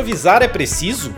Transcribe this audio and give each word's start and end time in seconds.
Improvisar 0.00 0.42
é 0.42 0.48
preciso? 0.48 1.14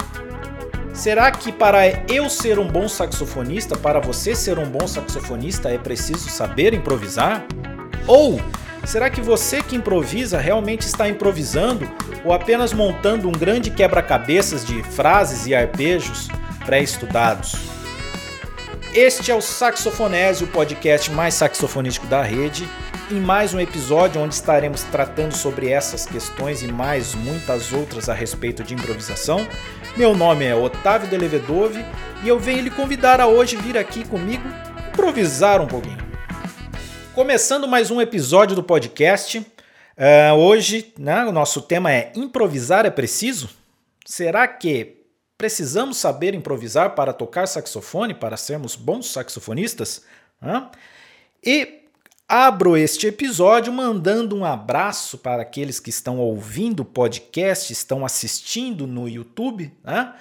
Será 0.92 1.30
que 1.30 1.52
para 1.52 1.86
eu 2.12 2.28
ser 2.28 2.58
um 2.58 2.66
bom 2.66 2.88
saxofonista, 2.88 3.76
para 3.76 4.00
você 4.00 4.34
ser 4.34 4.58
um 4.58 4.68
bom 4.68 4.88
saxofonista, 4.88 5.68
é 5.68 5.78
preciso 5.78 6.28
saber 6.28 6.74
improvisar? 6.74 7.46
Ou 8.08 8.40
será 8.84 9.08
que 9.08 9.20
você 9.20 9.62
que 9.62 9.76
improvisa 9.76 10.36
realmente 10.36 10.80
está 10.80 11.08
improvisando 11.08 11.88
ou 12.24 12.32
apenas 12.32 12.72
montando 12.72 13.28
um 13.28 13.32
grande 13.32 13.70
quebra-cabeças 13.70 14.64
de 14.64 14.82
frases 14.82 15.46
e 15.46 15.54
arpejos 15.54 16.26
pré-estudados? 16.66 17.54
Este 18.92 19.30
é 19.30 19.34
o 19.36 19.40
Saxofonese, 19.40 20.42
o 20.42 20.48
podcast 20.48 21.08
mais 21.12 21.34
saxofonístico 21.34 22.08
da 22.08 22.20
rede, 22.20 22.68
em 23.12 23.20
mais 23.20 23.52
um 23.52 23.60
episódio 23.60 24.22
onde 24.22 24.34
estaremos 24.34 24.82
tratando 24.84 25.32
sobre 25.32 25.68
essas 25.68 26.06
questões 26.06 26.62
e 26.62 26.66
mais 26.66 27.14
muitas 27.14 27.70
outras 27.70 28.08
a 28.08 28.14
respeito 28.14 28.64
de 28.64 28.72
improvisação. 28.72 29.46
Meu 29.98 30.16
nome 30.16 30.46
é 30.46 30.54
Otávio 30.54 31.08
Delevedove 31.08 31.84
e 32.24 32.28
eu 32.28 32.38
venho 32.38 32.62
lhe 32.62 32.70
convidar 32.70 33.20
a 33.20 33.26
hoje 33.26 33.56
vir 33.56 33.76
aqui 33.76 34.02
comigo 34.08 34.42
improvisar 34.88 35.60
um 35.60 35.66
pouquinho. 35.66 35.98
Começando 37.14 37.68
mais 37.68 37.90
um 37.90 38.00
episódio 38.00 38.56
do 38.56 38.62
podcast, 38.62 39.38
uh, 39.38 40.34
hoje 40.34 40.94
né, 40.98 41.22
o 41.26 41.32
nosso 41.32 41.60
tema 41.60 41.92
é 41.92 42.12
Improvisar 42.16 42.86
é 42.86 42.90
preciso? 42.90 43.50
Será 44.06 44.48
que 44.48 45.02
precisamos 45.36 45.98
saber 45.98 46.34
improvisar 46.34 46.94
para 46.94 47.12
tocar 47.12 47.46
saxofone, 47.46 48.14
para 48.14 48.38
sermos 48.38 48.74
bons 48.74 49.12
saxofonistas? 49.12 50.02
E 51.44 51.81
abro 52.32 52.78
este 52.78 53.06
episódio 53.06 53.70
mandando 53.70 54.34
um 54.34 54.42
abraço 54.42 55.18
para 55.18 55.42
aqueles 55.42 55.78
que 55.78 55.90
estão 55.90 56.18
ouvindo 56.18 56.80
o 56.80 56.84
podcast, 56.84 57.70
estão 57.70 58.06
assistindo 58.06 58.86
no 58.86 59.06
YouTube. 59.06 59.70
Né? 59.84 60.14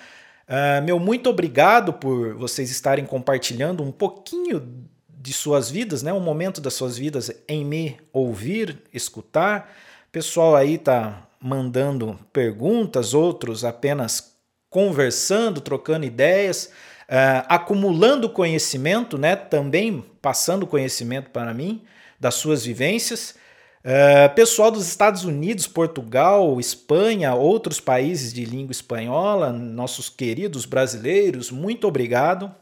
Uh, 0.46 0.84
meu 0.84 1.00
muito 1.00 1.30
obrigado 1.30 1.94
por 1.94 2.34
vocês 2.34 2.70
estarem 2.70 3.06
compartilhando 3.06 3.82
um 3.82 3.94
pouquinho 3.94 4.86
de 5.08 5.32
suas 5.32 5.72
vidas, 5.72 6.04
né? 6.04 6.12
um 6.12 6.20
momento 6.20 6.60
das 6.60 6.74
suas 6.74 6.98
vidas 6.98 7.32
em 7.48 7.64
me 7.64 7.98
ouvir, 8.12 8.78
escutar. 8.94 9.72
O 10.10 10.12
pessoal 10.12 10.54
aí 10.54 10.78
tá 10.78 11.26
mandando 11.40 12.20
perguntas, 12.34 13.14
outros 13.14 13.64
apenas 13.64 14.36
conversando, 14.70 15.62
trocando 15.62 16.06
ideias, 16.06 16.74
uh, 17.04 17.48
acumulando 17.48 18.30
conhecimento, 18.30 19.18
né? 19.18 19.38
Também 19.38 20.04
passando 20.22 20.68
conhecimento 20.68 21.30
para 21.30 21.54
mim 21.54 21.82
das 22.22 22.36
suas 22.36 22.64
vivências. 22.64 23.36
Uh, 23.84 24.34
pessoal 24.36 24.70
dos 24.70 24.88
Estados 24.88 25.26
Unidos, 25.26 25.66
Portugal, 25.66 26.60
Espanha, 26.60 27.34
outros 27.34 27.80
países 27.80 28.32
de 28.32 28.46
língua 28.46 28.72
espanhola, 28.72 29.52
nossos 29.52 30.08
queridos 30.08 30.68
brasileiros, 30.68 31.50
muito 31.50 31.88
obrigado. 31.88 32.54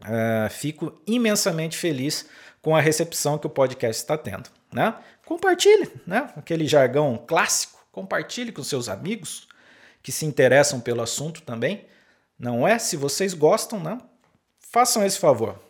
Uh, 0.00 0.48
fico 0.50 1.00
imensamente 1.06 1.76
feliz 1.76 2.26
com 2.62 2.74
a 2.74 2.80
recepção 2.80 3.36
que 3.38 3.46
o 3.46 3.50
podcast 3.50 4.02
está 4.02 4.16
tendo. 4.16 4.48
Né? 4.72 4.94
Compartilhe, 5.26 5.90
né? 6.06 6.30
aquele 6.34 6.66
jargão 6.66 7.22
clássico, 7.26 7.78
compartilhe 7.92 8.50
com 8.50 8.64
seus 8.64 8.88
amigos, 8.88 9.46
que 10.02 10.10
se 10.10 10.24
interessam 10.24 10.80
pelo 10.80 11.02
assunto 11.02 11.42
também. 11.42 11.84
Não 12.38 12.66
é? 12.66 12.78
Se 12.78 12.96
vocês 12.96 13.34
gostam, 13.34 13.78
não? 13.78 14.00
façam 14.70 15.04
esse 15.04 15.18
favor. 15.18 15.65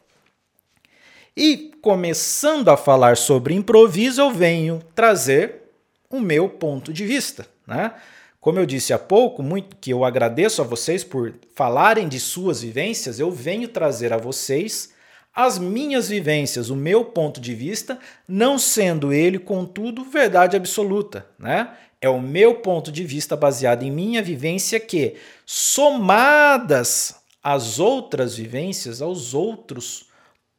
E 1.36 1.70
começando 1.82 2.70
a 2.70 2.78
falar 2.78 3.18
sobre 3.18 3.54
improviso, 3.54 4.22
eu 4.22 4.30
venho 4.30 4.82
trazer 4.94 5.64
o 6.08 6.18
meu 6.18 6.48
ponto 6.48 6.92
de 6.92 7.04
vista. 7.04 7.46
Né? 7.66 7.92
Como 8.40 8.58
eu 8.58 8.64
disse 8.64 8.94
há 8.94 8.98
pouco, 8.98 9.42
muito 9.42 9.76
que 9.76 9.90
eu 9.90 10.02
agradeço 10.02 10.62
a 10.62 10.64
vocês 10.64 11.04
por 11.04 11.34
falarem 11.54 12.08
de 12.08 12.18
suas 12.18 12.62
vivências, 12.62 13.20
eu 13.20 13.30
venho 13.30 13.68
trazer 13.68 14.14
a 14.14 14.16
vocês 14.16 14.94
as 15.34 15.58
minhas 15.58 16.08
vivências, 16.08 16.70
o 16.70 16.76
meu 16.76 17.04
ponto 17.04 17.38
de 17.38 17.54
vista, 17.54 17.98
não 18.26 18.58
sendo 18.58 19.12
ele, 19.12 19.38
contudo, 19.38 20.04
verdade 20.04 20.56
absoluta. 20.56 21.26
Né? 21.38 21.68
É 22.00 22.08
o 22.08 22.18
meu 22.18 22.54
ponto 22.60 22.90
de 22.90 23.04
vista 23.04 23.36
baseado 23.36 23.82
em 23.82 23.90
minha 23.90 24.22
vivência 24.22 24.80
que, 24.80 25.16
somadas 25.44 27.16
às 27.42 27.78
outras 27.78 28.34
vivências, 28.36 29.02
aos 29.02 29.34
outros 29.34 30.06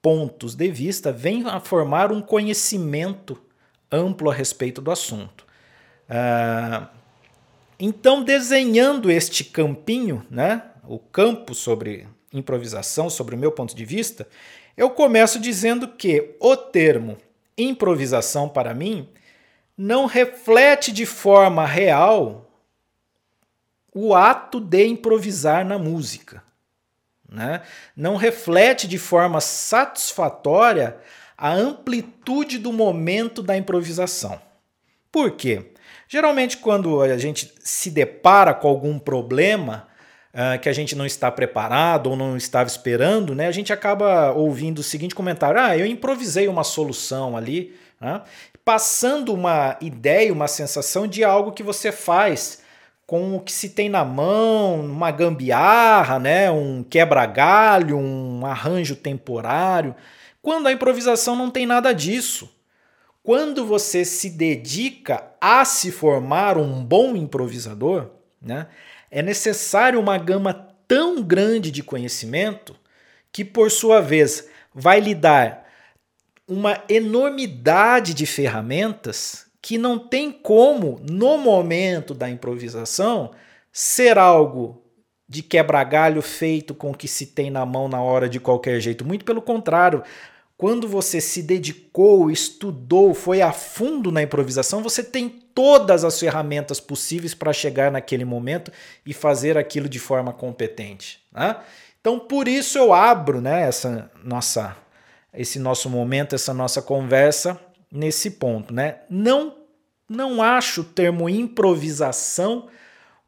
pontos 0.02 0.56
de 0.56 0.70
vista, 0.70 1.12
vem 1.12 1.46
a 1.48 1.60
formar 1.60 2.12
um 2.12 2.22
conhecimento 2.22 3.42
amplo 3.92 4.30
a 4.30 4.34
respeito 4.34 4.82
do 4.82 4.92
assunto. 4.92 5.46
Ah, 6.10 6.90
então, 7.80 8.24
desenhando 8.24 9.12
este 9.12 9.44
campinho, 9.44 10.26
né, 10.30 10.64
o 10.88 10.98
campo 10.98 11.54
sobre 11.54 12.08
improvisação, 12.34 13.10
sobre 13.10 13.36
o 13.36 13.38
meu 13.38 13.52
ponto 13.52 13.76
de 13.76 13.86
vista, 13.86 14.28
eu 14.76 14.90
começo 14.90 15.40
dizendo 15.40 15.88
que 15.88 16.36
o 16.40 16.56
termo 16.56 17.18
improvisação 17.58 18.48
para 18.48 18.74
mim 18.74 19.10
não 19.78 20.06
reflete 20.06 20.92
de 20.92 21.06
forma 21.06 21.66
real 21.66 22.50
o 23.94 24.14
ato 24.14 24.60
de 24.60 24.86
improvisar 24.86 25.66
na 25.66 25.80
música. 25.80 26.44
Né? 27.30 27.62
Não 27.96 28.16
reflete 28.16 28.88
de 28.88 28.98
forma 28.98 29.42
satisfatória 29.42 30.98
a 31.38 31.54
amplitude 31.54 32.58
do 32.58 32.74
momento 32.74 33.44
da 33.44 33.56
improvisação. 33.56 34.42
Por 35.12 35.32
quê? 35.32 35.72
Geralmente, 36.08 36.58
quando 36.58 37.02
a 37.02 37.18
gente 37.18 37.54
se 37.60 37.92
depara 37.92 38.54
com 38.54 38.68
algum 38.68 38.98
problema 38.98 39.88
uh, 40.34 40.60
que 40.60 40.70
a 40.70 40.74
gente 40.74 40.96
não 40.96 41.06
está 41.06 41.30
preparado 41.30 42.10
ou 42.10 42.16
não 42.16 42.38
estava 42.38 42.68
esperando, 42.68 43.36
né, 43.36 43.48
a 43.48 43.52
gente 43.52 43.74
acaba 43.74 44.32
ouvindo 44.32 44.80
o 44.80 44.84
seguinte 44.84 45.14
comentário: 45.14 45.60
Ah, 45.60 45.78
eu 45.78 45.86
improvisei 45.86 46.48
uma 46.48 46.64
solução 46.64 47.36
ali, 47.36 47.76
né, 48.00 48.22
passando 48.64 49.34
uma 49.34 49.78
ideia, 49.82 50.32
uma 50.32 50.48
sensação 50.48 51.08
de 51.08 51.24
algo 51.24 51.52
que 51.52 51.64
você 51.64 51.92
faz 51.92 52.62
com 53.08 53.38
o 53.38 53.40
que 53.40 53.54
se 53.54 53.70
tem 53.70 53.88
na 53.88 54.04
mão, 54.04 54.82
uma 54.82 55.10
gambiarra, 55.12 56.20
né, 56.20 56.52
um 56.52 56.84
quebra-galho, 56.84 57.98
um 57.98 58.46
arranjo 58.46 58.98
temporário, 58.98 59.96
quando 60.42 60.68
a 60.68 60.74
improvisação 60.74 61.34
não 61.34 61.50
tem 61.50 61.66
nada 61.66 61.94
disso. 61.94 62.54
Quando 63.24 63.66
você 63.66 64.04
se 64.04 64.30
dedica 64.30 65.24
a 65.40 65.64
se 65.64 65.90
formar 65.90 66.58
um 66.58 66.84
bom 66.84 67.16
improvisador, 67.16 68.10
né, 68.42 68.68
é 69.10 69.22
necessário 69.22 70.02
uma 70.02 70.18
gama 70.18 70.54
tão 70.86 71.24
grande 71.24 71.72
de 71.72 71.82
conhecimento 71.82 72.76
que, 73.32 73.46
por 73.46 73.72
sua 73.72 74.02
vez, 74.02 74.50
vai 74.76 75.00
lhe 75.00 75.16
dar 75.16 75.66
uma 76.46 76.84
enormidade 76.90 78.14
de 78.14 78.26
ferramentas 78.26 79.47
que 79.68 79.78
não 79.78 80.00
tem 80.00 80.32
como, 80.32 80.98
no 81.12 81.38
momento 81.38 82.14
da 82.14 82.30
improvisação, 82.30 83.32
ser 83.70 84.18
algo 84.18 84.82
de 85.28 85.44
quebra-galho 85.44 86.22
feito 86.22 86.74
com 86.74 86.92
o 86.92 86.96
que 86.96 87.06
se 87.06 87.26
tem 87.26 87.52
na 87.52 87.66
mão 87.66 87.90
na 87.90 88.02
hora 88.02 88.30
de 88.30 88.40
qualquer 88.40 88.80
jeito. 88.80 89.04
Muito 89.04 89.26
pelo 89.26 89.42
contrário, 89.42 90.04
quando 90.56 90.88
você 90.88 91.20
se 91.20 91.44
dedicou, 91.44 92.32
estudou, 92.32 93.14
foi 93.14 93.42
a 93.42 93.52
fundo 93.52 94.10
na 94.10 94.24
improvisação, 94.24 94.82
você 94.82 95.04
tem 95.04 95.28
todas 95.28 96.06
as 96.06 96.18
ferramentas 96.18 96.80
possíveis 96.80 97.34
para 97.34 97.52
chegar 97.52 97.92
naquele 97.92 98.24
momento 98.24 98.72
e 99.06 99.14
fazer 99.14 99.58
aquilo 99.58 99.90
de 99.90 100.00
forma 100.00 100.32
competente. 100.32 101.20
Né? 101.30 101.58
Então, 102.00 102.18
por 102.18 102.48
isso 102.48 102.78
eu 102.78 102.94
abro 102.94 103.42
né, 103.42 103.64
essa 103.68 104.10
nossa, 104.24 104.78
esse 105.34 105.60
nosso 105.60 105.90
momento, 105.90 106.36
essa 106.36 106.54
nossa 106.54 106.82
conversa 106.82 107.60
nesse 107.92 108.32
ponto. 108.32 108.74
Né? 108.74 109.00
Não 109.10 109.57
não 110.10 110.42
acho 110.42 110.82
o 110.82 110.86
termo 110.86 111.30
improvisação 111.30 112.68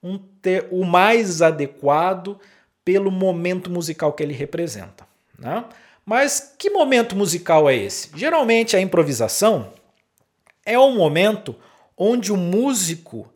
um 0.02 0.18
ter, 0.18 0.68
o 0.72 0.86
mais 0.86 1.42
adequado 1.42 2.40
pelo 2.86 3.12
momento 3.12 3.70
musical 3.70 4.14
que 4.14 4.24
ele 4.24 4.34
representa. 4.34 5.08
Né? 5.38 5.64
Mas 6.06 6.56
que 6.58 6.70
momento 6.70 7.16
musical 7.16 7.70
é 7.70 7.76
esse? 7.76 8.10
Geralmente 8.16 8.76
a 8.76 8.82
improvisação 8.82 9.72
é 10.66 10.78
o 10.78 10.92
momento 10.92 11.56
onde 11.98 12.32
o 12.32 12.38
músico 12.38 13.32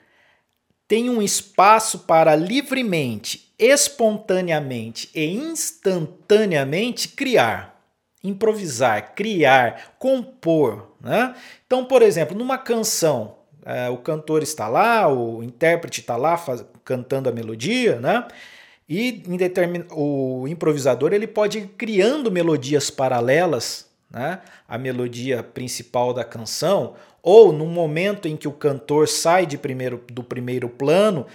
tem 0.87 1.09
um 1.09 1.21
espaço 1.21 1.99
para 1.99 2.35
livremente, 2.35 3.51
espontaneamente 3.57 5.09
e 5.13 5.25
instantaneamente 5.25 7.09
criar, 7.09 7.72
improvisar, 8.23 9.13
criar, 9.13 9.95
compor, 9.99 10.91
né? 11.01 11.35
Então, 11.65 11.83
por 11.85 12.01
exemplo, 12.01 12.37
numa 12.37 12.57
canção, 12.57 13.35
é, 13.65 13.89
o 13.89 13.97
cantor 13.97 14.41
está 14.41 14.67
lá, 14.67 15.11
o 15.11 15.43
intérprete 15.43 16.01
está 16.01 16.15
lá 16.15 16.37
faz, 16.37 16.63
cantando 16.85 17.29
a 17.29 17.31
melodia, 17.31 17.99
né? 17.99 18.25
E 18.87 19.11
determin... 19.11 19.85
o 19.91 20.45
improvisador 20.47 21.13
ele 21.13 21.27
pode 21.27 21.59
ir 21.59 21.67
criando 21.77 22.31
melodias 22.31 22.89
paralelas 22.89 23.87
né? 24.13 24.39
à 24.67 24.77
melodia 24.77 25.41
principal 25.41 26.13
da 26.13 26.23
canção, 26.23 26.93
ou 27.21 27.51
no 27.51 27.65
momento 27.65 28.27
em 28.27 28.37
que 28.37 28.47
o 28.47 28.51
cantor 28.51 29.07
sai 29.07 29.45
de 29.45 29.57
primeiro, 29.57 30.03
do 30.11 30.23
primeiro 30.23 30.69
plano, 30.69 31.25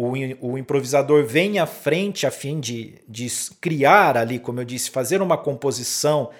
o, 0.00 0.12
o 0.52 0.56
improvisador 0.56 1.26
vem 1.26 1.58
à 1.58 1.66
frente 1.66 2.24
a 2.24 2.30
fim 2.30 2.60
de, 2.60 3.02
de 3.08 3.26
criar 3.60 4.16
ali, 4.16 4.38
como 4.38 4.60
eu 4.60 4.64
disse, 4.64 4.92
fazer 4.92 5.20
uma 5.20 5.36
composição 5.36 6.30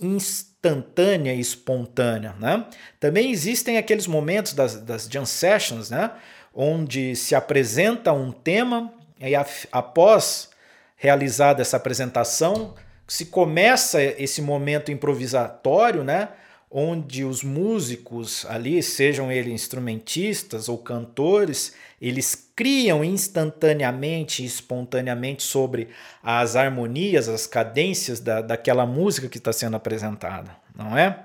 instantânea 0.00 1.34
e 1.34 1.38
espontânea. 1.38 2.34
Né? 2.40 2.64
Também 2.98 3.30
existem 3.30 3.76
aqueles 3.76 4.06
momentos 4.06 4.54
das, 4.54 4.80
das 4.80 5.06
jam 5.06 5.26
sessions, 5.26 5.90
né? 5.90 6.12
onde 6.54 7.14
se 7.14 7.34
apresenta 7.34 8.10
um 8.10 8.32
tema 8.32 8.90
e 9.20 9.34
após 9.70 10.48
realizada 10.96 11.60
essa 11.60 11.76
apresentação, 11.76 12.74
se 13.06 13.26
começa 13.26 14.02
esse 14.02 14.40
momento 14.40 14.90
improvisatório, 14.90 16.02
né? 16.02 16.30
Onde 16.76 17.24
os 17.24 17.44
músicos 17.44 18.44
ali, 18.46 18.82
sejam 18.82 19.30
eles 19.30 19.52
instrumentistas 19.52 20.68
ou 20.68 20.76
cantores, 20.76 21.72
eles 22.02 22.50
criam 22.56 23.04
instantaneamente, 23.04 24.44
espontaneamente 24.44 25.44
sobre 25.44 25.88
as 26.20 26.56
harmonias, 26.56 27.28
as 27.28 27.46
cadências 27.46 28.18
da, 28.18 28.40
daquela 28.40 28.84
música 28.84 29.28
que 29.28 29.38
está 29.38 29.52
sendo 29.52 29.76
apresentada, 29.76 30.50
não 30.74 30.98
é? 30.98 31.16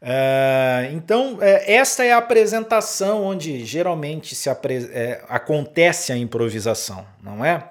Uh, 0.00 0.94
então, 0.94 1.38
é, 1.40 1.74
esta 1.74 2.04
é 2.04 2.12
a 2.12 2.18
apresentação 2.18 3.24
onde 3.24 3.64
geralmente 3.64 4.34
se 4.34 4.48
é, 4.48 5.24
acontece 5.26 6.12
a 6.12 6.18
improvisação, 6.18 7.04
não 7.22 7.42
é? 7.42 7.66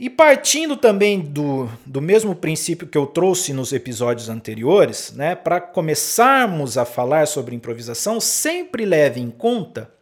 E 0.00 0.08
partindo 0.08 0.78
também 0.78 1.20
do, 1.20 1.68
do 1.84 2.00
mesmo 2.00 2.34
princípio 2.34 2.88
que 2.88 2.96
eu 2.96 3.06
trouxe 3.06 3.52
nos 3.52 3.70
episódios 3.70 4.30
anteriores, 4.30 5.12
né, 5.12 5.34
para 5.34 5.60
começarmos 5.60 6.78
a 6.78 6.86
falar 6.86 7.26
sobre 7.26 7.54
improvisação, 7.54 8.18
sempre 8.18 8.86
leve 8.86 9.20
em 9.20 9.30
conta 9.30 9.92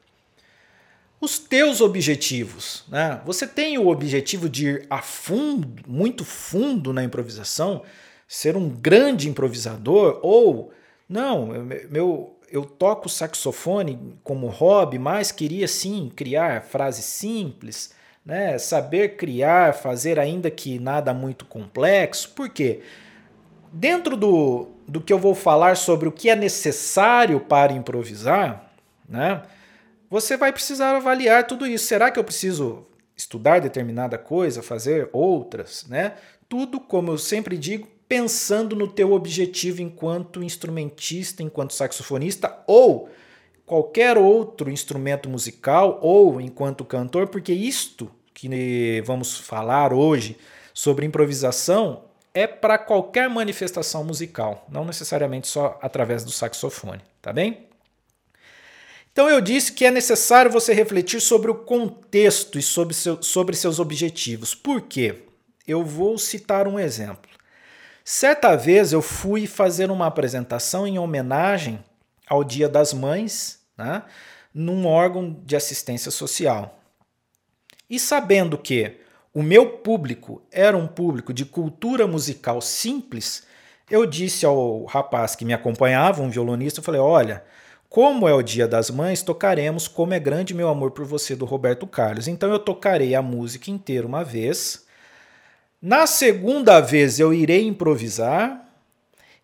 os 1.21 1.41
teus 1.41 1.81
objetivos. 1.81 2.85
Né? 2.89 3.21
Você 3.27 3.45
tem 3.45 3.77
o 3.77 3.89
objetivo 3.89 4.49
de 4.49 4.67
ir 4.69 4.87
a 4.89 5.03
fundo, 5.03 5.83
muito 5.85 6.25
fundo 6.25 6.93
na 6.93 7.03
improvisação, 7.03 7.83
ser 8.29 8.57
um 8.57 8.69
grande 8.69 9.29
improvisador, 9.29 10.21
ou 10.23 10.73
não, 11.09 11.49
meu, 11.91 12.39
eu 12.53 12.65
toco 12.65 13.09
saxofone 13.09 14.17
como 14.23 14.47
hobby, 14.47 14.97
mas 14.97 15.33
queria 15.33 15.67
sim 15.67 16.09
criar 16.15 16.63
frases 16.63 17.05
simples 17.05 17.98
né? 18.29 18.59
Saber 18.59 19.17
criar, 19.17 19.73
fazer 19.73 20.19
ainda 20.19 20.51
que 20.51 20.79
nada 20.79 21.15
muito 21.15 21.47
complexo. 21.47 22.29
Por 22.33 22.51
quê? 22.51 22.83
Dentro 23.73 24.19
do, 24.19 24.69
do 24.87 25.01
que 25.01 25.11
eu 25.11 25.19
vou 25.19 25.35
falar 25.35 25.79
sobre 25.79 26.11
o 26.11 26.13
que 26.13 26.29
é 26.29 26.37
necessário 26.37 27.41
para 27.41 27.73
improvisar, 27.73 28.71
né? 29.09 29.41
Você 30.11 30.37
vai 30.37 30.53
precisar 30.53 30.95
avaliar 30.95 31.47
tudo 31.47 31.67
isso. 31.67 31.87
Será 31.87 32.11
que 32.11 32.19
eu 32.19 32.25
preciso 32.25 32.87
estudar 33.17 33.61
determinada 33.61 34.19
coisa, 34.19 34.63
fazer 34.63 35.09
outras, 35.11 35.87
né? 35.89 36.13
Tudo, 36.51 36.79
como 36.79 37.13
eu 37.13 37.17
sempre 37.17 37.57
digo, 37.57 37.89
pensando 38.07 38.77
no 38.77 38.89
teu 38.89 39.13
objetivo 39.13 39.81
enquanto 39.81 40.43
instrumentista, 40.43 41.43
enquanto 41.43 41.73
saxofonista 41.73 42.59
ou 42.67 43.09
qualquer 43.65 44.19
outro 44.19 44.71
instrumento 44.71 45.31
musical 45.31 45.99
ou 46.03 46.43
enquanto 46.43 46.85
cantor, 46.85 47.29
porque 47.29 47.55
isto 47.55 48.11
que 48.39 49.03
vamos 49.05 49.37
falar 49.37 49.93
hoje 49.93 50.39
sobre 50.73 51.05
improvisação 51.05 52.05
é 52.33 52.47
para 52.47 52.79
qualquer 52.79 53.29
manifestação 53.29 54.05
musical, 54.05 54.65
não 54.71 54.85
necessariamente 54.85 55.49
só 55.49 55.77
através 55.83 56.23
do 56.23 56.31
saxofone, 56.31 57.01
tá 57.21 57.33
bem? 57.33 57.67
Então 59.11 59.29
eu 59.29 59.41
disse 59.41 59.73
que 59.73 59.85
é 59.85 59.91
necessário 59.91 60.53
você 60.53 60.73
refletir 60.73 61.21
sobre 61.21 61.51
o 61.51 61.55
contexto 61.57 62.61
e 62.61 62.63
sobre, 62.63 62.95
seu, 62.95 63.21
sobre 63.21 63.57
seus 63.57 63.81
objetivos. 63.81 64.55
Por 64.55 64.83
quê? 64.83 65.25
Eu 65.67 65.85
vou 65.85 66.17
citar 66.17 66.69
um 66.69 66.79
exemplo. 66.79 67.29
Certa 68.05 68.55
vez 68.55 68.93
eu 68.93 69.03
fui 69.03 69.49
fazer 69.49 69.91
uma 69.91 70.07
apresentação 70.07 70.87
em 70.87 70.97
homenagem 70.97 71.83
ao 72.29 72.45
Dia 72.45 72.69
das 72.69 72.93
Mães, 72.93 73.59
né, 73.77 74.05
num 74.55 74.87
órgão 74.87 75.37
de 75.45 75.57
assistência 75.57 76.13
social. 76.13 76.78
E 77.89 77.99
sabendo 77.99 78.59
que 78.59 78.97
o 79.33 79.43
meu 79.43 79.79
público 79.79 80.43
era 80.51 80.77
um 80.77 80.87
público 80.87 81.33
de 81.33 81.45
cultura 81.45 82.07
musical 82.07 82.61
simples, 82.61 83.47
eu 83.91 84.05
disse 84.05 84.45
ao 84.45 84.85
rapaz 84.85 85.35
que 85.35 85.45
me 85.45 85.53
acompanhava, 85.53 86.23
um 86.23 86.31
violonista, 86.31 86.81
eu 86.81 86.85
falei: 86.85 87.01
"Olha, 87.01 87.45
como 87.89 88.29
é 88.29 88.35
o 88.35 88.43
Dia 88.43 88.69
das 88.69 88.91
Mães, 88.91 89.23
tocaremos 89.23 89.89
Como 89.89 90.13
é 90.13 90.21
Grande 90.21 90.53
Meu 90.53 90.69
Amor 90.69 90.91
por 90.91 91.07
Você 91.07 91.35
do 91.35 91.47
Roberto 91.47 91.87
Carlos. 91.87 92.29
Então 92.29 92.51
eu 92.51 92.59
tocarei 92.59 93.15
a 93.15 93.23
música 93.23 93.71
inteira 93.71 94.07
uma 94.07 94.23
vez. 94.23 94.87
Na 95.81 96.07
segunda 96.07 96.81
vez 96.81 97.19
eu 97.19 97.33
irei 97.33 97.67
improvisar 97.67 98.69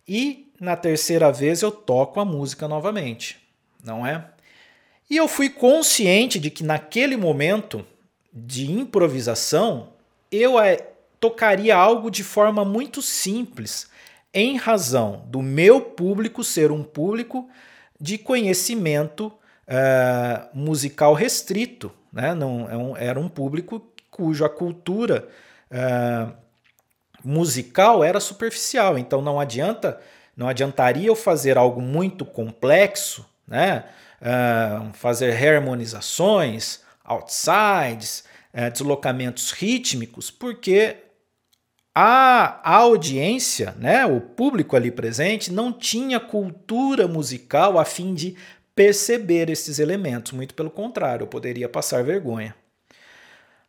e 0.07 0.51
na 0.59 0.75
terceira 0.75 1.31
vez 1.31 1.63
eu 1.63 1.71
toco 1.71 2.19
a 2.19 2.25
música 2.25 2.67
novamente, 2.67 3.37
não 3.83 4.05
é? 4.05 4.25
E 5.09 5.17
eu 5.17 5.27
fui 5.27 5.49
consciente 5.49 6.39
de 6.39 6.51
que 6.51 6.63
naquele 6.63 7.17
momento 7.17 7.85
de 8.35 8.69
improvisação, 8.69 9.93
eu 10.29 10.59
é, 10.59 10.75
tocaria 11.19 11.75
algo 11.75 12.11
de 12.11 12.23
forma 12.23 12.65
muito 12.65 13.01
simples, 13.01 13.89
em 14.33 14.57
razão 14.57 15.23
do 15.27 15.41
meu 15.41 15.79
público 15.79 16.43
ser 16.43 16.69
um 16.69 16.83
público 16.83 17.47
de 17.99 18.17
conhecimento 18.17 19.27
uh, 19.27 20.49
musical 20.53 21.13
restrito. 21.13 21.89
Né? 22.11 22.35
Não, 22.35 22.69
é 22.69 22.75
um, 22.75 22.97
era 22.97 23.17
um 23.17 23.29
público 23.29 23.81
cuja 24.11 24.49
cultura 24.49 25.29
uh, 25.71 26.33
musical 27.23 28.03
era 28.03 28.19
superficial. 28.19 28.97
Então 28.97 29.21
não 29.21 29.39
adianta, 29.39 30.01
não 30.35 30.49
adiantaria 30.49 31.07
eu 31.07 31.15
fazer 31.15 31.57
algo 31.57 31.81
muito 31.81 32.25
complexo, 32.25 33.25
né? 33.47 33.85
Uh, 34.21 34.91
fazer 34.93 35.31
harmonizações, 35.31 36.81
outsides, 37.05 38.24
é, 38.55 38.69
deslocamentos 38.69 39.51
rítmicos, 39.51 40.31
porque 40.31 40.95
a, 41.93 42.61
a 42.63 42.77
audiência, 42.77 43.75
né, 43.77 44.05
o 44.05 44.21
público 44.21 44.77
ali 44.77 44.89
presente, 44.89 45.51
não 45.51 45.73
tinha 45.73 46.21
cultura 46.21 47.05
musical 47.05 47.77
a 47.77 47.83
fim 47.83 48.13
de 48.13 48.37
perceber 48.73 49.49
esses 49.49 49.77
elementos. 49.77 50.31
Muito 50.31 50.53
pelo 50.53 50.69
contrário, 50.69 51.23
eu 51.23 51.27
poderia 51.27 51.67
passar 51.67 52.01
vergonha. 52.01 52.55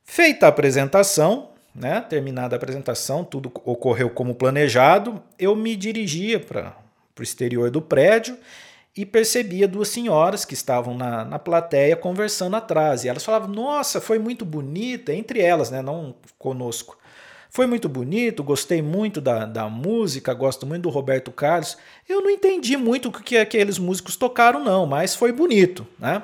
Feita 0.05 0.47
a 0.47 0.51
apresentação, 0.51 1.51
né, 1.75 2.01
terminada 2.01 2.55
a 2.55 2.59
apresentação, 2.59 3.25
tudo 3.25 3.51
ocorreu 3.65 4.09
como 4.09 4.37
planejado, 4.37 5.21
eu 5.37 5.57
me 5.57 5.75
dirigia 5.75 6.39
para 6.39 6.77
o 7.19 7.23
exterior 7.23 7.73
do 7.73 7.83
prédio 7.83 8.39
e 8.97 9.05
percebia 9.05 9.69
duas 9.69 9.89
senhoras 9.89 10.45
que 10.45 10.55
estavam 10.55 10.97
na, 10.97 11.25
na 11.25 11.39
plateia 11.39 11.95
conversando 11.95 12.57
atrás. 12.57 13.05
E 13.05 13.09
elas 13.09 13.25
falavam: 13.25 13.49
Nossa, 13.49 14.01
foi 14.01 14.19
muito 14.19 14.45
bonita, 14.45 15.13
entre 15.13 15.41
elas, 15.41 15.71
né, 15.71 15.83
não 15.83 16.15
conosco. 16.39 16.97
Foi 17.51 17.67
muito 17.67 17.89
bonito, 17.89 18.43
gostei 18.43 18.83
muito 18.83 19.21
da, 19.21 19.47
da 19.47 19.69
música, 19.69 20.35
gosto 20.35 20.67
muito 20.67 20.83
do 20.83 20.91
Roberto 20.91 21.31
Carlos. 21.31 21.77
Eu 22.09 22.21
não 22.21 22.31
entendi 22.31 22.77
muito 22.77 23.09
o 23.09 23.13
que 23.13 23.37
aqueles 23.37 23.79
músicos 23.79 24.17
tocaram, 24.17 24.63
não, 24.63 24.85
mas 24.85 25.15
foi 25.15 25.33
bonito. 25.33 25.87
Né? 25.99 26.23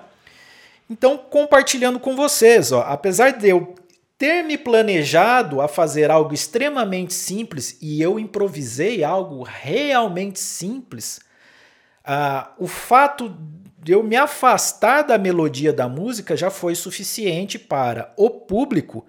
Então, 0.90 1.16
compartilhando 1.16 1.98
com 1.98 2.14
vocês, 2.14 2.70
ó, 2.70 2.82
apesar 2.82 3.30
de 3.30 3.48
eu 3.48 3.74
ter 4.18 4.42
me 4.42 4.58
planejado 4.58 5.60
a 5.62 5.68
fazer 5.68 6.10
algo 6.10 6.34
extremamente 6.34 7.14
simples 7.14 7.78
e 7.80 8.02
eu 8.02 8.18
improvisei 8.18 9.02
algo 9.02 9.42
realmente 9.42 10.38
simples 10.38 11.20
ah, 12.04 12.52
o 12.58 12.66
fato 12.66 13.36
de 13.82 13.92
eu 13.92 14.02
me 14.02 14.16
afastar 14.16 15.02
da 15.02 15.18
melodia 15.18 15.72
da 15.72 15.88
música 15.88 16.36
já 16.36 16.50
foi 16.50 16.74
suficiente 16.74 17.58
para 17.58 18.12
o 18.16 18.30
público 18.30 19.04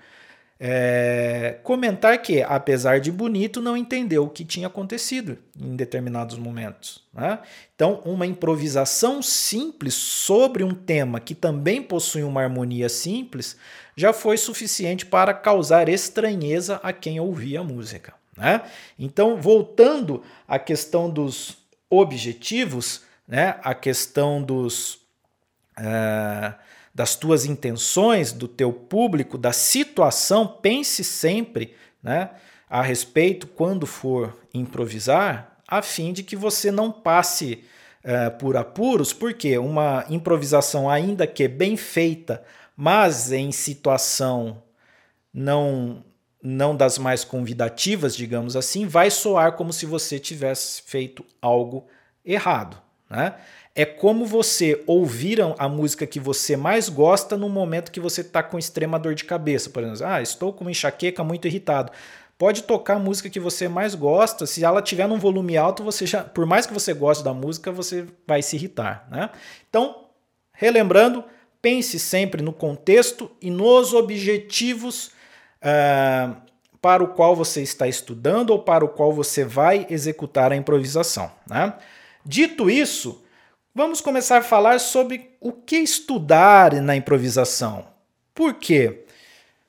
é, 0.65 1.59
comentar 1.61 2.17
que, 2.21 2.41
apesar 2.41 3.01
de 3.01 3.11
bonito, 3.11 3.61
não 3.61 3.75
entendeu 3.75 4.23
o 4.23 4.29
que 4.29 4.45
tinha 4.45 4.67
acontecido 4.67 5.37
em 5.59 5.75
determinados 5.75 6.37
momentos. 6.37 7.03
Né? 7.13 7.39
Então, 7.75 8.01
uma 8.05 8.25
improvisação 8.25 9.21
simples 9.21 9.93
sobre 9.93 10.63
um 10.63 10.73
tema 10.73 11.19
que 11.19 11.35
também 11.35 11.81
possui 11.81 12.23
uma 12.23 12.41
harmonia 12.41 12.87
simples 12.87 13.57
já 13.93 14.13
foi 14.13 14.37
suficiente 14.37 15.05
para 15.05 15.33
causar 15.33 15.89
estranheza 15.89 16.79
a 16.81 16.93
quem 16.93 17.19
ouvia 17.19 17.59
a 17.59 17.63
música. 17.63 18.13
Né? 18.37 18.61
Então, 18.97 19.35
voltando 19.41 20.23
à 20.47 20.57
questão 20.57 21.09
dos 21.09 21.62
objetivos, 21.97 23.01
né? 23.27 23.59
a 23.63 23.73
questão 23.73 24.41
dos, 24.41 24.95
uh, 25.77 26.53
das 26.93 27.15
tuas 27.15 27.45
intenções, 27.45 28.31
do 28.31 28.47
teu 28.47 28.71
público, 28.71 29.37
da 29.37 29.51
situação, 29.51 30.47
pense 30.47 31.03
sempre 31.03 31.75
né? 32.01 32.31
a 32.69 32.81
respeito 32.81 33.47
quando 33.47 33.85
for 33.85 34.37
improvisar, 34.53 35.57
a 35.67 35.81
fim 35.81 36.11
de 36.11 36.23
que 36.23 36.35
você 36.35 36.71
não 36.71 36.91
passe 36.91 37.63
uh, 38.03 38.37
por 38.37 38.57
apuros, 38.57 39.13
porque 39.13 39.57
uma 39.57 40.05
improvisação, 40.09 40.89
ainda 40.89 41.25
que 41.25 41.47
bem 41.47 41.77
feita, 41.77 42.43
mas 42.75 43.31
em 43.31 43.51
situação 43.51 44.61
não 45.33 46.03
não 46.43 46.75
das 46.75 46.97
mais 46.97 47.23
convidativas, 47.23 48.15
digamos 48.15 48.57
assim, 48.57 48.85
vai 48.85 49.09
soar 49.09 49.53
como 49.53 49.71
se 49.71 49.85
você 49.85 50.19
tivesse 50.19 50.81
feito 50.81 51.25
algo 51.41 51.87
errado. 52.25 52.77
Né? 53.09 53.33
É 53.73 53.85
como 53.85 54.25
você 54.25 54.83
ouvir 54.85 55.39
a 55.57 55.69
música 55.69 56.05
que 56.05 56.19
você 56.19 56.57
mais 56.57 56.89
gosta 56.89 57.37
no 57.37 57.47
momento 57.47 57.91
que 57.91 57.99
você 57.99 58.21
está 58.21 58.43
com 58.43 58.59
extrema 58.59 58.99
dor 58.99 59.15
de 59.15 59.23
cabeça. 59.23 59.69
Por 59.69 59.83
exemplo, 59.83 60.13
ah, 60.13 60.21
estou 60.21 60.51
com 60.51 60.65
uma 60.65 60.71
enxaqueca 60.71 61.23
muito 61.23 61.47
irritado. 61.47 61.91
Pode 62.37 62.63
tocar 62.63 62.95
a 62.95 62.99
música 62.99 63.29
que 63.29 63.39
você 63.39 63.69
mais 63.69 63.95
gosta. 63.95 64.45
Se 64.45 64.65
ela 64.65 64.81
tiver 64.81 65.07
num 65.07 65.17
volume 65.17 65.55
alto, 65.55 65.81
você 65.81 66.05
já, 66.05 66.23
por 66.23 66.45
mais 66.45 66.65
que 66.65 66.73
você 66.73 66.93
goste 66.93 67.23
da 67.23 67.33
música, 67.33 67.71
você 67.71 68.05
vai 68.27 68.41
se 68.41 68.57
irritar. 68.57 69.07
Né? 69.09 69.29
Então, 69.69 70.07
relembrando, 70.51 71.23
pense 71.61 71.97
sempre 71.97 72.41
no 72.41 72.51
contexto 72.51 73.31
e 73.41 73.49
nos 73.49 73.93
objetivos 73.93 75.12
uh, 75.63 76.35
para 76.81 77.03
o 77.03 77.07
qual 77.07 77.35
você 77.35 77.61
está 77.61 77.87
estudando 77.87 78.49
ou 78.49 78.59
para 78.59 78.83
o 78.83 78.89
qual 78.89 79.13
você 79.13 79.45
vai 79.45 79.87
executar 79.89 80.51
a 80.51 80.55
improvisação. 80.55 81.31
Né? 81.47 81.73
Dito 82.25 82.69
isso, 82.69 83.23
vamos 83.73 84.01
começar 84.01 84.39
a 84.39 84.43
falar 84.43 84.79
sobre 84.79 85.31
o 85.39 85.53
que 85.53 85.77
estudar 85.77 86.73
na 86.81 86.95
improvisação. 86.95 87.85
Por 88.35 88.55
quê? 88.55 89.05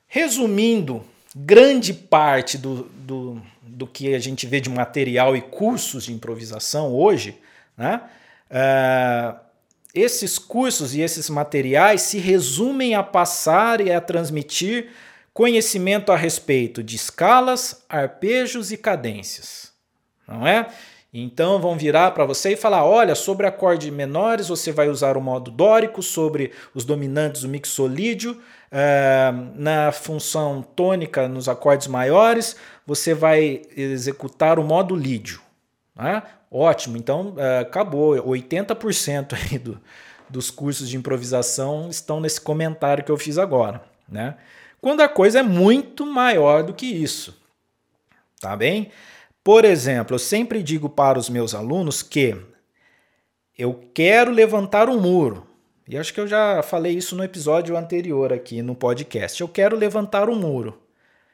Resumindo, 0.07 1.03
grande 1.35 1.93
parte 1.93 2.57
do, 2.57 2.83
do, 2.83 3.41
do 3.61 3.87
que 3.87 4.13
a 4.13 4.19
gente 4.19 4.45
vê 4.45 4.59
de 4.59 4.69
material 4.69 5.35
e 5.35 5.41
cursos 5.41 6.05
de 6.05 6.13
improvisação 6.13 6.93
hoje, 6.93 7.39
né? 7.77 8.01
Uh, 8.49 9.45
esses 9.93 10.37
cursos 10.37 10.93
e 10.93 10.99
esses 10.99 11.29
materiais 11.29 12.01
se 12.01 12.17
resumem 12.17 12.95
a 12.95 13.01
passar 13.01 13.79
e 13.79 13.93
a 13.93 14.01
transmitir 14.01 14.89
conhecimento 15.35 16.13
a 16.13 16.15
respeito 16.15 16.81
de 16.81 16.95
escalas, 16.95 17.83
arpejos 17.89 18.71
e 18.71 18.77
cadências, 18.77 19.73
não 20.25 20.47
é? 20.47 20.67
Então 21.13 21.59
vão 21.61 21.77
virar 21.77 22.11
para 22.11 22.25
você 22.25 22.53
e 22.53 22.55
falar: 22.55 22.85
olha, 22.85 23.13
sobre 23.15 23.45
acordes 23.45 23.91
menores 23.91 24.47
você 24.47 24.71
vai 24.71 24.87
usar 24.87 25.17
o 25.17 25.21
modo 25.21 25.51
dórico, 25.51 26.01
sobre 26.01 26.53
os 26.73 26.85
dominantes 26.85 27.43
o 27.43 27.49
mixolídio, 27.49 28.41
é, 28.71 29.31
na 29.55 29.91
função 29.91 30.61
tônica 30.61 31.27
nos 31.27 31.47
acordes 31.47 31.87
maiores 31.87 32.55
você 32.85 33.13
vai 33.13 33.61
executar 33.75 34.57
o 34.57 34.63
modo 34.63 34.95
lídio. 34.95 35.41
Né? 35.95 36.23
Ótimo, 36.49 36.95
então 36.95 37.33
é, 37.37 37.59
acabou. 37.59 38.15
80% 38.15 39.33
aí 39.51 39.59
do, 39.59 39.81
dos 40.29 40.49
cursos 40.49 40.87
de 40.87 40.95
improvisação 40.95 41.89
estão 41.89 42.21
nesse 42.21 42.39
comentário 42.39 43.03
que 43.03 43.11
eu 43.11 43.17
fiz 43.17 43.37
agora. 43.37 43.81
Né? 44.07 44.35
Quando 44.85 45.01
a 45.01 45.09
coisa 45.09 45.39
é 45.39 45.41
muito 45.41 46.05
maior 46.05 46.61
do 46.61 46.71
que 46.71 46.85
isso. 46.85 47.35
Tá 48.39 48.55
bem? 48.55 48.91
Por 49.43 49.65
exemplo, 49.65 50.13
eu 50.13 50.19
sempre 50.19 50.61
digo 50.61 50.87
para 50.87 51.17
os 51.17 51.27
meus 51.27 51.55
alunos 51.55 52.03
que 52.03 52.37
eu 53.57 53.89
quero 53.95 54.29
levantar 54.29 54.87
um 54.87 55.01
muro. 55.01 55.47
E 55.87 55.97
acho 55.97 56.13
que 56.13 56.19
eu 56.19 56.27
já 56.27 56.61
falei 56.61 56.93
isso 56.93 57.15
no 57.15 57.23
episódio 57.23 57.75
anterior 57.75 58.31
aqui 58.31 58.61
no 58.61 58.75
podcast. 58.75 59.41
Eu 59.41 59.47
quero 59.47 59.75
levantar 59.75 60.29
um 60.29 60.35
muro. 60.35 60.79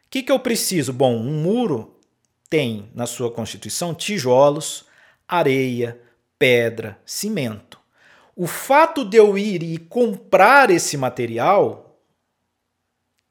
O 0.05 0.10
que, 0.10 0.24
que 0.24 0.31
eu 0.31 0.39
preciso? 0.39 0.93
Bom, 0.93 1.13
um 1.13 1.41
muro 1.41 2.00
tem 2.50 2.89
na 2.96 3.05
sua 3.05 3.29
constituição 3.29 3.93
tijolos, 3.93 4.86
areia, 5.27 6.00
pedra, 6.39 6.98
cimento. 7.05 7.77
O 8.34 8.48
fato 8.48 9.03
de 9.03 9.17
eu 9.17 9.38
ir 9.38 9.62
e 9.62 9.77
comprar 9.77 10.72
esse 10.72 10.96
material 10.96 11.81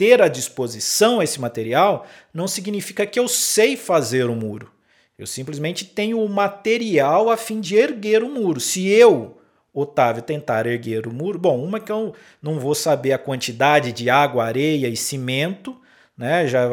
ter 0.00 0.22
à 0.22 0.28
disposição 0.28 1.22
esse 1.22 1.38
material 1.38 2.06
não 2.32 2.48
significa 2.48 3.04
que 3.04 3.20
eu 3.20 3.28
sei 3.28 3.76
fazer 3.76 4.30
o 4.30 4.32
um 4.32 4.34
muro. 4.34 4.72
Eu 5.18 5.26
simplesmente 5.26 5.84
tenho 5.84 6.24
o 6.24 6.26
material 6.26 7.28
a 7.28 7.36
fim 7.36 7.60
de 7.60 7.76
erguer 7.76 8.22
o 8.22 8.30
muro. 8.30 8.58
Se 8.60 8.88
eu, 8.88 9.36
Otávio, 9.74 10.22
tentar 10.22 10.64
erguer 10.64 11.06
o 11.06 11.12
muro, 11.12 11.38
bom, 11.38 11.62
uma 11.62 11.78
que 11.78 11.92
eu 11.92 12.14
não 12.40 12.58
vou 12.58 12.74
saber 12.74 13.12
a 13.12 13.18
quantidade 13.18 13.92
de 13.92 14.08
água, 14.08 14.46
areia 14.46 14.88
e 14.88 14.96
cimento, 14.96 15.76
né? 16.16 16.46
Já, 16.46 16.66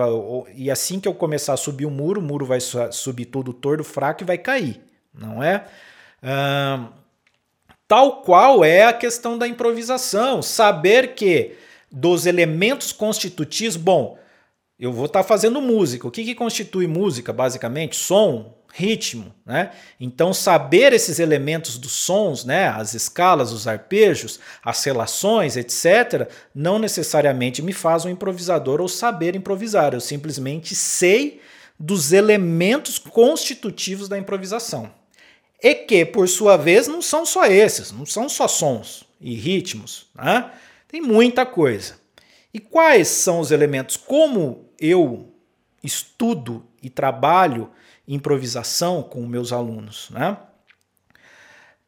e 0.56 0.72
assim 0.72 0.98
que 0.98 1.08
eu 1.10 1.14
começar 1.14 1.52
a 1.52 1.58
subir 1.58 1.86
o 1.86 1.92
muro, 1.92 2.22
o 2.22 2.24
muro 2.24 2.46
vai 2.46 2.60
subir 2.62 3.26
todo 3.26 3.52
torto, 3.52 3.84
fraco 3.84 4.24
e 4.24 4.26
vai 4.26 4.38
cair, 4.38 4.80
não 5.14 5.44
é? 5.44 5.66
tal 7.86 8.22
qual 8.22 8.64
é 8.64 8.84
a 8.84 8.94
questão 8.94 9.38
da 9.38 9.48
improvisação, 9.48 10.42
saber 10.42 11.14
que 11.14 11.67
dos 11.92 12.26
elementos 12.26 12.92
constitutivos. 12.92 13.76
Bom, 13.76 14.18
eu 14.80 14.92
vou 14.92 15.06
estar 15.06 15.24
tá 15.24 15.28
fazendo 15.28 15.62
música. 15.62 16.08
O 16.08 16.12
que, 16.12 16.24
que 16.24 16.36
constitui 16.36 16.88
música, 16.88 17.34
basicamente? 17.34 17.96
Som, 17.96 18.58
ritmo, 18.74 19.34
né? 19.44 19.72
Então 20.00 20.34
saber 20.34 20.94
esses 20.94 21.18
elementos 21.20 21.80
dos 21.80 21.94
sons, 21.94 22.46
né, 22.46 22.68
as 22.68 22.94
escalas, 22.94 23.52
os 23.52 23.68
arpejos, 23.68 24.40
as 24.64 24.84
relações, 24.84 25.58
etc, 25.58 26.30
não 26.54 26.78
necessariamente 26.78 27.62
me 27.62 27.74
faz 27.74 28.06
um 28.06 28.10
improvisador 28.10 28.80
ou 28.80 28.88
saber 28.88 29.36
improvisar. 29.36 29.94
Eu 29.94 30.02
simplesmente 30.02 30.76
sei 30.76 31.42
dos 31.80 32.12
elementos 32.12 33.00
constitutivos 33.00 34.08
da 34.08 34.18
improvisação. 34.18 34.92
E 35.62 35.74
que, 35.74 36.06
por 36.06 36.30
sua 36.30 36.56
vez, 36.56 36.88
não 36.88 37.02
são 37.02 37.26
só 37.26 37.46
esses, 37.46 37.92
não 37.92 38.06
são 38.06 38.30
só 38.30 38.48
sons 38.48 39.04
e 39.20 39.34
ritmos, 39.34 40.06
né? 40.16 40.52
Tem 40.88 41.02
muita 41.02 41.46
coisa. 41.46 41.96
E 42.54 42.60
quais 42.60 43.08
são 43.08 43.40
os 43.40 43.52
elementos? 43.52 43.98
Como 43.98 44.70
eu 44.80 45.34
estudo 45.84 46.66
e 46.82 46.90
trabalho 46.90 47.70
improvisação 48.08 49.04
com 49.04 49.26
meus 49.26 49.52
alunos, 49.52 50.10
né? 50.12 50.38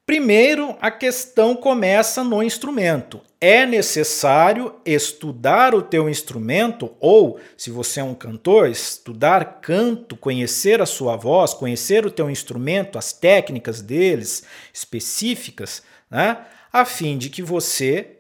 Primeiro, 0.05 0.75
a 0.81 0.89
questão 0.89 1.55
começa 1.55 2.23
no 2.23 2.41
instrumento. 2.41 3.21
É 3.39 3.63
necessário 3.63 4.75
estudar 4.83 5.75
o 5.75 5.83
teu 5.83 6.09
instrumento 6.09 6.95
ou, 6.99 7.39
se 7.55 7.69
você 7.69 7.99
é 7.99 8.03
um 8.03 8.15
cantor, 8.15 8.67
estudar 8.69 9.61
canto, 9.61 10.17
conhecer 10.17 10.81
a 10.81 10.87
sua 10.87 11.15
voz, 11.15 11.53
conhecer 11.53 12.07
o 12.07 12.11
teu 12.11 12.27
instrumento, 12.27 12.97
as 12.97 13.13
técnicas 13.13 13.83
deles 13.83 14.43
específicas, 14.73 15.83
né? 16.09 16.43
A 16.73 16.83
fim 16.85 17.15
de 17.15 17.29
que 17.29 17.43
você 17.43 18.18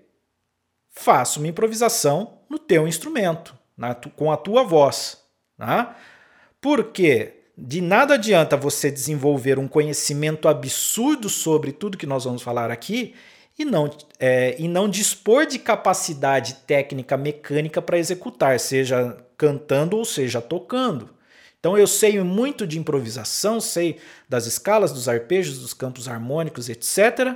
faça 0.99 1.39
uma 1.39 1.47
improvisação 1.47 2.39
no 2.49 2.59
teu 2.59 2.87
instrumento, 2.87 3.55
tu, 4.01 4.09
com 4.09 4.31
a 4.31 4.37
tua 4.37 4.63
voz. 4.63 5.17
Tá? 5.57 5.95
Porque 6.59 7.33
de 7.57 7.81
nada 7.81 8.15
adianta 8.15 8.57
você 8.57 8.91
desenvolver 8.91 9.57
um 9.57 9.67
conhecimento 9.67 10.47
absurdo 10.47 11.29
sobre 11.29 11.71
tudo 11.71 11.97
que 11.97 12.05
nós 12.05 12.25
vamos 12.25 12.41
falar 12.41 12.69
aqui 12.69 13.15
e 13.57 13.63
não, 13.65 13.89
é, 14.19 14.55
e 14.59 14.67
não 14.67 14.89
dispor 14.89 15.45
de 15.45 15.57
capacidade 15.59 16.55
técnica 16.67 17.17
mecânica 17.17 17.81
para 17.81 17.97
executar, 17.97 18.59
seja 18.59 19.17
cantando 19.37 19.97
ou 19.97 20.05
seja 20.05 20.41
tocando. 20.41 21.09
Então 21.59 21.77
eu 21.77 21.87
sei 21.87 22.21
muito 22.21 22.65
de 22.67 22.79
improvisação, 22.79 23.59
sei 23.59 23.99
das 24.27 24.45
escalas, 24.45 24.93
dos 24.93 25.09
arpejos, 25.09 25.59
dos 25.59 25.73
campos 25.73 26.07
harmônicos, 26.07 26.69
etc., 26.69 27.35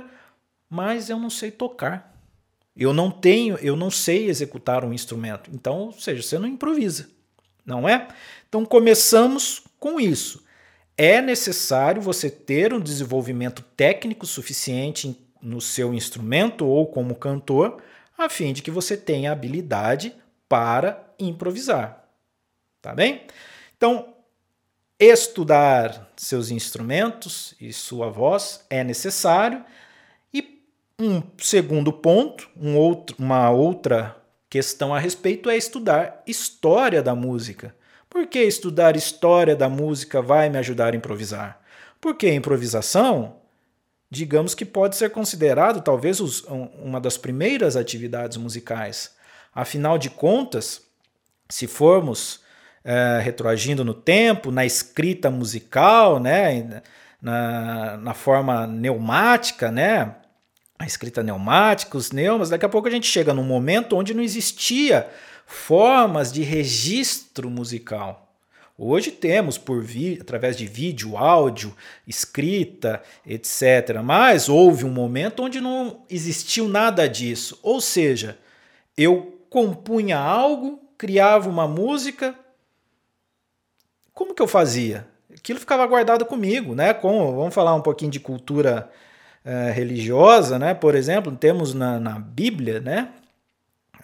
mas 0.68 1.10
eu 1.10 1.18
não 1.18 1.28
sei 1.28 1.50
tocar. 1.50 2.13
Eu 2.76 2.92
não 2.92 3.10
tenho, 3.10 3.56
eu 3.58 3.76
não 3.76 3.90
sei 3.90 4.28
executar 4.28 4.84
um 4.84 4.92
instrumento. 4.92 5.50
Então, 5.52 5.78
ou 5.78 5.92
seja, 5.92 6.22
você 6.22 6.38
não 6.38 6.48
improvisa, 6.48 7.08
não 7.64 7.88
é? 7.88 8.08
Então 8.48 8.64
começamos 8.64 9.62
com 9.78 10.00
isso. 10.00 10.44
É 10.96 11.20
necessário 11.20 12.00
você 12.00 12.30
ter 12.30 12.72
um 12.72 12.80
desenvolvimento 12.80 13.62
técnico 13.76 14.26
suficiente 14.26 15.16
no 15.40 15.60
seu 15.60 15.92
instrumento 15.92 16.66
ou 16.66 16.86
como 16.86 17.14
cantor, 17.14 17.82
a 18.16 18.28
fim 18.28 18.52
de 18.52 18.62
que 18.62 18.70
você 18.70 18.96
tenha 18.96 19.32
habilidade 19.32 20.14
para 20.48 21.04
improvisar. 21.18 22.04
Tá 22.80 22.94
bem? 22.94 23.22
Então, 23.76 24.14
estudar 24.98 26.10
seus 26.16 26.50
instrumentos 26.50 27.54
e 27.60 27.72
sua 27.72 28.08
voz 28.08 28.64
é 28.70 28.84
necessário 28.84 29.64
um 30.98 31.22
segundo 31.38 31.92
ponto, 31.92 32.48
um 32.56 32.76
outro, 32.76 33.16
uma 33.18 33.50
outra 33.50 34.16
questão 34.48 34.94
a 34.94 34.98
respeito 34.98 35.50
é 35.50 35.56
estudar 35.56 36.22
história 36.26 37.02
da 37.02 37.14
música. 37.14 37.74
Por 38.08 38.26
que 38.26 38.40
estudar 38.40 38.94
história 38.94 39.56
da 39.56 39.68
música 39.68 40.22
vai 40.22 40.48
me 40.48 40.58
ajudar 40.58 40.92
a 40.92 40.96
improvisar? 40.96 41.60
Porque 42.00 42.26
a 42.26 42.34
improvisação, 42.34 43.36
digamos 44.08 44.54
que 44.54 44.64
pode 44.64 44.94
ser 44.94 45.10
considerado 45.10 45.82
talvez 45.82 46.20
os, 46.20 46.44
uma 46.44 47.00
das 47.00 47.16
primeiras 47.16 47.76
atividades 47.76 48.36
musicais. 48.36 49.16
Afinal 49.52 49.98
de 49.98 50.10
contas, 50.10 50.82
se 51.48 51.66
formos 51.66 52.40
é, 52.84 53.18
retroagindo 53.20 53.84
no 53.84 53.94
tempo, 53.94 54.52
na 54.52 54.64
escrita 54.64 55.28
musical, 55.28 56.20
né, 56.20 56.82
na, 57.20 57.96
na 57.96 58.14
forma 58.14 58.66
neumática, 58.66 59.72
né, 59.72 60.14
a 60.78 60.86
escrita 60.86 61.22
neumática, 61.22 61.96
os 61.96 62.10
neumas, 62.10 62.50
daqui 62.50 62.64
a 62.64 62.68
pouco 62.68 62.88
a 62.88 62.90
gente 62.90 63.06
chega 63.06 63.32
num 63.32 63.44
momento 63.44 63.96
onde 63.96 64.12
não 64.12 64.22
existia 64.22 65.08
formas 65.46 66.32
de 66.32 66.42
registro 66.42 67.48
musical. 67.48 68.24
Hoje 68.76 69.12
temos 69.12 69.56
por 69.56 69.80
vi 69.84 70.18
através 70.20 70.56
de 70.56 70.66
vídeo, 70.66 71.16
áudio, 71.16 71.76
escrita, 72.08 73.00
etc. 73.24 74.00
Mas 74.02 74.48
houve 74.48 74.84
um 74.84 74.90
momento 74.90 75.44
onde 75.44 75.60
não 75.60 76.02
existiu 76.10 76.68
nada 76.68 77.08
disso. 77.08 77.56
Ou 77.62 77.80
seja, 77.80 78.36
eu 78.96 79.38
compunha 79.48 80.18
algo, 80.18 80.80
criava 80.98 81.48
uma 81.48 81.68
música. 81.68 82.34
Como 84.12 84.34
que 84.34 84.42
eu 84.42 84.48
fazia? 84.48 85.06
Aquilo 85.32 85.60
ficava 85.60 85.86
guardado 85.86 86.24
comigo, 86.24 86.74
né? 86.74 86.92
Como, 86.92 87.36
vamos 87.36 87.54
falar 87.54 87.76
um 87.76 87.80
pouquinho 87.80 88.10
de 88.10 88.18
cultura 88.18 88.90
uh, 89.44 89.72
religiosa, 89.72 90.58
né? 90.58 90.74
Por 90.74 90.94
exemplo, 90.94 91.34
temos 91.36 91.74
na, 91.74 92.00
na 92.00 92.18
Bíblia, 92.18 92.80
né? 92.80 93.10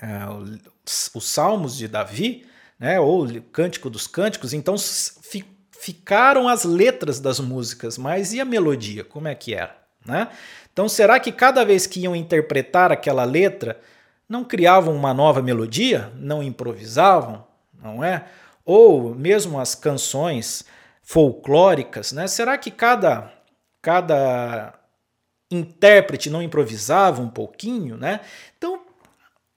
Uh, 0.03 0.59
os, 0.87 1.11
os 1.15 1.29
Salmos 1.29 1.77
de 1.77 1.89
Davi, 1.89 2.47
né? 2.79 2.99
ou 2.99 3.27
Cântico 3.53 3.91
dos 3.91 4.07
Cânticos, 4.07 4.53
então 4.55 4.77
fi, 4.79 5.45
ficaram 5.79 6.49
as 6.49 6.65
letras 6.65 7.21
das 7.21 7.39
músicas, 7.39 7.99
mas 7.99 8.33
e 8.33 8.41
a 8.41 8.45
melodia? 8.45 9.05
Como 9.05 9.29
é 9.29 9.35
que 9.35 9.55
era? 9.55 9.77
Né? 10.05 10.29
Então, 10.73 10.89
será 10.89 11.21
que 11.21 11.31
cada 11.31 11.65
vez 11.65 11.87
que 11.87 12.01
iam 12.01 12.17
interpretar 12.17 12.91
aquela 12.91 13.25
letra, 13.25 13.79
não 14.29 14.45
criavam 14.45 14.95
uma 14.95 15.13
nova 15.13 15.43
melodia? 15.43 16.11
Não 16.17 16.43
improvisavam? 16.43 17.47
Não 17.83 18.03
é? 18.03 18.25
Ou 18.65 19.15
mesmo 19.15 19.61
as 19.61 19.75
canções 19.75 20.65
folclóricas, 21.03 22.13
né? 22.13 22.27
Será 22.27 22.57
que 22.57 22.71
cada, 22.71 23.33
cada 23.83 24.80
intérprete 25.51 26.31
não 26.31 26.43
improvisava 26.43 27.21
um 27.21 27.29
pouquinho, 27.29 27.97
né? 27.97 28.21
Então, 28.57 28.81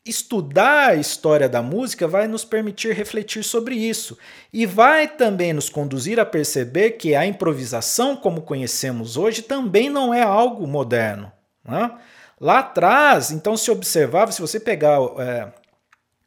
Estudar 0.05 0.89
a 0.89 0.95
história 0.95 1.47
da 1.47 1.61
música 1.61 2.05
vai 2.05 2.27
nos 2.27 2.43
permitir 2.43 2.93
refletir 2.93 3.41
sobre 3.41 3.75
isso 3.75 4.17
e 4.51 4.65
vai 4.65 5.07
também 5.07 5.53
nos 5.53 5.69
conduzir 5.69 6.19
a 6.19 6.25
perceber 6.25 6.91
que 6.91 7.15
a 7.15 7.25
improvisação, 7.25 8.13
como 8.13 8.41
conhecemos 8.41 9.15
hoje, 9.15 9.41
também 9.41 9.89
não 9.89 10.13
é 10.13 10.21
algo 10.21 10.67
moderno. 10.67 11.31
Né? 11.63 11.89
Lá 12.37 12.59
atrás, 12.59 13.31
então, 13.31 13.55
se 13.55 13.71
observava, 13.71 14.33
se 14.33 14.41
você 14.41 14.59
pegar 14.59 14.99
é, 15.19 15.53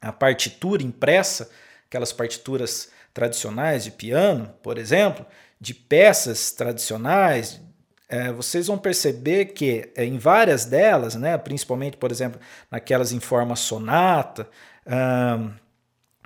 a 0.01 0.11
partitura 0.11 0.81
impressa, 0.81 1.47
aquelas 1.87 2.11
partituras 2.11 2.89
tradicionais 3.13 3.83
de 3.83 3.91
piano, 3.91 4.51
por 4.63 4.79
exemplo, 4.79 5.23
de 5.61 5.75
peças 5.75 6.51
tradicionais, 6.51 7.61
é, 8.09 8.31
vocês 8.31 8.67
vão 8.67 8.77
perceber 8.77 9.45
que 9.47 9.91
é, 9.95 10.05
em 10.05 10.17
várias 10.17 10.65
delas, 10.65 11.15
né, 11.15 11.37
principalmente, 11.37 11.97
por 11.97 12.11
exemplo, 12.11 12.39
naquelas 12.71 13.11
em 13.11 13.19
forma 13.19 13.55
sonata 13.55 14.49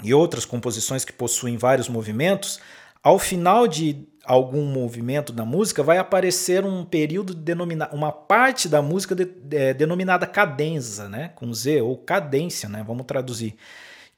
e 0.04 0.14
outras 0.14 0.46
composições 0.46 1.04
que 1.04 1.12
possuem 1.12 1.58
vários 1.58 1.90
movimentos, 1.90 2.60
ao 3.02 3.18
final 3.18 3.68
de 3.68 4.08
algum 4.24 4.64
movimento 4.66 5.34
da 5.34 5.44
música 5.44 5.82
vai 5.82 5.98
aparecer 5.98 6.64
um 6.64 6.86
período 6.86 7.34
denominado, 7.34 7.96
uma 7.96 8.12
parte 8.12 8.70
da 8.70 8.82
música 8.82 9.16
de, 9.16 9.26
de, 9.26 9.74
denominada 9.74 10.28
cadenza, 10.28 11.10
né, 11.10 11.32
com 11.36 11.52
Z 11.52 11.82
ou 11.82 11.98
cadência, 11.98 12.70
né, 12.70 12.84
vamos 12.86 13.06
traduzir. 13.06 13.56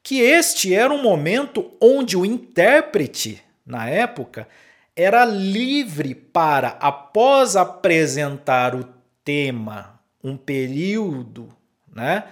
Que 0.02 0.20
este 0.20 0.74
era 0.74 0.92
um 0.92 1.02
momento 1.02 1.72
onde 1.80 2.16
o 2.16 2.26
intérprete, 2.26 3.42
na 3.64 3.88
época, 3.88 4.46
era 4.96 5.24
livre 5.24 6.14
para, 6.14 6.76
após 6.80 7.56
apresentar 7.56 8.74
o 8.74 8.86
tema, 9.24 10.00
um 10.22 10.36
período 10.36 11.48
né, 11.92 12.24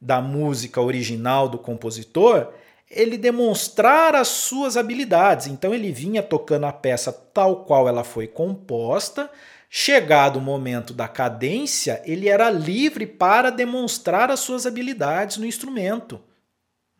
da 0.00 0.20
música 0.20 0.80
original 0.80 1.48
do 1.48 1.58
compositor, 1.58 2.52
ele 2.90 3.18
demonstrar 3.18 4.14
as 4.14 4.28
suas 4.28 4.76
habilidades. 4.76 5.46
Então 5.46 5.74
ele 5.74 5.92
vinha 5.92 6.22
tocando 6.22 6.66
a 6.66 6.72
peça 6.72 7.12
tal 7.12 7.64
qual 7.64 7.86
ela 7.88 8.02
foi 8.02 8.26
composta. 8.26 9.30
Chegado 9.70 10.38
o 10.38 10.42
momento 10.42 10.94
da 10.94 11.06
cadência, 11.06 12.02
ele 12.06 12.28
era 12.28 12.50
livre 12.50 13.06
para 13.06 13.50
demonstrar 13.50 14.30
as 14.30 14.40
suas 14.40 14.66
habilidades 14.66 15.36
no 15.36 15.44
instrumento. 15.44 16.20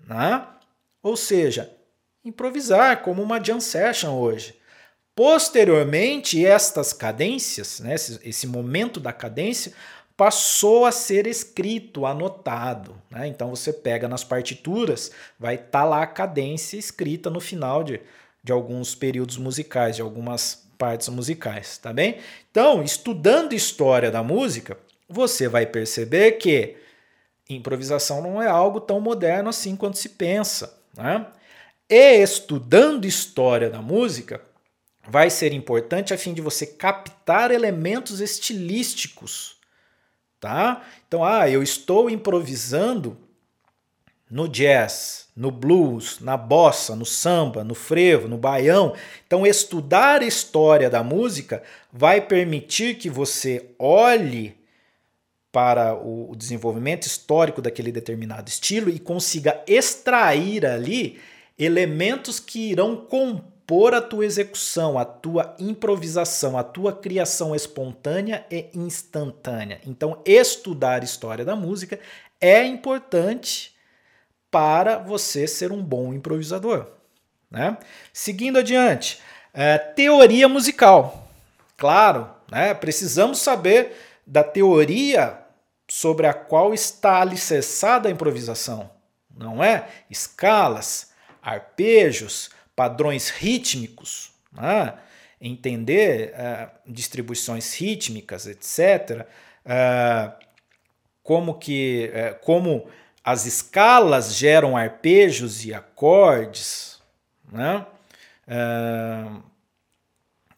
Né? 0.07 0.45
Ou 1.03 1.17
seja, 1.17 1.75
improvisar, 2.23 3.03
como 3.03 3.23
uma 3.23 3.43
jam 3.43 3.59
session 3.59 4.13
hoje. 4.13 4.58
Posteriormente, 5.19 6.47
estas 6.47 6.93
cadências, 6.93 7.81
né, 7.81 7.97
esse, 7.97 8.21
esse 8.23 8.47
momento 8.47 9.01
da 9.01 9.13
cadência, 9.13 9.73
passou 10.17 10.87
a 10.87 10.93
ser 10.93 11.27
escrito, 11.27 12.07
anotado. 12.07 12.95
Né? 13.11 13.27
Então 13.27 13.51
você 13.51 13.73
pega 13.73 14.07
nas 14.07 14.23
partituras, 14.23 15.11
vai 15.37 15.57
estar 15.57 15.81
tá 15.81 15.85
lá 15.85 16.03
a 16.05 16.07
cadência 16.07 16.77
escrita 16.77 17.29
no 17.29 17.41
final 17.41 17.83
de, 17.83 18.01
de 18.45 18.53
alguns 18.53 18.95
períodos 18.95 19.37
musicais, 19.39 19.97
de 19.97 20.03
algumas 20.03 20.65
partes 20.79 21.09
musicais, 21.09 21.79
tá 21.79 21.93
bem? 21.93 22.19
Então, 22.53 22.81
estudando 22.85 23.55
história 23.55 24.13
da 24.13 24.23
música, 24.23 24.79
você 25.09 25.49
vai 25.49 25.67
perceber 25.67 26.35
que 26.39 26.77
improvisação 27.51 28.23
não 28.23 28.41
é 28.41 28.47
algo 28.47 28.81
tão 28.81 29.01
moderno 29.01 29.49
assim 29.49 29.75
quanto 29.75 29.99
se 29.99 30.11
pensa. 30.11 30.79
Né? 30.97 31.27
E 31.91 32.23
estudando 32.23 33.05
história 33.05 33.69
da 33.69 33.83
música, 33.83 34.47
vai 35.09 35.31
ser 35.31 35.55
importante 35.55 36.13
a 36.13 36.19
fim 36.19 36.35
de 36.35 36.43
você 36.43 36.67
captar 36.67 37.51
elementos 37.51 38.21
estilísticos, 38.21 39.57
tá? 40.39 40.85
Então, 41.07 41.25
ah, 41.25 41.49
eu 41.49 41.63
estou 41.63 42.11
improvisando 42.11 43.17
no 44.31 44.47
jazz, 44.47 45.29
no 45.35 45.51
blues, 45.51 46.21
na 46.21 46.37
bossa, 46.37 46.95
no 46.95 47.07
samba, 47.07 47.65
no 47.65 47.75
frevo, 47.75 48.29
no 48.29 48.37
baião. 48.37 48.95
Então, 49.27 49.47
estudar 49.47 50.21
a 50.21 50.27
história 50.27 50.91
da 50.91 51.03
música 51.03 51.63
vai 51.91 52.21
permitir 52.21 52.97
que 52.97 53.09
você 53.09 53.71
olhe 53.79 54.55
para 55.51 55.95
o 55.95 56.37
desenvolvimento 56.37 57.07
histórico 57.07 57.63
daquele 57.63 57.91
determinado 57.91 58.51
estilo 58.51 58.91
e 58.91 58.99
consiga 58.99 59.63
extrair 59.67 60.67
ali 60.67 61.19
elementos 61.59 62.39
que 62.39 62.71
irão 62.71 62.95
compor 62.95 63.58
impor 63.69 63.93
a 63.93 64.01
tua 64.01 64.25
execução, 64.25 64.99
a 64.99 65.05
tua 65.05 65.55
improvisação, 65.59 66.57
a 66.57 66.65
tua 66.65 66.91
criação 66.91 67.55
espontânea 67.55 68.47
e 68.51 68.71
instantânea. 68.73 69.79
Então, 69.87 70.23
estudar 70.25 71.05
história 71.05 71.45
da 71.45 71.55
música 71.55 72.01
é 72.41 72.65
importante 72.65 73.77
para 74.51 74.97
você 74.97 75.47
ser 75.47 75.71
um 75.71 75.83
bom 75.83 76.15
improvisador. 76.15 76.87
Né? 77.51 77.77
Seguindo 78.11 78.59
adiante, 78.59 79.21
é, 79.53 79.77
teoria 79.77 80.49
musical. 80.49 81.29
Claro, 81.77 82.27
né? 82.51 82.73
precisamos 82.73 83.39
saber 83.39 83.95
da 84.27 84.43
teoria 84.43 85.41
sobre 85.87 86.27
a 86.27 86.33
qual 86.33 86.73
está 86.73 87.21
alicerçada 87.21 88.09
a 88.09 88.13
improvisação, 88.13 88.91
não 89.31 89.63
é? 89.63 89.89
Escalas, 90.11 91.11
arpejos, 91.43 92.51
padrões 92.79 93.31
rítmicos, 93.31 94.31
né? 94.53 94.95
entender 95.41 96.33
uh, 96.33 96.71
distribuições 96.87 97.75
rítmicas, 97.75 98.47
etc., 98.47 99.23
uh, 99.23 99.27
eh, 99.67 100.33
como 101.25 101.59
que 101.59 102.09
uh, 102.15 102.39
como 102.45 102.87
as 103.25 103.47
escalas 103.47 104.37
geram 104.37 104.77
arpejos 104.77 105.65
e 105.65 105.75
acordes, 105.75 107.01
né? 107.51 107.85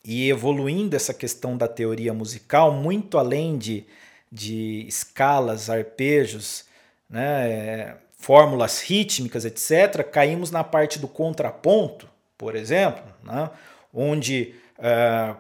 e 0.05 0.29
evoluindo 0.29 0.95
essa 0.95 1.15
questão 1.15 1.57
da 1.57 1.67
teoria 1.67 2.13
musical 2.13 2.71
muito 2.71 3.17
além 3.19 3.57
de, 3.57 3.85
de 4.31 4.85
escalas, 4.87 5.71
arpejos, 5.71 6.67
né? 7.09 7.97
fórmulas 8.21 8.83
rítmicas, 8.83 9.47
etc., 9.47 10.05
caímos 10.05 10.51
na 10.51 10.63
parte 10.63 10.99
do 10.99 11.09
contraponto, 11.09 12.10
por 12.41 12.57
exemplo, 12.57 13.05
né? 13.23 13.51
onde 13.93 14.55
uh, 14.79 15.39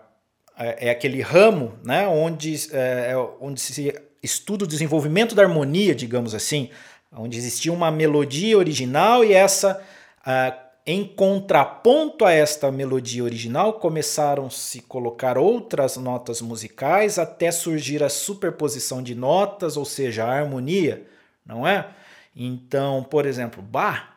é 0.54 0.90
aquele 0.90 1.22
ramo 1.22 1.72
né? 1.82 2.06
onde, 2.06 2.54
uh, 2.54 3.36
onde 3.40 3.58
se 3.58 3.98
estuda 4.22 4.66
o 4.66 4.68
desenvolvimento 4.68 5.34
da 5.34 5.42
harmonia, 5.42 5.94
digamos 5.94 6.34
assim, 6.34 6.68
onde 7.10 7.38
existia 7.38 7.72
uma 7.72 7.90
melodia 7.90 8.58
original 8.58 9.24
e 9.24 9.32
essa, 9.32 9.82
uh, 10.20 10.60
em 10.84 11.02
contraponto 11.02 12.26
a 12.26 12.32
esta 12.32 12.70
melodia 12.70 13.24
original, 13.24 13.72
começaram 13.72 14.44
a 14.44 14.50
se 14.50 14.82
colocar 14.82 15.38
outras 15.38 15.96
notas 15.96 16.42
musicais 16.42 17.18
até 17.18 17.50
surgir 17.50 18.02
a 18.02 18.10
superposição 18.10 19.02
de 19.02 19.14
notas, 19.14 19.78
ou 19.78 19.86
seja, 19.86 20.26
a 20.26 20.38
harmonia, 20.38 21.06
não 21.46 21.66
é? 21.66 21.88
Então, 22.36 23.02
por 23.02 23.24
exemplo, 23.24 23.62
Bach, 23.62 24.10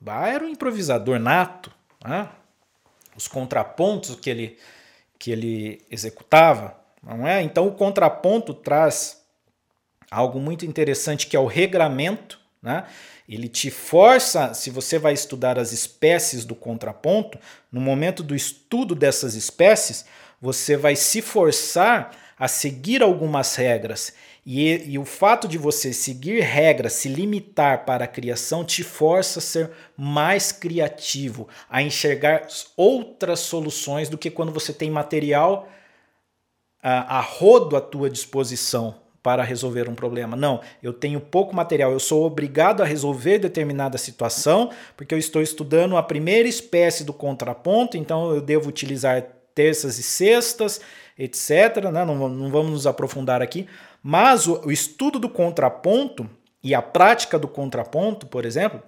Bach 0.00 0.26
era 0.26 0.44
um 0.44 0.48
improvisador 0.48 1.20
nato, 1.20 1.75
né? 2.06 2.28
os 3.16 3.26
contrapontos 3.26 4.14
que 4.16 4.28
ele, 4.28 4.58
que 5.18 5.30
ele 5.30 5.82
executava, 5.90 6.78
não 7.02 7.26
é? 7.26 7.42
Então 7.42 7.66
o 7.66 7.72
contraponto 7.72 8.52
traz 8.52 9.22
algo 10.10 10.38
muito 10.38 10.66
interessante 10.66 11.26
que 11.26 11.36
é 11.36 11.40
o 11.40 11.46
regramento, 11.46 12.38
né? 12.62 12.84
Ele 13.28 13.48
te 13.48 13.70
força, 13.70 14.54
se 14.54 14.70
você 14.70 14.98
vai 14.98 15.12
estudar 15.12 15.58
as 15.58 15.72
espécies 15.72 16.44
do 16.44 16.54
contraponto, 16.54 17.38
no 17.72 17.80
momento 17.80 18.22
do 18.22 18.36
estudo 18.36 18.94
dessas 18.94 19.34
espécies, 19.34 20.04
você 20.40 20.76
vai 20.76 20.94
se 20.94 21.20
forçar 21.20 22.12
a 22.38 22.48
seguir 22.48 23.02
algumas 23.02 23.54
regras. 23.56 24.12
E, 24.44 24.92
e, 24.92 24.98
o 24.98 25.04
fato 25.04 25.48
de 25.48 25.58
você 25.58 25.92
seguir 25.92 26.40
regras, 26.40 26.92
se 26.92 27.08
limitar 27.08 27.84
para 27.84 28.04
a 28.04 28.08
criação, 28.08 28.64
te 28.64 28.84
força 28.84 29.40
a 29.40 29.42
ser 29.42 29.70
mais 29.96 30.52
criativo, 30.52 31.48
a 31.68 31.82
enxergar 31.82 32.46
outras 32.76 33.40
soluções 33.40 34.08
do 34.08 34.16
que 34.16 34.30
quando 34.30 34.52
você 34.52 34.72
tem 34.72 34.90
material 34.90 35.68
a, 36.80 37.18
a 37.18 37.20
rodo 37.20 37.76
à 37.76 37.80
tua 37.80 38.08
disposição 38.08 38.94
para 39.20 39.42
resolver 39.42 39.88
um 39.88 39.94
problema. 39.96 40.36
Não, 40.36 40.60
eu 40.80 40.92
tenho 40.92 41.20
pouco 41.20 41.52
material, 41.52 41.90
eu 41.90 41.98
sou 41.98 42.24
obrigado 42.24 42.80
a 42.80 42.86
resolver 42.86 43.40
determinada 43.40 43.98
situação, 43.98 44.70
porque 44.96 45.12
eu 45.12 45.18
estou 45.18 45.42
estudando 45.42 45.96
a 45.96 46.02
primeira 46.04 46.48
espécie 46.48 47.02
do 47.02 47.12
contraponto, 47.12 47.96
então 47.96 48.32
eu 48.32 48.40
devo 48.40 48.68
utilizar 48.68 49.26
terças 49.52 49.98
e 49.98 50.04
sextas, 50.04 50.80
etc. 51.18 51.90
Né? 51.92 52.04
Não, 52.04 52.28
não 52.28 52.50
vamos 52.50 52.72
nos 52.72 52.86
aprofundar 52.86 53.42
aqui, 53.42 53.68
mas 54.02 54.46
o, 54.46 54.66
o 54.66 54.72
estudo 54.72 55.18
do 55.18 55.28
contraponto 55.28 56.28
e 56.62 56.74
a 56.74 56.82
prática 56.82 57.38
do 57.38 57.48
contraponto, 57.48 58.26
por 58.26 58.44
exemplo, 58.44 58.82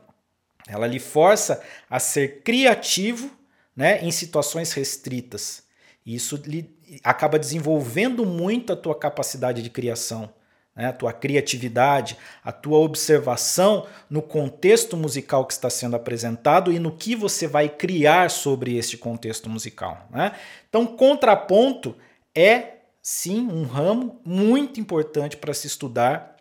ela 0.66 0.86
lhe 0.86 0.98
força 0.98 1.62
a 1.88 1.98
ser 1.98 2.42
criativo 2.42 3.30
né, 3.74 4.02
em 4.02 4.10
situações 4.10 4.72
restritas. 4.72 5.62
Isso 6.04 6.40
lhe 6.44 6.76
acaba 7.04 7.38
desenvolvendo 7.38 8.24
muito 8.24 8.72
a 8.72 8.76
tua 8.76 8.94
capacidade 8.94 9.62
de 9.62 9.70
criação, 9.70 10.28
né? 10.74 10.86
a 10.86 10.92
tua 10.92 11.12
criatividade, 11.12 12.16
a 12.42 12.50
tua 12.50 12.78
observação 12.78 13.86
no 14.08 14.22
contexto 14.22 14.96
musical 14.96 15.46
que 15.46 15.52
está 15.52 15.68
sendo 15.68 15.96
apresentado 15.96 16.72
e 16.72 16.78
no 16.78 16.92
que 16.92 17.14
você 17.14 17.46
vai 17.46 17.68
criar 17.68 18.30
sobre 18.30 18.76
este 18.76 18.96
contexto 18.96 19.48
musical. 19.48 20.06
Né? 20.10 20.32
Então, 20.68 20.86
contraponto 20.86 21.94
é 22.38 22.82
sim 23.02 23.48
um 23.48 23.64
ramo 23.64 24.20
muito 24.24 24.78
importante 24.78 25.36
para 25.36 25.54
se 25.54 25.66
estudar 25.66 26.36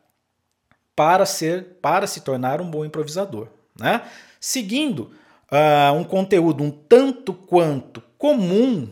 para 0.95 1.25
ser 1.25 1.77
para 1.81 2.07
se 2.07 2.21
tornar 2.21 2.59
um 2.59 2.69
bom 2.69 2.83
improvisador. 2.83 3.47
Né? 3.79 4.01
Seguindo 4.39 5.11
uh, 5.51 5.93
um 5.93 6.03
conteúdo 6.03 6.63
um 6.63 6.71
tanto 6.71 7.33
quanto 7.33 8.01
comum, 8.17 8.89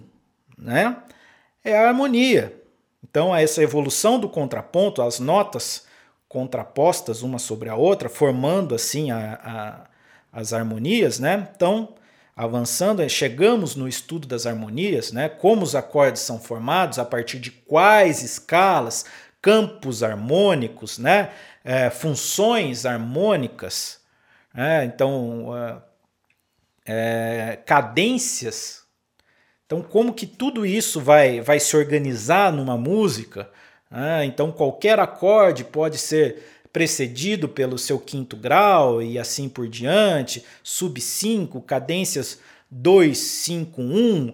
né? 0.58 0.98
é 1.63 1.78
a 1.78 1.88
harmonia. 1.88 2.62
Então, 3.04 3.36
essa 3.36 3.63
evolução 3.63 4.20
do 4.20 4.30
contraponto, 4.30 5.02
as 5.02 5.20
notas 5.20 5.86
contrapostas 6.28 7.24
uma 7.24 7.39
sobre 7.39 7.70
a 7.70 7.76
outra, 7.76 8.08
formando 8.10 8.76
assim 8.76 9.10
a, 9.10 9.39
a, 9.44 10.39
as 10.39 10.54
harmonias, 10.54 11.20
né? 11.20 11.50
Então, 11.56 11.96
avançando, 12.36 13.08
chegamos 13.10 13.76
no 13.76 13.88
estudo 13.88 14.28
das 14.28 14.45
harmonias, 14.45 15.12
né? 15.12 15.30
Como 15.30 15.63
os 15.63 15.76
acordes 15.76 16.21
são 16.21 16.39
formados, 16.39 17.00
a 17.00 17.06
partir 17.06 17.39
de 17.39 17.52
quais 17.52 18.21
escalas, 18.21 19.06
campos 19.41 20.04
harmônicos, 20.04 20.98
né? 20.98 21.32
É, 21.63 21.89
funções 21.89 22.86
harmônicas, 22.86 24.00
né? 24.54 24.86
então 24.86 25.82
é, 26.86 27.58
cadências 27.65 28.86
então, 29.65 29.82
como 29.82 30.13
que 30.13 30.28
tudo 30.28 30.65
isso 30.65 31.02
vai, 31.02 31.41
vai 31.41 31.60
se 31.60 31.76
organizar 31.76 32.52
numa 32.52 32.78
música? 32.78 33.50
Ah, 33.89 34.24
então, 34.24 34.52
qualquer 34.52 35.00
acorde 35.00 35.63
pode 35.63 35.98
ser 35.98 36.43
precedido 36.76 37.48
pelo 37.48 37.78
seu 37.78 37.98
quinto 37.98 38.36
grau 38.36 39.02
e 39.02 39.18
assim 39.18 39.48
por 39.48 39.66
diante, 39.66 40.44
sub 40.62 41.00
5, 41.00 41.62
cadências 41.62 42.38
2, 42.70 43.18
5, 43.18 43.82
1, 43.82 44.34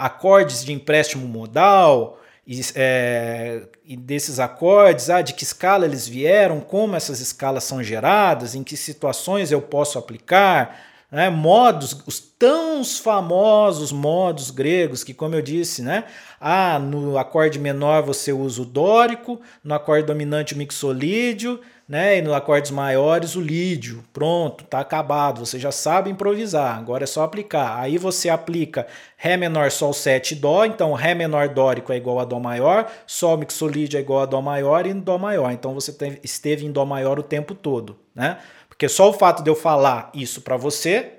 acordes 0.00 0.64
de 0.64 0.72
empréstimo 0.72 1.28
modal, 1.28 2.22
e, 2.46 2.58
é, 2.74 3.64
e, 3.84 3.98
desses 3.98 4.40
acordes, 4.40 5.10
ah, 5.10 5.20
de 5.20 5.34
que 5.34 5.44
escala 5.44 5.84
eles 5.84 6.08
vieram, 6.08 6.58
como 6.58 6.96
essas 6.96 7.20
escalas 7.20 7.64
são 7.64 7.82
geradas, 7.82 8.54
em 8.54 8.64
que 8.64 8.78
situações 8.78 9.52
eu 9.52 9.60
posso 9.60 9.98
aplicar, 9.98 10.80
né, 11.10 11.28
modos, 11.28 11.96
os 12.06 12.18
tão 12.18 12.82
famosos 12.82 13.92
modos 13.92 14.50
gregos, 14.50 15.04
que, 15.04 15.14
como 15.14 15.34
eu 15.34 15.42
disse, 15.42 15.82
né, 15.82 16.04
ah, 16.40 16.78
no 16.78 17.16
acorde 17.18 17.58
menor 17.58 18.02
você 18.02 18.32
usa 18.32 18.62
o 18.62 18.64
dórico, 18.64 19.40
no 19.62 19.74
acorde 19.74 20.06
dominante 20.06 20.54
o 20.54 20.58
mixolídio, 20.58 21.60
né, 21.86 22.18
e 22.18 22.22
nos 22.22 22.32
acordes 22.32 22.70
maiores 22.70 23.36
o 23.36 23.40
lídio. 23.40 24.04
Pronto, 24.12 24.64
tá 24.64 24.80
acabado, 24.80 25.44
você 25.44 25.58
já 25.58 25.70
sabe 25.70 26.10
improvisar, 26.10 26.78
agora 26.78 27.04
é 27.04 27.06
só 27.06 27.22
aplicar. 27.22 27.78
Aí 27.78 27.98
você 27.98 28.28
aplica 28.28 28.86
Ré 29.16 29.36
menor, 29.36 29.70
Sol 29.70 29.92
7 29.92 30.34
Dó, 30.34 30.64
então 30.64 30.92
Ré 30.94 31.14
menor 31.14 31.48
dórico 31.48 31.92
é 31.92 31.96
igual 31.96 32.20
a 32.20 32.24
Dó 32.24 32.40
maior, 32.40 32.90
Sol 33.06 33.36
mixolídio 33.36 33.98
é 33.98 34.00
igual 34.00 34.22
a 34.22 34.26
Dó 34.26 34.40
maior 34.40 34.86
e 34.86 34.94
Dó 34.94 35.18
maior. 35.18 35.52
Então 35.52 35.74
você 35.74 35.94
esteve 36.22 36.64
em 36.64 36.72
Dó 36.72 36.84
maior 36.84 37.18
o 37.18 37.22
tempo 37.22 37.54
todo, 37.54 37.96
né? 38.14 38.38
Porque 38.68 38.88
só 38.88 39.08
o 39.08 39.12
fato 39.12 39.42
de 39.42 39.50
eu 39.50 39.54
falar 39.54 40.10
isso 40.14 40.40
para 40.40 40.56
você, 40.56 41.12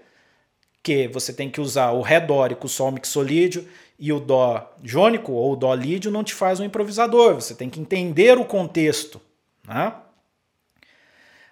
que 0.83 1.07
você 1.07 1.31
tem 1.31 1.49
que 1.49 1.61
usar 1.61 1.91
o 1.91 2.01
Ré 2.01 2.19
dórico, 2.19 2.67
Sol 2.67 2.91
mixolídio 2.91 3.67
e 3.97 4.11
o 4.11 4.19
Dó 4.19 4.75
jônico 4.83 5.31
ou 5.31 5.53
o 5.53 5.55
Dó 5.55 5.73
lídio 5.73 6.11
não 6.11 6.23
te 6.23 6.33
faz 6.33 6.59
um 6.59 6.65
improvisador. 6.65 7.35
Você 7.35 7.53
tem 7.53 7.69
que 7.69 7.79
entender 7.79 8.37
o 8.37 8.43
contexto. 8.43 9.21
Né? 9.67 9.93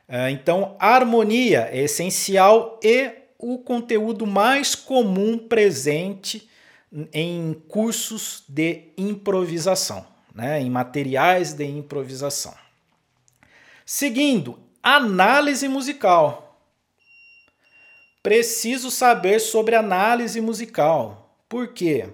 É, 0.07 0.29
então, 0.29 0.75
harmonia 0.79 1.69
é 1.71 1.83
essencial 1.83 2.79
e 2.83 3.11
o 3.37 3.57
conteúdo 3.57 4.25
mais 4.25 4.75
comum 4.75 5.37
presente 5.37 6.49
em 7.11 7.53
cursos 7.67 8.43
de 8.47 8.91
improvisação, 8.97 10.05
né? 10.33 10.61
em 10.61 10.69
materiais 10.69 11.53
de 11.53 11.65
improvisação. 11.65 12.53
Seguindo, 13.85 14.63
Análise 14.83 15.65
musical. 15.69 16.59
Preciso 18.21 18.91
saber 18.91 19.39
sobre 19.39 19.75
análise 19.75 20.41
musical. 20.41 21.37
Por 21.47 21.69
quê? 21.69 22.09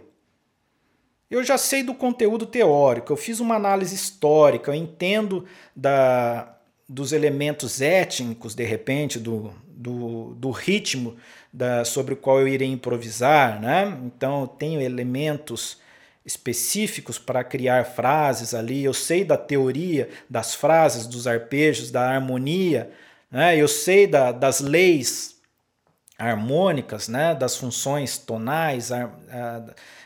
Eu 1.31 1.43
já 1.43 1.57
sei 1.57 1.81
do 1.81 1.95
conteúdo 1.95 2.45
teórico, 2.45 3.11
eu 3.11 3.17
fiz 3.17 3.39
uma 3.39 3.55
análise 3.55 3.95
histórica, 3.95 4.69
eu 4.69 4.75
entendo 4.75 5.47
da, 5.75 6.58
dos 6.89 7.13
elementos 7.13 7.81
étnicos, 7.81 8.55
de 8.55 8.63
repente, 8.63 9.19
do, 9.19 9.53
do, 9.67 10.33
do 10.33 10.49
ritmo 10.49 11.15
da, 11.53 11.85
sobre 11.85 12.15
o 12.15 12.17
qual 12.17 12.39
eu 12.39 12.47
irei 12.47 12.67
improvisar. 12.67 13.61
Né? 13.61 13.95
Então, 14.03 14.41
eu 14.41 14.47
tenho 14.47 14.81
elementos 14.81 15.77
específicos 16.25 17.19
para 17.19 17.43
criar 17.43 17.85
frases 17.85 18.55
ali. 18.55 18.83
Eu 18.83 18.93
sei 18.93 19.23
da 19.23 19.37
teoria 19.37 20.09
das 20.27 20.55
frases, 20.55 21.05
dos 21.05 21.27
arpejos, 21.27 21.91
da 21.91 22.09
harmonia, 22.09 22.91
né? 23.31 23.55
eu 23.55 23.67
sei 23.67 24.07
da, 24.07 24.31
das 24.31 24.59
leis 24.59 25.38
harmônicas, 26.19 27.07
né? 27.07 27.33
das 27.33 27.55
funções 27.55 28.17
tonais, 28.17 28.91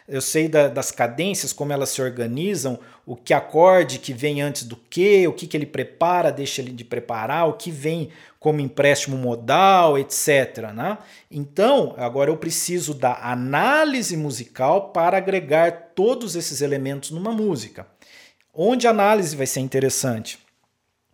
eu 0.08 0.22
sei 0.22 0.48
da, 0.48 0.68
das 0.68 0.92
cadências, 0.92 1.52
como 1.52 1.74
elas 1.74 1.90
se 1.90 2.02
organizam, 2.02 2.80
o 3.06 3.16
que 3.16 3.34
acorde 3.34 4.00
que 4.00 4.14
vem 4.14 4.42
antes 4.42 4.64
do 4.64 4.76
que, 4.76 5.28
o 5.28 5.34
que, 5.34 5.48
que 5.48 5.58
ele 5.58 5.66
prepara, 5.66 6.32
deixa 6.32 6.62
ele 6.62 6.72
de 6.72 6.86
preparar, 6.86 7.48
o 7.48 7.54
que 7.54 7.72
vem 7.72 8.10
como 8.40 8.60
empréstimo 8.60 9.18
modal, 9.18 9.98
etc. 9.98 10.72
Né? 10.74 10.98
Então, 11.32 11.96
agora 11.98 12.30
eu 12.30 12.38
preciso 12.38 12.94
da 12.94 13.32
análise 13.32 14.16
musical 14.16 14.90
para 14.90 15.18
agregar 15.18 15.92
todos 15.96 16.36
esses 16.36 16.62
elementos 16.62 17.12
numa 17.12 17.32
música. 17.32 17.88
Onde 18.54 18.88
a 18.88 18.92
análise 18.92 19.36
vai 19.36 19.48
ser 19.48 19.62
interessante? 19.62 20.38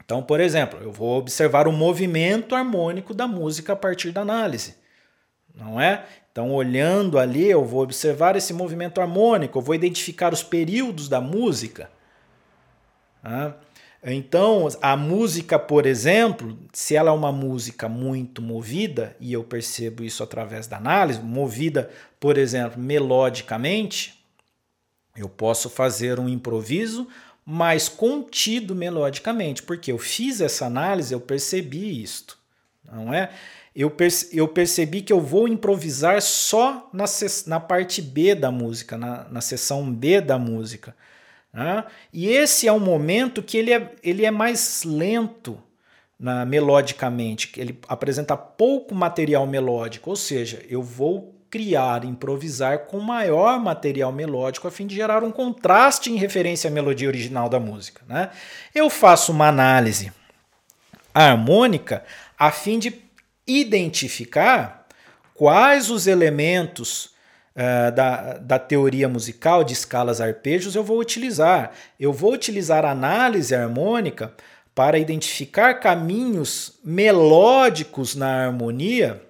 Então, 0.04 0.24
por 0.24 0.40
exemplo, 0.40 0.80
eu 0.82 0.92
vou 0.92 1.20
observar 1.20 1.68
o 1.68 1.72
movimento 1.72 2.56
harmônico 2.56 3.14
da 3.14 3.28
música 3.28 3.74
a 3.74 3.76
partir 3.76 4.12
da 4.12 4.22
análise. 4.22 4.74
Não 5.60 5.80
é? 5.80 6.06
Então, 6.32 6.54
olhando 6.54 7.20
ali, 7.20 7.50
eu 7.50 7.66
vou 7.66 7.84
observar 7.84 8.36
esse 8.36 8.54
movimento 8.54 9.02
harmônico, 9.02 9.60
eu 9.60 9.62
vou 9.62 9.76
identificar 9.76 10.34
os 10.34 10.42
períodos 10.42 11.10
da 11.10 11.20
música. 11.20 11.92
Ah, 13.22 13.54
então, 14.02 14.68
a 14.82 14.96
música, 14.96 15.60
por 15.60 15.86
exemplo, 15.86 16.58
se 16.72 16.96
ela 16.96 17.10
é 17.10 17.14
uma 17.14 17.34
música 17.34 17.90
muito 17.90 18.42
movida, 18.42 19.16
e 19.20 19.34
eu 19.34 19.44
percebo 19.44 20.04
isso 20.04 20.24
através 20.24 20.68
da 20.68 20.78
análise, 20.78 21.20
movida, 21.20 21.90
por 22.18 22.38
exemplo, 22.38 22.82
melodicamente, 22.82 24.24
eu 25.18 25.28
posso 25.28 25.70
fazer 25.70 26.18
um 26.18 26.30
improviso 26.30 27.08
mais 27.46 27.90
contido 27.90 28.74
melodicamente, 28.74 29.64
porque 29.64 29.92
eu 29.92 29.98
fiz 29.98 30.40
essa 30.40 30.66
análise, 30.66 31.14
eu 31.14 31.20
percebi 31.20 32.02
isto, 32.02 32.38
não 32.86 33.14
é? 33.14 33.32
Eu, 33.76 33.90
perce 33.90 34.36
eu 34.36 34.48
percebi 34.48 35.02
que 35.02 35.14
eu 35.14 35.22
vou 35.22 35.48
improvisar 35.48 36.22
só 36.22 36.90
na, 36.92 37.06
na 37.48 37.60
parte 37.60 38.02
B 38.02 38.36
da 38.36 38.52
música, 38.52 38.98
na, 38.98 39.26
na 39.30 39.42
seção 39.42 39.92
B 39.92 40.20
da 40.22 40.38
música. 40.38 40.96
Né? 41.54 41.84
E 42.12 42.28
esse 42.30 42.68
é 42.68 42.74
um 42.74 42.80
momento 42.80 43.42
que 43.44 43.58
ele 43.58 43.74
é, 43.74 43.92
ele 44.04 44.26
é 44.26 44.32
mais 44.32 44.84
lento 44.84 45.62
na, 46.20 46.46
melodicamente, 46.46 47.52
ele 47.58 47.80
apresenta 47.88 48.36
pouco 48.36 48.94
material 48.94 49.48
melódico, 49.48 50.10
ou 50.10 50.16
seja, 50.16 50.62
eu 50.68 50.84
vou 50.84 51.40
criar, 51.50 52.06
improvisar 52.06 52.86
com 52.86 53.00
maior 53.00 53.60
material 53.60 54.12
melódico 54.12 54.68
a 54.68 54.72
fim 54.72 54.86
de 54.86 54.96
gerar 54.96 55.24
um 55.24 55.32
contraste 55.32 56.12
em 56.12 56.16
referência 56.16 56.70
à 56.70 56.72
melodia 56.72 57.08
original 57.08 57.50
da 57.50 57.60
música. 57.60 58.02
Né? 58.08 58.30
Eu 58.76 58.90
faço 58.90 59.32
uma 59.32 59.48
análise 59.48 60.12
harmônica 61.14 62.04
a 62.38 62.52
fim 62.52 62.78
de 62.78 62.92
identificar 63.50 64.88
quais 65.34 65.90
os 65.90 66.08
elementos 66.08 67.06
uh, 67.56 67.92
da, 67.96 68.34
da 68.38 68.60
teoria 68.60 69.10
musical 69.10 69.64
de 69.64 69.74
escalas 69.74 70.22
arpejos 70.22 70.76
eu 70.76 70.84
vou 70.84 71.00
utilizar. 71.00 71.72
Eu 72.00 72.14
vou 72.14 72.34
utilizar 72.34 72.86
análise 72.86 73.56
harmônica 73.56 74.34
para 74.76 74.98
identificar 75.00 75.76
caminhos 75.76 76.80
melódicos 76.84 78.16
na 78.16 78.46
harmonia 78.46 79.22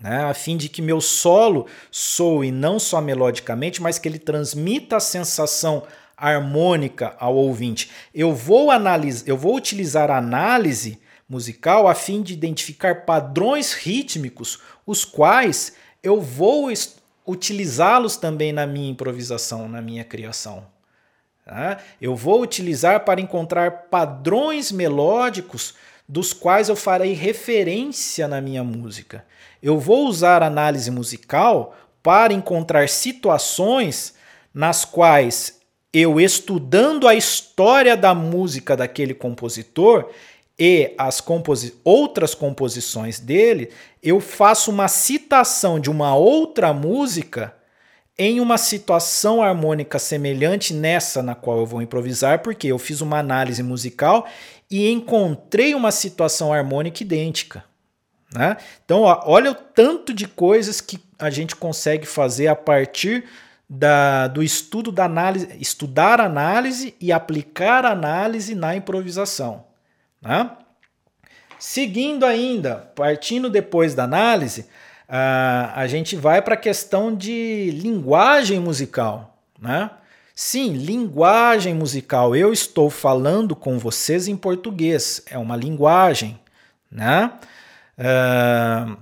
né, 0.00 0.24
a 0.24 0.34
fim 0.34 0.56
de 0.56 0.68
que 0.68 0.80
meu 0.80 1.00
solo 1.00 1.66
soe 1.90 2.50
não 2.50 2.78
só 2.78 3.00
melodicamente, 3.00 3.82
mas 3.82 3.98
que 3.98 4.08
ele 4.08 4.18
transmita 4.18 4.96
a 4.96 5.00
sensação 5.00 5.82
harmônica 6.16 7.14
ao 7.18 7.34
ouvinte. 7.36 7.90
Eu 8.14 8.34
vou 8.34 8.70
analisar, 8.70 9.28
eu 9.28 9.36
vou 9.36 9.54
utilizar 9.54 10.10
a 10.10 10.18
análise 10.18 10.98
musical 11.30 11.86
a 11.86 11.94
fim 11.94 12.22
de 12.22 12.32
identificar 12.32 13.06
padrões 13.06 13.72
rítmicos, 13.72 14.58
os 14.84 15.04
quais 15.04 15.74
eu 16.02 16.20
vou 16.20 16.68
utilizá-los 17.24 18.16
também 18.16 18.52
na 18.52 18.66
minha 18.66 18.90
improvisação, 18.90 19.68
na 19.68 19.80
minha 19.80 20.02
criação. 20.02 20.66
Tá? 21.44 21.78
Eu 22.00 22.16
vou 22.16 22.42
utilizar 22.42 23.04
para 23.04 23.20
encontrar 23.20 23.86
padrões 23.88 24.72
melódicos 24.72 25.74
dos 26.08 26.32
quais 26.32 26.68
eu 26.68 26.74
farei 26.74 27.12
referência 27.12 28.26
na 28.26 28.40
minha 28.40 28.64
música. 28.64 29.24
Eu 29.62 29.78
vou 29.78 30.08
usar 30.08 30.42
análise 30.42 30.90
musical 30.90 31.76
para 32.02 32.32
encontrar 32.32 32.88
situações 32.88 34.14
nas 34.52 34.84
quais 34.84 35.60
eu, 35.92 36.20
estudando 36.20 37.06
a 37.06 37.14
história 37.14 37.96
da 37.96 38.14
música 38.14 38.76
daquele 38.76 39.14
compositor 39.14 40.10
e 40.60 40.92
as 40.98 41.22
composi 41.22 41.74
outras 41.82 42.34
composições 42.34 43.18
dele, 43.18 43.70
eu 44.02 44.20
faço 44.20 44.70
uma 44.70 44.88
citação 44.88 45.80
de 45.80 45.88
uma 45.88 46.14
outra 46.14 46.74
música 46.74 47.54
em 48.18 48.40
uma 48.40 48.58
situação 48.58 49.42
harmônica 49.42 49.98
semelhante 49.98 50.74
nessa 50.74 51.22
na 51.22 51.34
qual 51.34 51.60
eu 51.60 51.64
vou 51.64 51.80
improvisar, 51.80 52.42
porque 52.42 52.66
eu 52.66 52.78
fiz 52.78 53.00
uma 53.00 53.18
análise 53.18 53.62
musical 53.62 54.28
e 54.70 54.90
encontrei 54.90 55.74
uma 55.74 55.90
situação 55.90 56.52
harmônica 56.52 57.02
idêntica. 57.02 57.64
Né? 58.30 58.58
Então, 58.84 59.00
ó, 59.00 59.22
olha 59.24 59.52
o 59.52 59.54
tanto 59.54 60.12
de 60.12 60.28
coisas 60.28 60.82
que 60.82 61.00
a 61.18 61.30
gente 61.30 61.56
consegue 61.56 62.06
fazer 62.06 62.48
a 62.48 62.54
partir 62.54 63.24
da, 63.66 64.28
do 64.28 64.42
estudo 64.42 64.92
da 64.92 65.06
análise, 65.06 65.48
estudar 65.58 66.20
análise 66.20 66.94
e 67.00 67.10
aplicar 67.10 67.86
análise 67.86 68.54
na 68.54 68.76
improvisação. 68.76 69.69
Né? 70.20 70.50
Seguindo 71.58 72.24
ainda, 72.24 72.76
partindo 72.94 73.50
depois 73.50 73.94
da 73.94 74.04
análise, 74.04 74.62
uh, 75.08 75.72
a 75.74 75.86
gente 75.86 76.16
vai 76.16 76.40
para 76.40 76.54
a 76.54 76.58
questão 76.58 77.14
de 77.14 77.70
linguagem 77.72 78.58
musical. 78.58 79.38
Né? 79.60 79.90
Sim, 80.34 80.72
linguagem 80.72 81.74
musical. 81.74 82.34
Eu 82.34 82.52
estou 82.52 82.88
falando 82.88 83.54
com 83.54 83.78
vocês 83.78 84.26
em 84.26 84.36
português. 84.36 85.22
É 85.26 85.36
uma 85.36 85.56
linguagem. 85.56 86.40
Né? 86.90 87.30
Uh, 87.98 88.96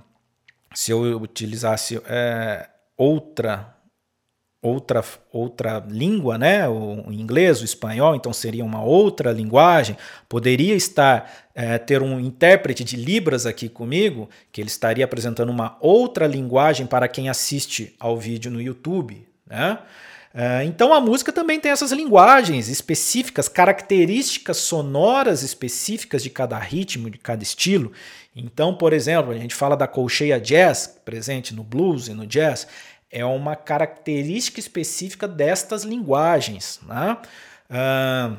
se 0.73 0.91
eu 0.91 0.99
utilizasse 1.21 1.97
uh, 1.97 2.03
outra 2.97 3.73
outra 4.61 5.03
outra 5.31 5.83
língua, 5.87 6.37
né, 6.37 6.67
o 6.67 7.11
inglês, 7.11 7.61
o 7.61 7.65
espanhol, 7.65 8.15
então 8.15 8.33
seria 8.33 8.65
uma 8.65 8.83
outra 8.83 9.31
linguagem. 9.31 9.95
Poderia 10.27 10.75
estar 10.75 11.49
uh, 11.55 11.85
ter 11.85 12.01
um 12.01 12.19
intérprete 12.19 12.83
de 12.83 12.95
libras 12.95 13.45
aqui 13.45 13.69
comigo, 13.69 14.29
que 14.51 14.59
ele 14.59 14.69
estaria 14.69 15.05
apresentando 15.05 15.49
uma 15.49 15.77
outra 15.79 16.27
linguagem 16.27 16.85
para 16.85 17.07
quem 17.07 17.29
assiste 17.29 17.95
ao 17.99 18.17
vídeo 18.17 18.51
no 18.51 18.61
YouTube, 18.61 19.25
né? 19.47 19.79
Uh, 20.33 20.61
então 20.63 20.93
a 20.93 21.01
música 21.01 21.33
também 21.33 21.59
tem 21.59 21.71
essas 21.71 21.91
linguagens 21.91 22.69
específicas, 22.69 23.47
características 23.47 24.57
sonoras 24.57 25.41
específicas 25.41 26.21
de 26.21 26.29
cada 26.29 26.57
ritmo, 26.59 27.09
de 27.09 27.17
cada 27.17 27.41
estilo. 27.41 27.91
Então, 28.35 28.75
por 28.75 28.93
exemplo, 28.93 29.31
a 29.31 29.37
gente 29.37 29.55
fala 29.55 29.75
da 29.75 29.87
colcheia 29.87 30.39
jazz, 30.39 30.99
presente 31.03 31.53
no 31.53 31.63
blues 31.63 32.07
e 32.07 32.13
no 32.13 32.27
jazz, 32.27 32.67
é 33.11 33.25
uma 33.25 33.55
característica 33.55 34.59
específica 34.59 35.27
destas 35.27 35.83
linguagens, 35.83 36.79
né? 36.83 37.17
Uh, 37.69 38.33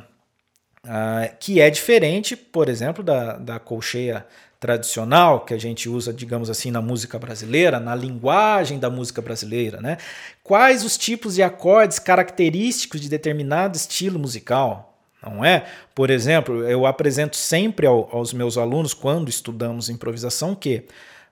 uh, 0.85 1.37
que 1.39 1.61
é 1.61 1.71
diferente, 1.71 2.37
por 2.37 2.69
exemplo, 2.69 3.03
da, 3.03 3.37
da 3.37 3.59
colcheia 3.59 4.27
tradicional 4.59 5.41
que 5.41 5.55
a 5.55 5.59
gente 5.59 5.89
usa, 5.89 6.13
digamos 6.13 6.51
assim, 6.51 6.71
na 6.71 6.83
música 6.83 7.19
brasileira, 7.19 7.81
na 7.81 7.95
linguagem 7.95 8.79
da 8.79 8.91
música 8.91 9.23
brasileira, 9.23 9.81
né? 9.81 9.97
Quais 10.45 10.85
os 10.85 10.99
tipos 10.99 11.35
de 11.35 11.43
acordes 11.43 11.99
característicos 11.99 13.01
de 13.01 13.09
determinado 13.09 13.77
estilo 13.77 14.19
musical? 14.19 14.91
não 15.23 15.45
é? 15.45 15.67
Por 15.95 16.11
exemplo, 16.11 16.65
eu 16.65 16.87
apresento 16.87 17.37
sempre 17.37 17.87
ao, 17.87 18.09
aos 18.11 18.33
meus 18.33 18.57
alunos, 18.57 18.95
quando 18.95 19.29
estudamos 19.29 19.91
improvisação, 19.91 20.55
que 20.55 20.87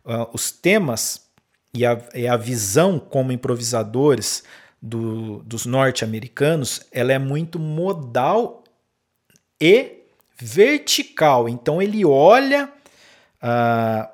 uh, 0.05 0.29
os 0.33 0.51
temas 0.51 1.28
e 1.79 1.87
a, 1.87 2.01
e 2.15 2.27
a, 2.27 2.37
visão 2.37 2.99
como 2.99 3.33
improvisadores 3.33 4.43
do, 4.81 5.39
dos 5.45 5.67
norte-americanos, 5.67 6.87
ela 6.93 7.13
é 7.13 7.19
muito 7.19 7.59
modal 7.59 8.65
e 9.61 10.05
vertical. 10.37 11.49
Então 11.49 11.81
ele 11.81 12.05
olha 12.05 12.71
uh, 13.43 14.09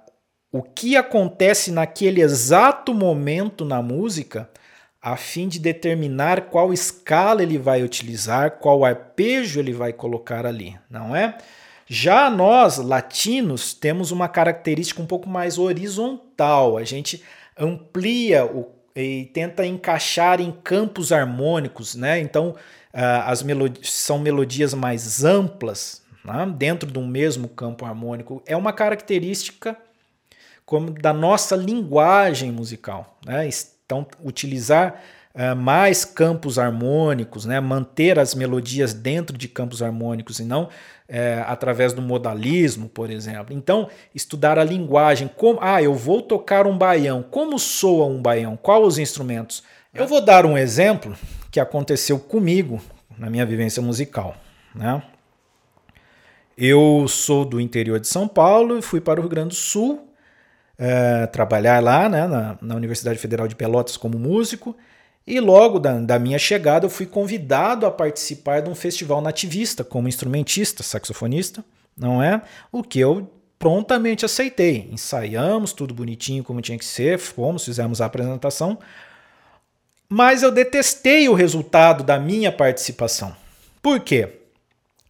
o 0.53 0.62
que 0.62 0.96
acontece 0.96 1.70
naquele 1.70 2.20
exato 2.20 2.94
momento 2.94 3.64
na 3.64 3.83
música 3.83 4.48
a 5.00 5.16
fim 5.16 5.48
de 5.48 5.59
determinar 5.59 6.42
qual 6.42 6.72
escala 6.72 7.42
ele 7.42 7.59
vai 7.59 7.83
utilizar, 7.83 8.53
qual 8.53 8.87
arpejo 8.87 9.61
ele 9.61 9.72
vai 9.72 9.92
colocar 9.92 10.46
ali, 10.46 10.79
não 10.88 11.14
é? 11.14 11.37
Já 11.87 12.31
nós, 12.31 12.79
latinos, 12.79 13.74
temos 13.74 14.11
uma 14.11 14.29
característica 14.29 15.03
um 15.03 15.07
pouco 15.07 15.29
mais 15.29 15.59
horizontal. 15.59 16.79
A 16.79 16.85
gente 16.85 17.22
amplia 17.58 18.44
o, 18.44 18.70
e 18.94 19.30
tenta 19.32 19.66
encaixar 19.66 20.40
em 20.40 20.52
campos 20.52 21.12
harmônicos, 21.12 21.94
né? 21.94 22.20
Então, 22.20 22.50
uh, 22.50 23.22
as 23.26 23.42
melodias 23.42 23.90
são 23.92 24.18
melodias 24.18 24.72
mais 24.74 25.24
amplas, 25.24 26.02
né? 26.24 26.46
dentro 26.56 26.90
de 26.90 26.98
um 26.98 27.06
mesmo 27.06 27.48
campo 27.48 27.84
harmônico. 27.84 28.42
É 28.46 28.56
uma 28.56 28.72
característica 28.72 29.76
como 30.64 30.90
da 30.90 31.12
nossa 31.12 31.56
linguagem 31.56 32.50
musical, 32.50 33.18
né? 33.24 33.48
Então, 33.84 34.06
utilizar 34.24 35.02
uh, 35.35 35.57
mais 35.57 36.05
campos 36.05 36.59
harmônicos, 36.59 37.44
né? 37.44 37.61
manter 37.61 38.18
as 38.18 38.35
melodias 38.35 38.92
dentro 38.92 39.37
de 39.37 39.49
campos 39.49 39.83
harmônicos 39.83 40.38
e 40.38 40.44
não 40.44 40.68
é, 41.09 41.44
através 41.47 41.92
do 41.92 42.01
modalismo, 42.01 42.88
por 42.88 43.11
exemplo. 43.11 43.55
Então, 43.55 43.88
estudar 44.14 44.59
a 44.59 44.64
linguagem. 44.64 45.29
Como, 45.29 45.59
ah, 45.61 45.83
eu 45.83 45.94
vou 45.94 46.23
tocar 46.23 46.66
um 46.66 46.77
baião. 46.77 47.23
Como 47.23 47.59
soa 47.59 48.07
um 48.07 48.20
baião? 48.20 48.57
Quais 48.57 48.85
os 48.85 48.99
instrumentos? 48.99 49.62
Eu 49.92 50.07
vou 50.07 50.20
dar 50.20 50.47
um 50.47 50.57
exemplo 50.57 51.16
que 51.51 51.61
aconteceu 51.61 52.18
comigo 52.18 52.81
na 53.18 53.31
minha 53.31 53.47
vivência 53.47 53.83
musical. 53.83 54.35
Né? 54.75 55.03
Eu 56.57 57.07
sou 57.07 57.44
do 57.44 57.61
interior 57.61 58.01
de 58.01 58.09
São 58.09 58.27
Paulo 58.27 58.79
e 58.79 58.83
fui 58.83 59.01
para 59.01 59.20
o 59.20 59.23
Rio 59.23 59.31
Grande 59.31 59.51
do 59.51 59.55
Sul 59.55 60.09
é, 60.79 61.27
trabalhar 61.27 61.83
lá 61.83 62.09
né, 62.09 62.27
na, 62.27 62.59
na, 62.61 62.75
Universidade 62.75 63.18
Federal 63.18 63.47
de 63.47 63.55
Pelotas 63.55 63.97
como 63.97 64.18
músico. 64.18 64.77
E 65.26 65.40
logo 65.40 65.78
da, 65.78 65.98
da, 65.98 66.18
minha 66.18 66.38
chegada 66.38 66.84
eu 66.84 66.90
fui 66.90 67.06
convidado 67.06 67.87
a 67.87 67.90
participar 67.90 68.60
de 68.60 68.68
um 68.68 68.74
festival 68.74 69.22
nativista 69.22 69.82
como 69.82 70.08
instrumentista, 70.08 70.82
saxofonista, 70.82 71.64
não 71.96 72.22
é? 72.22 72.42
O 72.70 72.82
que 72.82 73.00
eu 73.00 73.30
prontamente 73.58 74.26
aceitei. 74.26 74.88
Ensaiamos 74.92 75.72
tudo 75.72 75.94
bonitinho 75.94 76.44
como 76.44 76.60
tinha 76.60 76.76
que 76.76 76.84
ser, 76.84 77.18
fomos, 77.18 77.64
fizemos 77.64 78.02
a 78.02 78.06
apresentação. 78.06 78.78
Mas 80.06 80.42
eu 80.42 80.50
detestei 80.50 81.28
o 81.28 81.34
resultado 81.34 82.04
da 82.04 82.18
minha 82.18 82.52
participação. 82.52 83.34
Por 83.80 84.00
quê? 84.00 84.40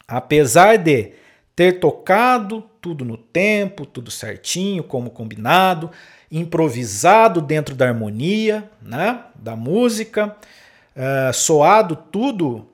Apesar 0.06 0.76
de 0.76 1.12
ter 1.56 1.80
tocado 1.80 2.62
tudo 2.80 3.04
no 3.04 3.16
tempo, 3.16 3.86
tudo 3.86 4.10
certinho, 4.10 4.84
como 4.84 5.10
combinado, 5.10 5.90
improvisado 6.34 7.40
dentro 7.40 7.74
da 7.74 7.86
harmonia, 7.86 8.68
né, 8.82 9.20
da 9.36 9.54
música, 9.54 10.36
uh, 10.96 11.32
soado 11.32 11.94
tudo 11.94 12.68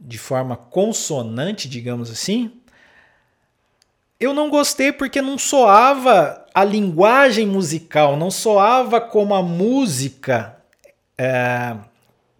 de 0.00 0.16
forma 0.16 0.56
consonante, 0.56 1.68
digamos 1.68 2.10
assim, 2.10 2.52
eu 4.18 4.34
não 4.34 4.50
gostei 4.50 4.92
porque 4.92 5.20
não 5.22 5.38
soava 5.38 6.44
a 6.54 6.64
linguagem 6.64 7.46
musical, 7.46 8.16
não 8.16 8.30
soava 8.30 9.00
como 9.00 9.34
a 9.34 9.42
música 9.42 10.56
é, 11.16 11.76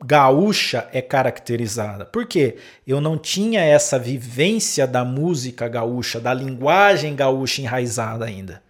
gaúcha 0.04 0.88
é 0.92 1.00
caracterizada. 1.00 2.04
Por 2.04 2.26
quê? 2.26 2.56
Eu 2.86 3.00
não 3.00 3.16
tinha 3.16 3.60
essa 3.62 3.98
vivência 3.98 4.86
da 4.86 5.04
música 5.04 5.68
gaúcha, 5.68 6.20
da 6.20 6.34
linguagem 6.34 7.14
gaúcha 7.14 7.62
enraizada 7.62 8.24
ainda. 8.24 8.62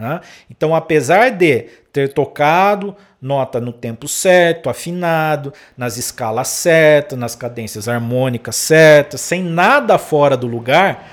Né? 0.00 0.20
Então, 0.50 0.74
apesar 0.74 1.30
de 1.30 1.66
ter 1.92 2.14
tocado 2.14 2.96
nota 3.20 3.60
no 3.60 3.70
tempo 3.70 4.08
certo, 4.08 4.70
afinado, 4.70 5.52
nas 5.76 5.98
escalas 5.98 6.48
certas, 6.48 7.18
nas 7.18 7.34
cadências 7.34 7.86
harmônicas 7.86 8.56
certas, 8.56 9.20
sem 9.20 9.42
nada 9.42 9.98
fora 9.98 10.38
do 10.38 10.46
lugar, 10.46 11.06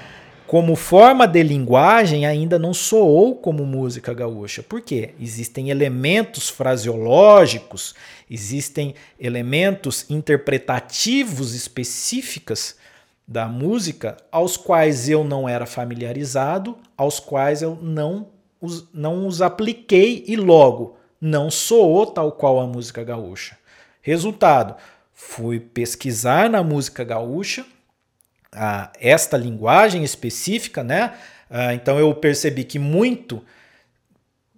como 0.48 0.78
forma 0.78 1.28
de 1.28 1.44
linguagem, 1.44 2.26
ainda 2.26 2.58
não 2.58 2.74
soou 2.74 3.36
como 3.36 3.66
música 3.66 4.14
gaúcha. 4.14 4.64
Por 4.64 4.80
quê? 4.80 5.10
Existem 5.20 5.70
elementos 5.70 6.48
fraseológicos, 6.50 7.94
existem 8.32 8.96
elementos 9.20 10.10
interpretativos 10.10 11.54
específicos 11.54 12.76
da 13.28 13.50
música 13.50 14.16
aos 14.32 14.56
quais 14.56 15.10
eu 15.10 15.26
não 15.26 15.50
era 15.50 15.66
familiarizado, 15.66 16.78
aos 16.96 17.20
quais 17.20 17.62
eu 17.62 17.78
não 17.82 18.37
os, 18.62 18.88
não 18.94 19.28
os 19.28 19.42
apliquei 19.42 20.24
e 20.28 20.36
logo 20.36 20.98
não 21.20 21.50
soou 21.50 22.06
tal 22.06 22.32
qual 22.32 22.60
a 22.60 22.68
música 22.68 23.04
gaúcha. 23.04 23.58
Resultado, 24.02 24.76
fui 25.14 25.60
pesquisar 25.60 26.50
na 26.50 26.64
música 26.64 27.04
gaúcha, 27.04 27.66
a 28.52 28.92
esta 29.00 29.36
linguagem 29.36 30.04
específica, 30.04 30.84
né? 30.84 31.14
Uh, 31.50 31.72
então 31.74 32.00
eu 32.00 32.14
percebi 32.14 32.64
que 32.64 32.80
muito 32.80 33.44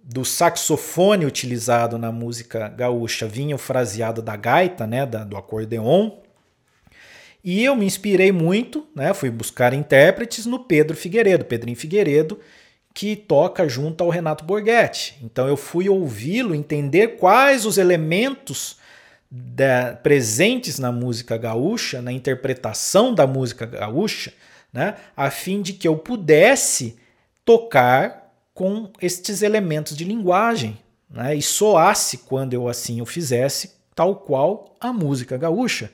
do 0.02 0.24
saxofone 0.24 1.24
utilizado 1.24 1.96
na 1.96 2.10
música 2.10 2.68
gaúcha 2.68 3.28
vinha 3.28 3.54
o 3.54 3.58
fraseado 3.58 4.20
da 4.20 4.34
gaita, 4.34 4.84
né, 4.86 5.06
da, 5.06 5.22
do 5.22 5.36
acordeon. 5.36 6.10
E 7.44 7.64
eu 7.64 7.76
me 7.76 7.86
inspirei 7.86 8.32
muito, 8.32 8.88
né, 8.94 9.14
fui 9.14 9.30
buscar 9.30 9.72
intérpretes 9.72 10.46
no 10.46 10.58
Pedro 10.58 10.96
Figueiredo, 10.96 11.44
Pedrinho 11.44 11.76
Figueiredo, 11.76 12.40
que 12.92 13.16
toca 13.16 13.68
junto 13.68 14.02
ao 14.02 14.10
Renato 14.10 14.44
Borghetti. 14.44 15.16
Então 15.22 15.46
eu 15.46 15.56
fui 15.56 15.88
ouvi-lo, 15.88 16.54
entender 16.54 17.16
quais 17.16 17.64
os 17.64 17.78
elementos 17.78 18.76
da, 19.30 19.94
presentes 19.94 20.78
na 20.78 20.90
música 20.90 21.36
gaúcha, 21.36 22.02
na 22.02 22.12
interpretação 22.12 23.14
da 23.14 23.26
música 23.26 23.64
gaúcha, 23.64 24.32
né, 24.72 24.96
a 25.16 25.30
fim 25.30 25.62
de 25.62 25.72
que 25.72 25.86
eu 25.86 25.96
pudesse 25.96 26.96
tocar 27.44 28.32
com 28.52 28.90
estes 29.00 29.42
elementos 29.42 29.96
de 29.96 30.04
linguagem 30.04 30.78
né, 31.08 31.34
e 31.34 31.42
soasse 31.42 32.18
quando 32.18 32.54
eu 32.54 32.68
assim 32.68 33.00
o 33.00 33.06
fizesse, 33.06 33.72
tal 33.94 34.16
qual 34.16 34.76
a 34.80 34.92
música 34.92 35.36
gaúcha. 35.36 35.90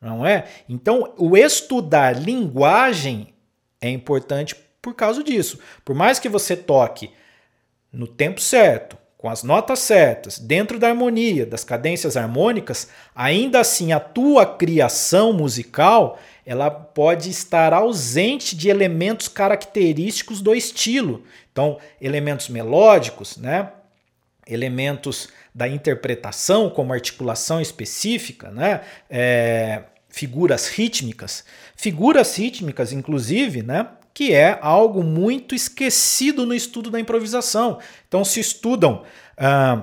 Não 0.00 0.24
é? 0.24 0.46
Então, 0.66 1.12
o 1.18 1.36
estudar 1.36 2.18
linguagem 2.18 3.34
é 3.80 3.90
importante 3.90 4.56
por 4.80 4.94
causa 4.94 5.22
disso. 5.22 5.58
Por 5.84 5.94
mais 5.94 6.18
que 6.18 6.28
você 6.28 6.56
toque 6.56 7.10
no 7.92 8.06
tempo 8.06 8.40
certo, 8.40 8.96
com 9.18 9.28
as 9.28 9.42
notas 9.42 9.80
certas, 9.80 10.38
dentro 10.38 10.78
da 10.78 10.88
harmonia, 10.88 11.44
das 11.44 11.62
cadências 11.62 12.16
harmônicas, 12.16 12.88
ainda 13.14 13.60
assim 13.60 13.92
a 13.92 14.00
tua 14.00 14.46
criação 14.46 15.32
musical 15.32 16.18
ela 16.46 16.70
pode 16.70 17.28
estar 17.28 17.74
ausente 17.74 18.56
de 18.56 18.70
elementos 18.70 19.28
característicos 19.28 20.40
do 20.40 20.54
estilo. 20.54 21.22
Então, 21.52 21.78
elementos 22.00 22.48
melódicos, 22.48 23.36
né? 23.36 23.70
elementos 24.46 25.28
da 25.54 25.68
interpretação, 25.68 26.70
como 26.70 26.92
articulação 26.92 27.60
específica, 27.60 28.50
né? 28.50 28.80
É, 29.08 29.82
figuras 30.08 30.68
rítmicas. 30.68 31.44
Figuras 31.76 32.36
rítmicas, 32.36 32.92
inclusive, 32.92 33.62
né? 33.62 33.86
Que 34.12 34.34
é 34.34 34.58
algo 34.60 35.02
muito 35.02 35.54
esquecido 35.54 36.44
no 36.44 36.54
estudo 36.54 36.90
da 36.90 37.00
improvisação. 37.00 37.78
Então, 38.08 38.24
se 38.24 38.40
estudam 38.40 39.02
ah, 39.36 39.82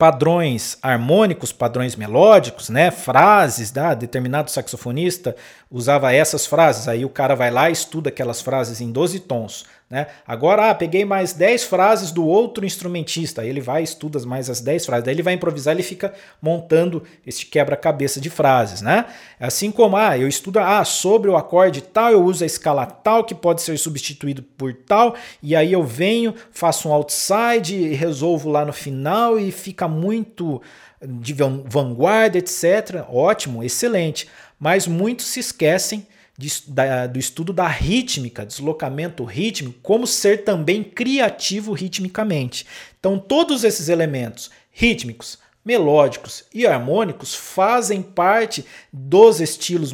padrões 0.00 0.78
harmônicos, 0.80 1.52
padrões 1.52 1.94
melódicos, 1.94 2.70
né? 2.70 2.90
frases, 2.90 3.70
da 3.70 3.92
determinado 3.92 4.50
saxofonista 4.50 5.36
usava 5.70 6.10
essas 6.12 6.46
frases, 6.46 6.88
aí 6.88 7.04
o 7.04 7.10
cara 7.10 7.34
vai 7.34 7.50
lá 7.50 7.68
e 7.68 7.72
estuda 7.74 8.08
aquelas 8.08 8.40
frases 8.40 8.80
em 8.80 8.90
12 8.90 9.20
tons. 9.20 9.66
Né? 9.90 10.06
Agora, 10.24 10.70
ah, 10.70 10.74
peguei 10.74 11.04
mais 11.04 11.32
10 11.32 11.64
frases 11.64 12.12
do 12.12 12.24
outro 12.24 12.64
instrumentista. 12.64 13.42
Aí 13.42 13.48
ele 13.48 13.60
vai 13.60 13.82
estuda 13.82 14.24
mais 14.24 14.48
as 14.48 14.60
10 14.60 14.86
frases. 14.86 15.04
Daí 15.04 15.14
ele 15.14 15.22
vai 15.22 15.34
improvisar, 15.34 15.74
ele 15.74 15.82
fica 15.82 16.14
montando 16.40 17.02
este 17.26 17.44
quebra-cabeça 17.46 18.20
de 18.20 18.30
frases. 18.30 18.80
Né? 18.82 19.04
Assim 19.40 19.72
como, 19.72 19.96
ah, 19.96 20.16
eu 20.16 20.28
estudo 20.28 20.60
ah, 20.60 20.84
sobre 20.84 21.28
o 21.28 21.36
acorde 21.36 21.82
tal, 21.82 22.12
eu 22.12 22.22
uso 22.22 22.44
a 22.44 22.46
escala 22.46 22.86
tal, 22.86 23.24
que 23.24 23.34
pode 23.34 23.62
ser 23.62 23.76
substituído 23.78 24.44
por 24.56 24.72
tal, 24.72 25.16
e 25.42 25.56
aí 25.56 25.72
eu 25.72 25.82
venho, 25.82 26.34
faço 26.52 26.88
um 26.88 26.92
outside, 26.92 27.92
resolvo 27.94 28.48
lá 28.48 28.64
no 28.64 28.72
final 28.72 29.40
e 29.40 29.50
fica 29.50 29.88
muito 29.88 30.62
de 31.02 31.32
vanguarda, 31.32 32.38
etc. 32.38 33.04
Ótimo, 33.08 33.64
excelente. 33.64 34.28
Mas 34.58 34.86
muitos 34.86 35.26
se 35.26 35.40
esquecem 35.40 36.06
de, 36.40 36.62
da, 36.68 37.06
do 37.06 37.18
estudo 37.18 37.52
da 37.52 37.68
rítmica, 37.68 38.46
deslocamento 38.46 39.24
rítmico, 39.24 39.78
como 39.82 40.06
ser 40.06 40.42
também 40.42 40.82
criativo 40.82 41.74
ritmicamente. 41.74 42.66
Então, 42.98 43.18
todos 43.18 43.62
esses 43.62 43.90
elementos 43.90 44.50
rítmicos, 44.72 45.38
melódicos 45.62 46.44
e 46.54 46.66
harmônicos 46.66 47.34
fazem 47.34 48.00
parte 48.00 48.64
dos 48.90 49.38
estilos 49.38 49.92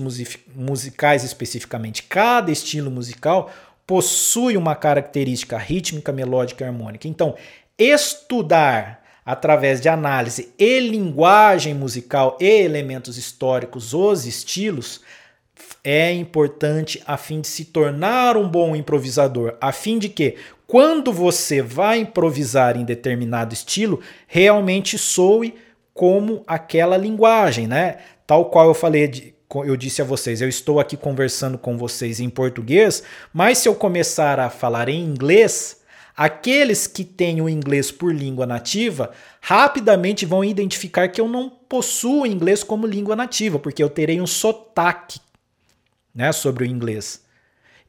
musicais 0.54 1.24
especificamente. 1.24 2.04
Cada 2.04 2.52
estilo 2.52 2.92
musical 2.92 3.50
possui 3.84 4.56
uma 4.56 4.76
característica 4.76 5.58
rítmica, 5.58 6.12
melódica 6.12 6.64
e 6.64 6.68
harmônica. 6.68 7.08
Então, 7.08 7.34
estudar 7.76 9.04
através 9.24 9.80
de 9.80 9.88
análise 9.88 10.52
e 10.56 10.78
linguagem 10.78 11.74
musical 11.74 12.38
e 12.40 12.46
elementos 12.46 13.18
históricos 13.18 13.92
os 13.92 14.24
estilos 14.24 15.00
é 15.82 16.12
importante 16.12 17.02
a 17.06 17.16
fim 17.16 17.40
de 17.40 17.48
se 17.48 17.66
tornar 17.66 18.36
um 18.36 18.48
bom 18.48 18.74
improvisador, 18.74 19.54
a 19.60 19.72
fim 19.72 19.98
de 19.98 20.08
que 20.08 20.36
quando 20.66 21.12
você 21.12 21.62
vai 21.62 22.00
improvisar 22.00 22.76
em 22.76 22.84
determinado 22.84 23.54
estilo, 23.54 24.00
realmente 24.26 24.98
soe 24.98 25.54
como 25.94 26.42
aquela 26.46 26.96
linguagem, 26.96 27.66
né? 27.66 27.98
Tal 28.26 28.46
qual 28.46 28.68
eu 28.68 28.74
falei 28.74 29.34
eu 29.64 29.76
disse 29.76 30.02
a 30.02 30.04
vocês, 30.04 30.42
eu 30.42 30.48
estou 30.48 30.80
aqui 30.80 30.96
conversando 30.96 31.56
com 31.56 31.78
vocês 31.78 32.18
em 32.18 32.28
português, 32.28 33.02
mas 33.32 33.58
se 33.58 33.68
eu 33.68 33.74
começar 33.74 34.40
a 34.40 34.50
falar 34.50 34.88
em 34.88 35.00
inglês, 35.00 35.80
aqueles 36.16 36.86
que 36.86 37.04
têm 37.04 37.40
o 37.40 37.48
inglês 37.48 37.92
por 37.92 38.12
língua 38.12 38.44
nativa 38.44 39.12
rapidamente 39.40 40.26
vão 40.26 40.42
identificar 40.42 41.08
que 41.08 41.20
eu 41.20 41.28
não 41.28 41.48
possuo 41.48 42.26
inglês 42.26 42.64
como 42.64 42.86
língua 42.86 43.14
nativa, 43.14 43.58
porque 43.58 43.82
eu 43.82 43.88
terei 43.88 44.20
um 44.20 44.26
sotaque 44.26 45.20
né, 46.16 46.32
sobre 46.32 46.64
o 46.64 46.66
inglês. 46.66 47.22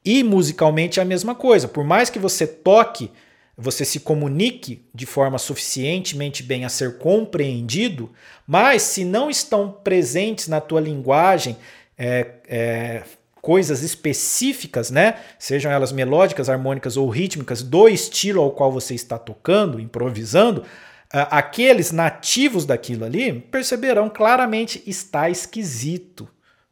E 0.03 0.21
musicalmente 0.21 0.99
é 0.99 1.03
a 1.03 1.05
mesma 1.05 1.33
coisa. 1.33 1.67
Por 1.67 1.85
mais 1.85 2.09
que 2.09 2.19
você 2.19 2.45
toque, 2.45 3.09
você 3.57 3.85
se 3.85 4.01
comunique 4.01 4.85
de 4.93 5.05
forma 5.05 5.37
suficientemente 5.37 6.43
bem 6.43 6.65
a 6.65 6.69
ser 6.69 6.97
compreendido, 6.97 8.11
mas 8.45 8.83
se 8.83 9.05
não 9.05 9.29
estão 9.29 9.71
presentes 9.71 10.47
na 10.49 10.59
tua 10.59 10.81
linguagem 10.81 11.57
é, 11.97 12.27
é, 12.47 13.03
coisas 13.41 13.81
específicas, 13.81 14.91
né? 14.91 15.15
Sejam 15.39 15.71
elas 15.71 15.91
melódicas, 15.91 16.49
harmônicas 16.49 16.97
ou 16.97 17.09
rítmicas 17.09 17.63
do 17.63 17.87
estilo 17.87 18.41
ao 18.41 18.51
qual 18.51 18.71
você 18.71 18.93
está 18.93 19.17
tocando, 19.17 19.79
improvisando, 19.79 20.63
aqueles 21.09 21.91
nativos 21.91 22.65
daquilo 22.65 23.05
ali 23.05 23.33
perceberão 23.33 24.09
claramente 24.09 24.83
está 24.85 25.29
esquisito 25.29 26.27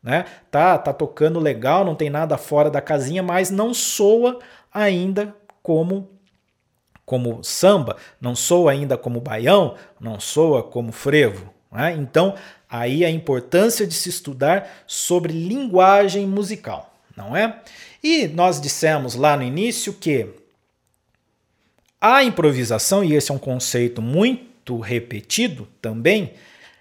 né? 0.05 0.25
Tá, 0.51 0.77
tá 0.77 0.93
tocando 0.93 1.39
legal, 1.39 1.83
não 1.83 1.95
tem 1.95 2.11
nada 2.11 2.37
fora 2.37 2.69
da 2.69 2.79
casinha, 2.79 3.23
mas 3.23 3.49
não 3.49 3.73
soa 3.73 4.39
ainda 4.71 5.35
como 5.63 6.11
como 7.03 7.43
samba, 7.43 7.97
não 8.19 8.35
soa 8.35 8.71
ainda 8.71 8.97
como 8.97 9.21
baião, 9.21 9.75
não 9.99 10.19
soa 10.19 10.63
como 10.63 10.91
frevo. 10.91 11.53
Né? 11.71 11.93
Então, 11.93 12.33
aí 12.67 13.05
a 13.05 13.11
importância 13.11 13.85
de 13.85 13.93
se 13.93 14.09
estudar 14.09 14.67
sobre 14.87 15.31
linguagem 15.31 16.25
musical, 16.25 16.91
não 17.15 17.37
é? 17.37 17.59
E 18.03 18.27
nós 18.27 18.59
dissemos 18.59 19.13
lá 19.13 19.37
no 19.37 19.43
início 19.43 19.93
que 19.93 20.29
a 22.01 22.23
improvisação, 22.23 23.03
e 23.03 23.13
esse 23.13 23.31
é 23.31 23.35
um 23.35 23.39
conceito 23.39 24.01
muito 24.01 24.79
repetido 24.79 25.67
também, 25.79 26.33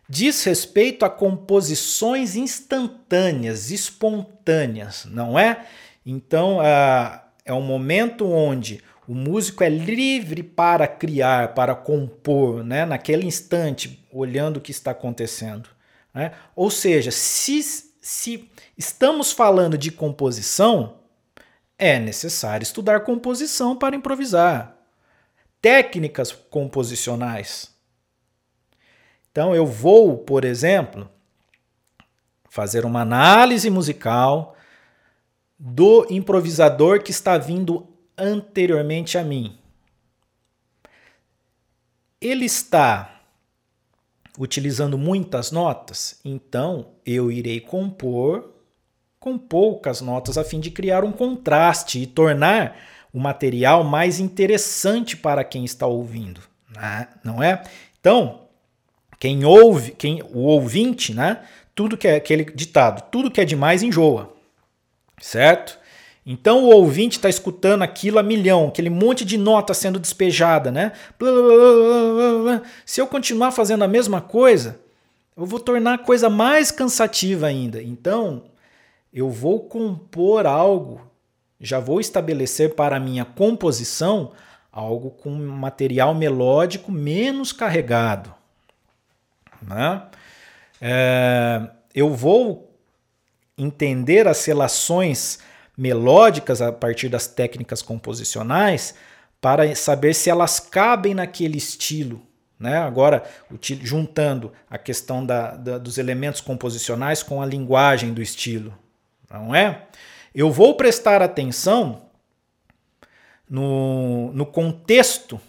diz 0.08 0.44
respeito 0.44 1.04
a 1.04 1.10
composições 1.10 2.36
instantâneas, 2.36 3.70
espontâneas, 3.70 5.04
não 5.06 5.38
é? 5.38 5.66
Então, 6.04 6.58
é 6.62 7.52
um 7.52 7.62
momento 7.62 8.26
onde 8.26 8.82
o 9.06 9.14
músico 9.14 9.62
é 9.62 9.68
livre 9.68 10.42
para 10.42 10.86
criar, 10.86 11.54
para 11.54 11.74
compor, 11.74 12.64
né? 12.64 12.86
naquele 12.86 13.26
instante, 13.26 14.06
olhando 14.10 14.56
o 14.56 14.60
que 14.60 14.70
está 14.70 14.92
acontecendo. 14.92 15.68
Né? 16.12 16.32
Ou 16.56 16.70
seja, 16.70 17.10
se, 17.10 17.62
se 18.00 18.50
estamos 18.78 19.30
falando 19.30 19.76
de 19.76 19.90
composição, 19.90 21.00
é 21.78 21.98
necessário 21.98 22.62
estudar 22.62 23.00
composição 23.00 23.76
para 23.76 23.96
improvisar. 23.96 24.74
Técnicas 25.60 26.32
composicionais. 26.32 27.73
Então 29.34 29.52
eu 29.52 29.66
vou, 29.66 30.16
por 30.16 30.44
exemplo, 30.44 31.10
fazer 32.48 32.84
uma 32.84 33.00
análise 33.00 33.68
musical 33.68 34.54
do 35.58 36.06
improvisador 36.08 37.02
que 37.02 37.10
está 37.10 37.36
vindo 37.36 37.84
anteriormente 38.16 39.18
a 39.18 39.24
mim. 39.24 39.58
Ele 42.20 42.44
está 42.44 43.22
utilizando 44.38 44.96
muitas 44.96 45.50
notas, 45.50 46.20
então 46.24 46.92
eu 47.04 47.28
irei 47.28 47.58
compor 47.58 48.54
com 49.18 49.36
poucas 49.36 50.00
notas 50.00 50.38
a 50.38 50.44
fim 50.44 50.60
de 50.60 50.70
criar 50.70 51.02
um 51.02 51.10
contraste 51.10 52.00
e 52.00 52.06
tornar 52.06 52.76
o 53.12 53.18
material 53.18 53.82
mais 53.82 54.20
interessante 54.20 55.16
para 55.16 55.42
quem 55.42 55.64
está 55.64 55.88
ouvindo, 55.88 56.40
né? 56.70 57.08
não 57.24 57.42
é? 57.42 57.64
Então, 57.98 58.43
quem 59.24 59.42
ouve, 59.42 59.92
quem 59.92 60.22
o 60.34 60.40
ouvinte, 60.40 61.14
né? 61.14 61.40
Tudo 61.74 61.96
que 61.96 62.06
é 62.06 62.16
aquele 62.16 62.44
ditado, 62.44 63.08
tudo 63.10 63.30
que 63.30 63.40
é 63.40 63.44
demais 63.46 63.82
enjoa, 63.82 64.34
certo? 65.18 65.78
Então 66.26 66.62
o 66.64 66.68
ouvinte 66.68 67.16
está 67.16 67.26
escutando 67.26 67.80
aquilo 67.80 68.18
a 68.18 68.22
milhão, 68.22 68.68
aquele 68.68 68.90
monte 68.90 69.24
de 69.24 69.38
nota 69.38 69.72
sendo 69.72 69.98
despejada, 69.98 70.70
né? 70.70 70.92
Se 72.84 73.00
eu 73.00 73.06
continuar 73.06 73.50
fazendo 73.50 73.82
a 73.82 73.88
mesma 73.88 74.20
coisa, 74.20 74.78
eu 75.34 75.46
vou 75.46 75.58
tornar 75.58 75.94
a 75.94 75.98
coisa 76.04 76.28
mais 76.28 76.70
cansativa 76.70 77.46
ainda. 77.46 77.82
Então, 77.82 78.42
eu 79.10 79.30
vou 79.30 79.58
compor 79.60 80.44
algo, 80.44 81.00
já 81.58 81.80
vou 81.80 81.98
estabelecer 81.98 82.74
para 82.74 82.96
a 82.96 83.00
minha 83.00 83.24
composição 83.24 84.32
algo 84.70 85.10
com 85.10 85.30
material 85.30 86.14
melódico 86.14 86.92
menos 86.92 87.52
carregado. 87.54 88.43
Né? 89.66 90.02
É, 90.80 91.62
eu 91.94 92.14
vou 92.14 92.74
entender 93.56 94.26
as 94.26 94.44
relações 94.44 95.38
melódicas 95.76 96.62
a 96.62 96.72
partir 96.72 97.08
das 97.08 97.26
técnicas 97.26 97.82
composicionais 97.82 98.94
para 99.40 99.74
saber 99.74 100.14
se 100.14 100.30
elas 100.30 100.58
cabem 100.58 101.14
naquele 101.14 101.58
estilo. 101.58 102.22
Né? 102.58 102.78
Agora, 102.78 103.22
juntando 103.60 104.52
a 104.70 104.78
questão 104.78 105.24
da, 105.24 105.56
da, 105.56 105.78
dos 105.78 105.98
elementos 105.98 106.40
composicionais 106.40 107.22
com 107.22 107.42
a 107.42 107.46
linguagem 107.46 108.14
do 108.14 108.22
estilo, 108.22 108.72
não 109.30 109.54
é? 109.54 109.86
Eu 110.34 110.50
vou 110.50 110.76
prestar 110.76 111.22
atenção 111.22 112.02
no, 113.48 114.32
no 114.32 114.46
contexto 114.46 115.40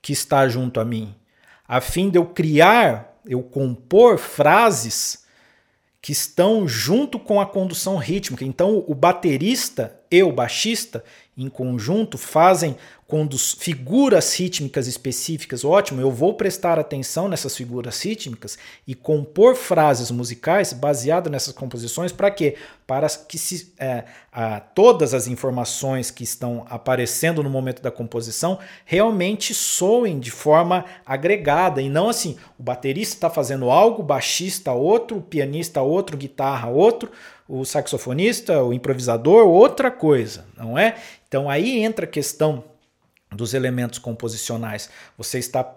que 0.00 0.12
está 0.12 0.46
junto 0.48 0.80
a 0.80 0.84
mim, 0.84 1.14
a 1.66 1.80
fim 1.80 2.10
de 2.10 2.18
eu 2.18 2.26
criar, 2.26 3.13
eu 3.26 3.42
compor 3.42 4.18
frases 4.18 5.24
que 6.00 6.12
estão 6.12 6.68
junto 6.68 7.18
com 7.18 7.40
a 7.40 7.46
condução 7.46 7.96
rítmica. 7.96 8.44
Então, 8.44 8.84
o 8.86 8.94
baterista 8.94 9.98
e 10.10 10.22
o 10.22 10.30
baixista, 10.30 11.02
em 11.36 11.48
conjunto, 11.48 12.18
fazem 12.18 12.76
figuras 13.58 14.34
rítmicas 14.34 14.86
específicas. 14.86 15.64
Ótimo, 15.64 16.00
eu 16.00 16.10
vou 16.10 16.34
prestar 16.34 16.78
atenção 16.78 17.28
nessas 17.28 17.54
figuras 17.54 18.02
rítmicas 18.02 18.58
e 18.86 18.94
compor 18.94 19.54
frases 19.54 20.10
musicais 20.10 20.72
baseadas 20.72 21.30
nessas 21.30 21.52
composições. 21.52 22.12
Para 22.12 22.30
quê? 22.30 22.56
Para 22.86 23.06
que 23.08 23.36
se, 23.36 23.72
é, 23.78 24.04
a, 24.32 24.58
todas 24.58 25.12
as 25.12 25.28
informações 25.28 26.10
que 26.10 26.24
estão 26.24 26.66
aparecendo 26.68 27.42
no 27.42 27.50
momento 27.50 27.82
da 27.82 27.90
composição 27.90 28.58
realmente 28.84 29.54
soem 29.54 30.18
de 30.18 30.30
forma 30.30 30.84
agregada 31.04 31.82
e 31.82 31.90
não 31.90 32.08
assim: 32.08 32.36
o 32.58 32.62
baterista 32.62 33.14
está 33.14 33.30
fazendo 33.30 33.70
algo, 33.70 34.02
o 34.02 34.06
baixista 34.06 34.72
outro, 34.72 35.18
o 35.18 35.22
pianista 35.22 35.82
outro, 35.82 36.16
guitarra 36.16 36.68
outro, 36.68 37.10
o 37.46 37.64
saxofonista, 37.64 38.62
o 38.62 38.72
improvisador 38.72 39.46
outra 39.46 39.90
coisa, 39.90 40.46
não 40.56 40.78
é? 40.78 40.96
Então 41.28 41.50
aí 41.50 41.82
entra 41.82 42.06
a 42.06 42.08
questão 42.08 42.64
dos 43.34 43.54
elementos 43.54 43.98
composicionais. 43.98 44.88
Você 45.16 45.38
está 45.38 45.68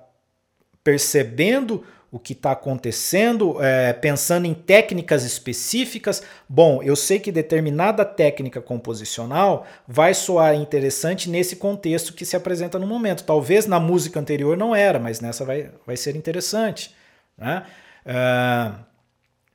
percebendo 0.84 1.84
o 2.10 2.18
que 2.18 2.34
está 2.34 2.52
acontecendo, 2.52 3.62
é, 3.62 3.92
pensando 3.92 4.46
em 4.46 4.54
técnicas 4.54 5.24
específicas. 5.24 6.24
Bom, 6.48 6.82
eu 6.82 6.96
sei 6.96 7.20
que 7.20 7.32
determinada 7.32 8.06
técnica 8.06 8.62
composicional 8.62 9.68
vai 9.88 10.14
soar 10.14 10.56
interessante 10.56 11.30
nesse 11.30 11.58
contexto 11.58 12.14
que 12.14 12.26
se 12.26 12.36
apresenta 12.36 12.80
no 12.80 12.88
momento. 12.88 13.24
Talvez 13.24 13.66
na 13.66 13.80
música 13.80 14.20
anterior 14.20 14.56
não 14.56 14.74
era, 14.74 15.00
mas 15.00 15.20
nessa 15.20 15.44
vai, 15.44 15.70
vai 15.86 15.98
ser 15.98 16.16
interessante. 16.16 16.96
Né? 17.38 17.64
Uh, 18.06 18.88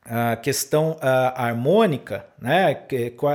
a 0.05 0.37
questão 0.37 0.93
uh, 0.93 1.33
harmônica, 1.35 2.27
né? 2.39 2.75
qual, 3.17 3.35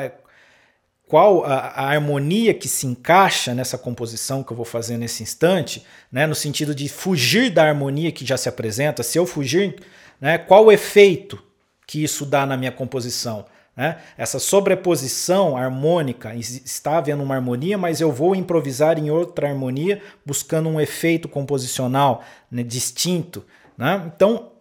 qual 1.07 1.45
a, 1.45 1.55
a, 1.55 1.89
harmonia 1.89 2.53
que 2.53 2.67
se 2.67 2.85
encaixa 2.85 3.53
nessa 3.53 3.77
composição 3.77 4.43
que 4.43 4.51
eu 4.51 4.57
vou 4.57 4.65
fazer 4.65 4.97
nesse 4.97 5.23
instante, 5.23 5.85
né, 6.11 6.27
no 6.27 6.35
sentido 6.35 6.75
de 6.75 6.89
fugir 6.89 7.49
da 7.49 7.63
harmonia 7.63 8.11
que 8.11 8.25
já 8.25 8.35
se 8.35 8.49
apresenta. 8.49 9.03
Se 9.03 9.17
eu 9.17 9.25
fugir, 9.25 9.75
né, 10.19 10.37
qual 10.37 10.65
o 10.65 10.71
efeito 10.71 11.41
que 11.85 12.03
isso 12.03 12.25
dá 12.25 12.45
na 12.45 12.57
minha 12.57 12.71
composição? 12.71 13.45
Né? 13.75 13.99
Essa 14.17 14.37
sobreposição 14.37 15.55
harmônica, 15.55 16.35
está 16.35 16.97
havendo 16.97 17.23
uma 17.23 17.35
harmonia, 17.35 17.77
mas 17.77 18.01
eu 18.01 18.11
vou 18.11 18.35
improvisar 18.35 18.99
em 18.99 19.09
outra 19.09 19.47
harmonia, 19.47 20.01
buscando 20.25 20.67
um 20.67 20.81
efeito 20.81 21.29
composicional 21.29 22.21
né, 22.51 22.63
distinto. 22.63 23.45
Né? 23.77 24.11
Então, 24.13 24.51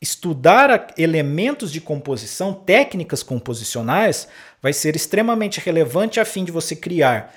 estudar 0.00 0.94
elementos 0.96 1.70
de 1.70 1.80
composição, 1.80 2.54
técnicas 2.54 3.22
composicionais, 3.22 4.28
vai 4.62 4.72
ser 4.72 4.96
extremamente 4.96 5.60
relevante 5.60 6.18
a 6.18 6.24
fim 6.24 6.44
de 6.44 6.50
você 6.50 6.74
criar 6.74 7.34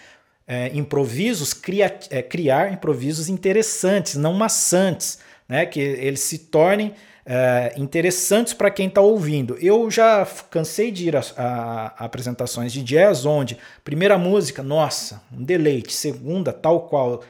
é, 0.47 0.71
improvisos, 0.73 1.53
cria, 1.53 1.93
é, 2.09 2.21
criar 2.21 2.71
improvisos 2.71 3.29
interessantes, 3.29 4.15
não 4.15 4.33
maçantes, 4.33 5.19
né? 5.47 5.65
que 5.65 5.79
eles 5.79 6.21
se 6.21 6.37
tornem 6.37 6.93
é, 7.25 7.73
interessantes 7.77 8.53
para 8.53 8.69
quem 8.69 8.87
está 8.87 9.01
ouvindo. 9.01 9.57
Eu 9.59 9.89
já 9.89 10.27
cansei 10.49 10.91
de 10.91 11.07
ir 11.07 11.15
a, 11.15 11.21
a, 11.37 12.03
a, 12.03 12.05
apresentações 12.05 12.71
de 12.73 12.83
jazz 12.83 13.25
onde 13.25 13.57
primeira 13.83 14.17
música, 14.17 14.61
nossa, 14.61 15.21
um 15.31 15.43
deleite, 15.43 15.93
segunda, 15.93 16.51
tal 16.51 16.81
qual, 16.87 17.23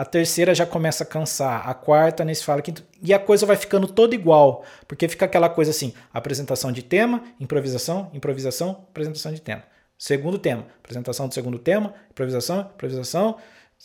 a 0.00 0.04
terceira 0.06 0.54
já 0.54 0.64
começa 0.64 1.04
a 1.04 1.06
cansar, 1.06 1.68
a 1.68 1.74
quarta 1.74 2.24
nem 2.24 2.34
se 2.34 2.42
fala, 2.42 2.62
quinta, 2.62 2.82
e 3.02 3.12
a 3.12 3.18
coisa 3.18 3.44
vai 3.44 3.54
ficando 3.54 3.86
toda 3.86 4.14
igual, 4.14 4.64
porque 4.88 5.06
fica 5.06 5.26
aquela 5.26 5.50
coisa 5.50 5.72
assim: 5.72 5.92
apresentação 6.10 6.72
de 6.72 6.82
tema, 6.82 7.22
improvisação, 7.38 8.10
improvisação, 8.14 8.86
apresentação 8.88 9.30
de 9.30 9.42
tema. 9.42 9.62
Segundo 9.98 10.38
tema, 10.38 10.64
apresentação 10.82 11.28
do 11.28 11.34
segundo 11.34 11.58
tema, 11.58 11.92
improvisação, 12.10 12.70
improvisação, 12.74 13.36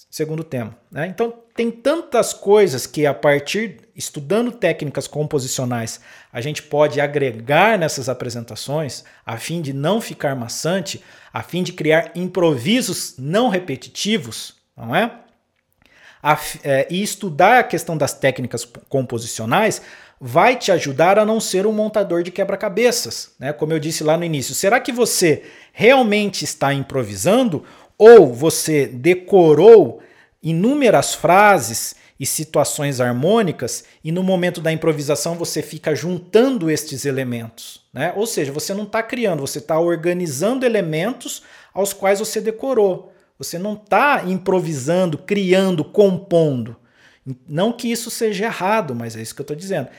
segundo 0.09 0.41
tema. 0.41 0.77
Né? 0.89 1.05
Então 1.07 1.33
tem 1.53 1.69
tantas 1.69 2.33
coisas 2.33 2.87
que 2.87 3.05
a 3.05 3.13
partir 3.13 3.81
estudando 3.93 4.53
técnicas 4.53 5.07
composicionais 5.07 5.99
a 6.31 6.39
gente 6.39 6.63
pode 6.63 7.01
agregar 7.01 7.77
nessas 7.77 8.07
apresentações 8.07 9.03
a 9.25 9.35
fim 9.35 9.61
de 9.61 9.73
não 9.73 9.99
ficar 9.99 10.33
maçante, 10.33 11.03
a 11.33 11.43
fim 11.43 11.61
de 11.61 11.73
criar 11.73 12.13
improvisos 12.15 13.15
não 13.17 13.49
repetitivos, 13.49 14.55
não 14.77 14.95
é? 14.95 15.24
A, 16.25 16.41
é, 16.63 16.87
e 16.89 17.03
estudar 17.03 17.59
a 17.59 17.63
questão 17.63 17.95
das 17.95 18.11
técnicas 18.11 18.67
composicionais 18.89 19.79
vai 20.19 20.55
te 20.55 20.71
ajudar 20.71 21.19
a 21.19 21.25
não 21.25 21.39
ser 21.39 21.67
um 21.67 21.71
montador 21.71 22.23
de 22.23 22.31
quebra-cabeças, 22.31 23.33
né? 23.39 23.53
Como 23.53 23.71
eu 23.71 23.79
disse 23.79 24.03
lá 24.03 24.17
no 24.17 24.23
início, 24.23 24.55
será 24.55 24.79
que 24.79 24.91
você 24.91 25.43
realmente 25.71 26.43
está 26.43 26.73
improvisando 26.73 27.63
ou 27.95 28.33
você 28.33 28.87
decorou 28.87 30.01
inúmeras 30.41 31.13
frases 31.13 31.93
e 32.19 32.25
situações 32.25 32.99
harmônicas 32.99 33.83
e 34.03 34.11
no 34.11 34.23
momento 34.23 34.61
da 34.61 34.71
improvisação 34.71 35.35
você 35.35 35.61
fica 35.61 35.93
juntando 35.93 36.71
estes 36.71 37.05
elementos, 37.05 37.81
né? 37.93 38.11
Ou 38.15 38.25
seja, 38.25 38.51
você 38.51 38.73
não 38.73 38.85
está 38.85 39.03
criando, 39.03 39.41
você 39.41 39.59
está 39.59 39.79
organizando 39.79 40.65
elementos 40.65 41.43
aos 41.71 41.93
quais 41.93 42.17
você 42.17 42.41
decorou. 42.41 43.13
Você 43.37 43.59
não 43.59 43.73
está 43.73 44.23
improvisando, 44.25 45.17
criando, 45.17 45.83
compondo. 45.83 46.75
Não 47.47 47.73
que 47.73 47.91
isso 47.91 48.09
seja 48.11 48.45
errado, 48.45 48.93
mas 48.95 49.15
é 49.15 49.21
isso 49.21 49.33
que 49.35 49.41
eu 49.41 49.43
estou 49.43 49.57
dizendo. 49.57 49.89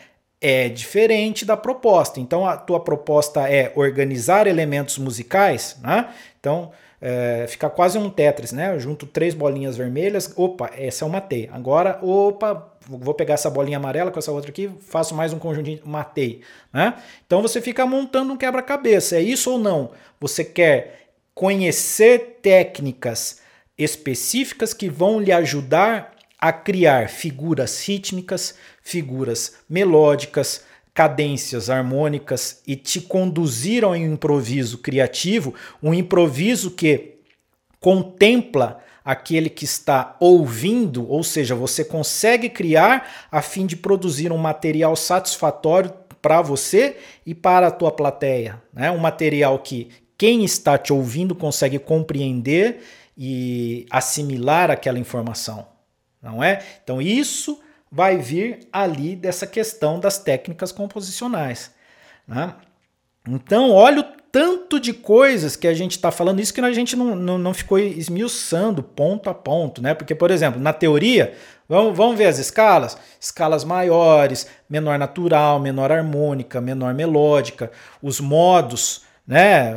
é 0.41 0.69
diferente 0.69 1.45
da 1.45 1.57
proposta. 1.57 2.21
Então 2.21 2.47
a 2.47 2.57
tua 2.57 2.81
proposta 2.81 3.49
é 3.51 3.73
organizar 3.75 4.47
elementos 4.47 4.99
musicais, 4.99 5.77
né? 5.83 6.09
Então 6.39 6.71
é, 7.01 7.47
fica 7.49 7.69
quase 7.71 7.99
um 7.99 8.11
Tetris, 8.11 8.53
né? 8.53 8.75
Eu 8.75 8.81
junto 8.81 9.07
três 9.07 9.35
bolinhas 9.35 9.77
vermelhas, 9.77 10.33
opa, 10.37 10.71
essa 10.77 11.05
é 11.05 11.09
uma 11.09 11.21
T. 11.21 11.49
Agora, 11.53 11.99
opa, 12.03 12.73
vou 12.89 13.15
pegar 13.15 13.35
essa 13.35 13.51
bolinha 13.51 13.79
amarela 13.79 14.11
com 14.11 14.19
essa 14.19 14.33
outra 14.33 14.51
aqui, 14.51 14.71
faço 14.81 15.15
mais 15.15 15.33
um 15.33 15.39
conjuntinho, 15.39 15.81
matei, 15.85 16.43
né? 16.73 16.95
Então 17.27 17.43
você 17.43 17.61
fica 17.61 17.87
montando 17.87 18.33
um 18.33 18.37
quebra-cabeça, 18.37 19.17
é 19.17 19.23
isso 19.23 19.51
ou 19.53 19.59
não? 19.59 19.91
Você 20.21 20.45
quer 20.45 21.06
conhecer 21.37 22.39
técnicas 22.41 23.43
específicas 23.77 24.73
que 24.73 24.89
vão 24.89 25.21
lhe 25.21 25.31
ajudar 25.31 26.15
a 26.39 26.51
criar 26.51 27.11
figuras 27.11 27.87
rítmicas, 27.87 28.55
figuras 28.83 29.57
melódicas, 29.69 30.65
cadências 30.95 31.69
harmônicas 31.69 32.63
e 32.67 32.75
te 32.75 33.03
conduzir 33.03 33.85
ao 33.85 33.95
improviso 33.95 34.79
criativo, 34.79 35.55
um 35.83 35.93
improviso 35.93 36.71
que 36.71 37.17
contempla 37.79 38.83
aquele 39.05 39.51
que 39.51 39.67
está 39.67 40.17
ouvindo, 40.19 41.07
ou 41.07 41.23
seja, 41.23 41.55
você 41.55 41.85
consegue 41.85 42.49
criar 42.49 43.29
a 43.31 43.43
fim 43.43 43.67
de 43.67 43.77
produzir 43.77 44.33
um 44.33 44.39
material 44.39 44.97
satisfatório 44.97 45.93
para 46.23 46.41
você 46.41 46.97
e 47.27 47.35
para 47.35 47.67
a 47.67 47.71
tua 47.71 47.93
plateia, 47.93 48.61
né? 48.73 48.91
Um 48.91 48.99
material 48.99 49.59
que 49.59 49.91
quem 50.19 50.45
está 50.45 50.79
te 50.79 50.93
ouvindo 50.93 51.35
consegue 51.35 51.79
compreender 51.79 52.83
e 53.17 53.87
assimilar 53.91 54.71
aquela 54.71 54.99
informação, 54.99 55.67
não 56.23 56.43
é? 56.43 56.63
Então 56.83 57.01
isso 57.01 57.61
vai 57.91 58.19
vir 58.19 58.69
ali 58.73 59.17
dessa 59.17 59.47
questão 59.47 59.99
das 59.99 60.19
técnicas 60.19 60.73
composicionais. 60.73 61.71
Né? 62.27 62.55
Então, 63.29 63.71
olha 63.71 64.01
o 64.01 64.05
tanto 64.31 64.79
de 64.79 64.93
coisas 64.93 65.57
que 65.57 65.67
a 65.67 65.73
gente 65.73 65.93
está 65.93 66.11
falando, 66.11 66.41
isso 66.41 66.53
que 66.53 66.61
a 66.61 66.73
gente 66.73 66.95
não, 66.95 67.17
não, 67.17 67.39
não, 67.39 67.55
ficou 67.55 67.79
esmiuçando 67.79 68.83
ponto 68.83 69.31
a 69.31 69.35
ponto, 69.35 69.81
né? 69.81 69.95
Porque, 69.95 70.15
por 70.15 70.31
exemplo, 70.31 70.61
na 70.61 70.75
teoria, 70.75 71.35
vamos, 71.67 71.97
vamos 71.97 72.19
ver 72.19 72.27
as 72.27 72.39
escalas: 72.39 72.99
escalas 73.19 73.65
maiores, 73.65 74.47
menor 74.69 74.99
natural, 74.99 75.59
menor 75.59 75.91
harmônica, 75.91 76.61
menor 76.61 76.93
melódica, 76.93 77.71
os 78.03 78.21
modos 78.21 79.06
né? 79.27 79.75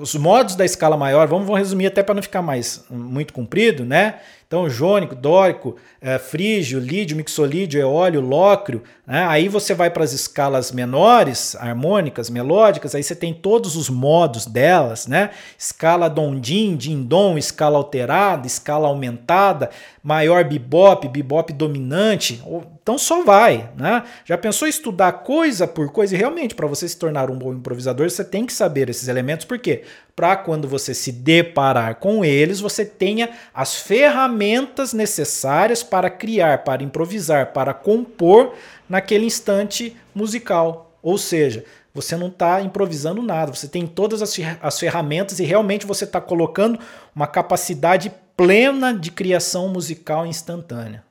Os 0.00 0.14
modos 0.14 0.54
da 0.54 0.64
escala 0.64 0.96
maior, 0.96 1.26
vamos, 1.26 1.46
vamos 1.46 1.58
resumir 1.58 1.86
até 1.86 2.02
para 2.02 2.14
não 2.14 2.22
ficar 2.22 2.42
mais 2.42 2.84
muito 2.88 3.32
comprido, 3.32 3.84
né? 3.84 4.20
Então, 4.46 4.70
jônico, 4.70 5.16
dórico, 5.16 5.74
é, 6.00 6.20
frígio, 6.20 6.78
lídio, 6.78 7.16
mixolídio, 7.16 7.80
eólio, 7.80 8.20
lócrio. 8.20 8.84
Né? 9.04 9.26
Aí 9.26 9.48
você 9.48 9.74
vai 9.74 9.90
para 9.90 10.04
as 10.04 10.12
escalas 10.12 10.70
menores, 10.70 11.56
harmônicas, 11.56 12.30
melódicas, 12.30 12.94
aí 12.94 13.02
você 13.02 13.16
tem 13.16 13.34
todos 13.34 13.74
os 13.74 13.90
modos 13.90 14.46
delas, 14.46 15.08
né? 15.08 15.30
Escala 15.58 16.08
dom-din, 16.08 16.76
din-dom, 16.76 17.36
escala 17.36 17.76
alterada, 17.76 18.46
escala 18.46 18.86
aumentada, 18.86 19.68
maior 20.00 20.44
bebop, 20.44 21.08
bebop 21.08 21.52
dominante. 21.52 22.40
Então 22.80 22.96
só 22.96 23.24
vai, 23.24 23.68
né? 23.76 24.04
Já 24.24 24.38
pensou 24.38 24.68
estudar 24.68 25.10
coisa 25.10 25.66
por 25.66 25.90
coisa? 25.90 26.14
E 26.14 26.18
realmente, 26.18 26.54
para 26.54 26.68
você 26.68 26.88
se 26.88 26.96
tornar 26.96 27.28
um 27.30 27.36
bom 27.36 27.52
improvisador, 27.52 28.08
você 28.08 28.22
tem 28.22 28.46
que 28.46 28.52
saber 28.52 28.88
esses 28.88 29.08
elementos, 29.08 29.44
por 29.44 29.58
quê? 29.58 29.82
Para 30.16 30.34
quando 30.34 30.66
você 30.66 30.94
se 30.94 31.12
deparar 31.12 31.96
com 31.96 32.24
eles, 32.24 32.58
você 32.58 32.86
tenha 32.86 33.28
as 33.52 33.76
ferramentas 33.76 34.94
necessárias 34.94 35.82
para 35.82 36.08
criar, 36.08 36.64
para 36.64 36.82
improvisar, 36.82 37.52
para 37.52 37.74
compor 37.74 38.54
naquele 38.88 39.26
instante 39.26 39.94
musical. 40.14 40.98
Ou 41.02 41.18
seja, 41.18 41.66
você 41.92 42.16
não 42.16 42.28
está 42.28 42.62
improvisando 42.62 43.22
nada, 43.22 43.54
você 43.54 43.68
tem 43.68 43.86
todas 43.86 44.22
as 44.22 44.78
ferramentas 44.78 45.38
e 45.38 45.44
realmente 45.44 45.84
você 45.84 46.04
está 46.04 46.20
colocando 46.20 46.80
uma 47.14 47.26
capacidade 47.26 48.10
plena 48.34 48.94
de 48.94 49.10
criação 49.10 49.68
musical 49.68 50.26
instantânea. 50.26 51.04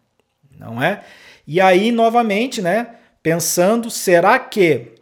Não 0.58 0.82
é? 0.82 1.04
E 1.46 1.62
aí, 1.62 1.92
novamente, 1.92 2.60
né? 2.60 2.96
Pensando, 3.22 3.92
será 3.92 4.40
que 4.40 4.94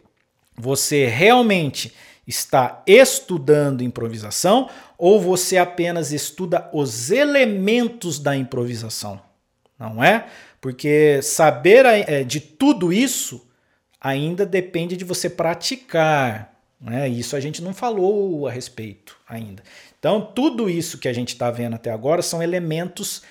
você 0.56 1.06
realmente 1.06 1.94
está 2.26 2.82
estudando 2.86 3.82
improvisação 3.82 4.68
ou 4.96 5.20
você 5.20 5.58
apenas 5.58 6.12
estuda 6.12 6.68
os 6.72 7.10
elementos 7.10 8.18
da 8.18 8.36
improvisação? 8.36 9.20
Não 9.78 10.02
é? 10.02 10.26
Porque 10.60 11.20
saber 11.22 11.84
eh, 11.84 12.24
de 12.24 12.40
tudo 12.40 12.92
isso 12.92 13.46
ainda 14.00 14.44
depende 14.44 14.96
de 14.96 15.04
você 15.04 15.28
praticar. 15.30 16.54
Né? 16.80 17.08
Isso 17.08 17.34
a 17.34 17.40
gente 17.40 17.62
não 17.62 17.72
falou 17.72 18.46
a 18.46 18.50
respeito 18.50 19.16
ainda. 19.26 19.62
Então, 19.98 20.20
tudo 20.20 20.68
isso 20.68 20.98
que 20.98 21.08
a 21.08 21.12
gente 21.12 21.30
está 21.30 21.50
vendo 21.50 21.74
até 21.74 21.90
agora 21.90 22.20
são 22.20 22.42
elementos, 22.42 23.22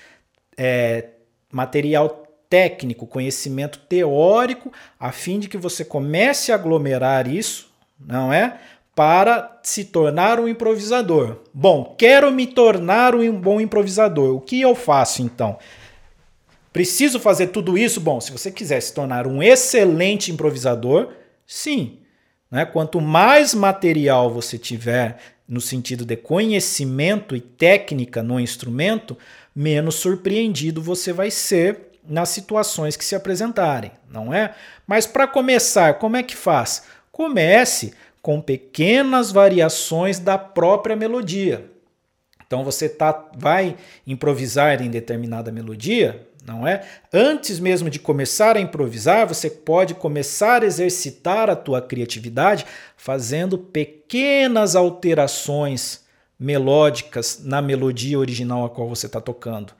é, 0.58 1.10
material 1.52 2.28
técnico, 2.50 3.06
conhecimento 3.06 3.78
teórico, 3.80 4.74
a 5.00 5.12
fim 5.12 5.39
de 5.39 5.48
que 5.48 5.58
você 5.58 5.86
comece 5.86 6.52
a 6.52 6.56
aglomerar 6.56 7.28
isso, 7.28 7.72
não 8.00 8.34
é? 8.34 8.60
Para 8.96 9.60
se 9.64 9.86
tornar 9.86 10.39
um 10.39 10.48
improvisador. 10.48 11.38
Bom, 11.54 11.96
quero 11.98 12.32
me 12.32 12.46
tornar 12.46 13.16
um 13.16 13.39
bom 13.39 13.60
improvisador. 13.60 14.36
O 14.36 14.41
que 14.41 14.62
eu 14.62 14.76
faço 14.76 15.22
então? 15.22 15.58
Preciso 16.72 17.20
fazer 17.20 17.48
tudo 17.48 17.78
isso? 17.78 18.00
Bom, 18.00 18.20
se 18.20 18.32
você 18.32 18.52
quiser 18.52 18.82
se 18.82 18.94
tornar 18.94 19.28
um 19.28 19.41
excelente 19.41 20.32
improvisador, 20.32 21.12
sim. 21.46 22.00
Né? 22.50 22.66
Quanto 22.66 23.02
mais 23.02 23.54
material 23.54 24.32
você 24.32 24.58
tiver 24.58 25.18
no 25.48 25.60
sentido 25.60 26.06
de 26.06 26.16
conhecimento 26.16 27.36
e 27.36 27.41
técnica 27.41 28.24
no 28.24 28.39
instrumento, 28.39 29.18
menos 29.56 29.96
surpreendido 29.96 30.82
você 30.82 31.12
vai 31.12 31.30
ser 31.30 31.94
nas 32.08 32.30
situações 32.30 32.96
que 32.96 33.06
se 33.06 33.16
apresentarem, 33.16 33.91
não 34.10 34.34
é? 34.34 34.54
Mas 34.86 35.08
para 35.08 35.28
começar, 35.28 35.96
como 35.96 36.18
é 36.18 36.24
que 36.24 36.36
faz? 36.36 36.84
Comece 37.12 37.94
com 38.24 38.42
pequenas 38.42 39.34
variações 39.34 40.18
da 40.18 40.38
própria 40.38 40.96
melodia. 40.96 41.70
Então 42.48 42.64
você 42.64 42.88
tá, 42.88 43.30
vai 43.36 43.76
improvisar 44.08 44.82
em 44.82 44.90
determinada 44.90 45.52
melodia, 45.52 46.26
não 46.46 46.66
é? 46.66 46.88
Antes 47.12 47.60
mesmo 47.60 47.90
de 47.90 48.00
começar 48.00 48.56
a 48.56 48.62
improvisar, 48.62 49.28
você 49.28 49.50
pode 49.50 49.94
começar 49.94 50.64
a 50.64 50.66
exercitar 50.66 51.50
a 51.50 51.56
tua 51.56 51.82
criatividade 51.82 52.66
fazendo 52.96 53.58
pequenas 53.58 54.74
alterações 54.74 56.06
melódicas 56.40 57.42
na 57.44 57.62
melodia 57.62 58.18
original 58.18 58.64
a 58.64 58.70
qual 58.70 58.88
você 58.88 59.06
está 59.06 59.20
tocando. 59.20 59.74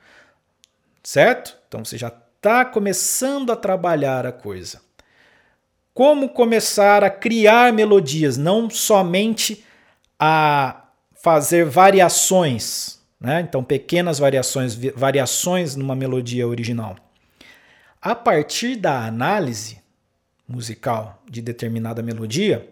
Certo? 1.02 1.56
Então 1.66 1.82
você 1.82 1.96
já 1.96 2.08
está 2.08 2.62
começando 2.62 3.50
a 3.50 3.56
trabalhar 3.56 4.26
a 4.26 4.32
coisa 4.32 4.83
como 5.94 6.28
começar 6.28 7.04
a 7.04 7.08
criar 7.08 7.72
melodias, 7.72 8.36
não 8.36 8.68
somente 8.68 9.64
a 10.18 10.88
fazer 11.14 11.64
variações, 11.64 13.00
né? 13.20 13.40
Então, 13.40 13.62
pequenas 13.62 14.18
variações, 14.18 14.74
variações 14.74 15.76
numa 15.76 15.94
melodia 15.94 16.46
original. 16.46 16.96
A 18.02 18.14
partir 18.14 18.76
da 18.76 19.06
análise 19.06 19.80
musical 20.46 21.22
de 21.30 21.40
determinada 21.40 22.02
melodia, 22.02 22.68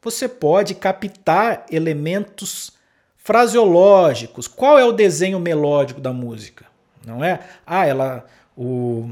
você 0.00 0.28
pode 0.28 0.74
captar 0.74 1.66
elementos 1.70 2.70
fraseológicos. 3.16 4.46
Qual 4.46 4.78
é 4.78 4.84
o 4.84 4.92
desenho 4.92 5.40
melódico 5.40 6.00
da 6.00 6.12
música? 6.12 6.66
Não 7.04 7.24
é? 7.24 7.40
Ah, 7.66 7.86
ela 7.86 8.26
o 8.56 9.10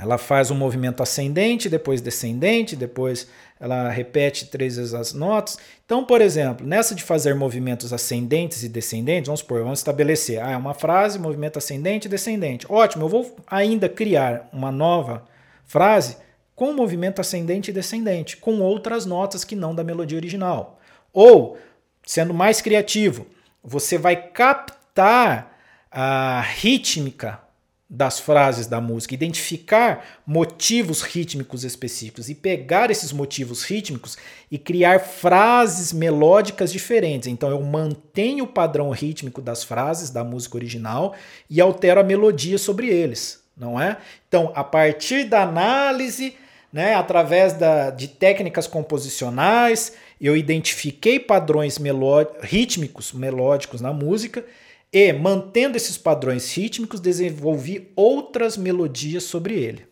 ela 0.00 0.16
faz 0.16 0.50
um 0.50 0.54
movimento 0.54 1.02
ascendente, 1.02 1.68
depois 1.68 2.00
descendente, 2.00 2.74
depois 2.74 3.28
ela 3.58 3.90
repete 3.90 4.46
três 4.46 4.76
vezes 4.76 4.94
as 4.94 5.12
notas. 5.12 5.58
Então, 5.84 6.04
por 6.04 6.22
exemplo, 6.22 6.66
nessa 6.66 6.94
de 6.94 7.02
fazer 7.02 7.34
movimentos 7.34 7.92
ascendentes 7.92 8.62
e 8.62 8.68
descendentes, 8.68 9.26
vamos 9.26 9.40
supor, 9.40 9.62
vamos 9.62 9.80
estabelecer, 9.80 10.42
ah, 10.42 10.52
é 10.52 10.56
uma 10.56 10.72
frase, 10.72 11.18
movimento 11.18 11.58
ascendente 11.58 12.06
e 12.06 12.10
descendente. 12.10 12.66
Ótimo, 12.70 13.04
eu 13.04 13.08
vou 13.08 13.36
ainda 13.46 13.88
criar 13.88 14.48
uma 14.52 14.72
nova 14.72 15.24
frase 15.66 16.16
com 16.56 16.72
movimento 16.72 17.20
ascendente 17.20 17.70
e 17.70 17.74
descendente, 17.74 18.36
com 18.38 18.60
outras 18.60 19.04
notas 19.04 19.44
que 19.44 19.54
não 19.54 19.74
da 19.74 19.84
melodia 19.84 20.18
original. 20.18 20.78
Ou, 21.12 21.58
sendo 22.06 22.32
mais 22.32 22.62
criativo, 22.62 23.26
você 23.62 23.98
vai 23.98 24.16
captar 24.16 25.58
a 25.90 26.40
rítmica 26.40 27.49
das 27.92 28.20
frases 28.20 28.68
da 28.68 28.80
música, 28.80 29.14
identificar 29.14 30.20
motivos 30.24 31.02
rítmicos 31.02 31.64
específicos 31.64 32.28
e 32.28 32.36
pegar 32.36 32.88
esses 32.88 33.10
motivos 33.10 33.64
rítmicos 33.64 34.16
e 34.48 34.56
criar 34.56 35.00
frases 35.00 35.92
melódicas 35.92 36.70
diferentes. 36.70 37.26
Então 37.26 37.50
eu 37.50 37.60
mantenho 37.60 38.44
o 38.44 38.46
padrão 38.48 38.90
rítmico 38.90 39.42
das 39.42 39.64
frases 39.64 40.10
da 40.10 40.22
música 40.22 40.56
original 40.56 41.16
e 41.50 41.60
altero 41.60 41.98
a 41.98 42.04
melodia 42.04 42.58
sobre 42.58 42.86
eles, 42.86 43.42
não 43.56 43.80
é? 43.80 43.96
Então, 44.28 44.52
a 44.54 44.62
partir 44.62 45.24
da 45.24 45.42
análise 45.42 46.36
né, 46.72 46.94
através 46.94 47.54
da, 47.54 47.90
de 47.90 48.06
técnicas 48.06 48.68
composicionais, 48.68 49.94
eu 50.20 50.36
identifiquei 50.36 51.18
padrões 51.18 51.76
meló 51.80 52.24
rítmicos, 52.40 53.12
melódicos 53.12 53.80
na 53.80 53.92
música 53.92 54.44
e, 54.92 55.12
mantendo 55.12 55.76
esses 55.76 55.96
padrões 55.96 56.52
rítmicos, 56.52 57.00
desenvolvi 57.00 57.92
outras 57.94 58.56
melodias 58.56 59.24
sobre 59.24 59.54
ele. 59.54 59.86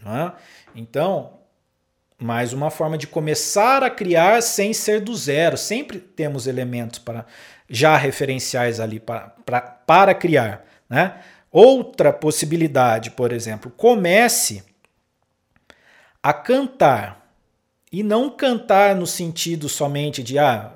Né? 0.00 0.32
Então, 0.74 1.38
mais 2.20 2.52
uma 2.52 2.70
forma 2.70 2.96
de 2.96 3.06
começar 3.06 3.82
a 3.82 3.90
criar 3.90 4.42
sem 4.42 4.72
ser 4.72 5.00
do 5.00 5.14
zero. 5.14 5.56
Sempre 5.56 5.98
temos 5.98 6.46
elementos 6.46 6.98
para 6.98 7.26
já 7.68 7.96
referenciais 7.96 8.80
ali 8.80 9.00
para, 9.00 9.34
para, 9.44 9.60
para 9.60 10.14
criar. 10.14 10.64
Né? 10.88 11.20
Outra 11.50 12.12
possibilidade, 12.12 13.10
por 13.10 13.32
exemplo, 13.32 13.70
comece 13.76 14.62
a 16.22 16.32
cantar. 16.32 17.18
E 17.90 18.02
não 18.02 18.28
cantar 18.28 18.94
no 18.94 19.06
sentido 19.06 19.66
somente 19.66 20.22
de 20.22 20.38
ah, 20.38 20.72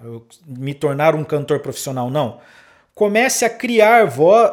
me 0.46 0.72
tornar 0.72 1.14
um 1.14 1.22
cantor 1.22 1.60
profissional, 1.60 2.08
não. 2.08 2.40
Comece 2.94 3.44
a 3.44 3.50
criar 3.50 4.06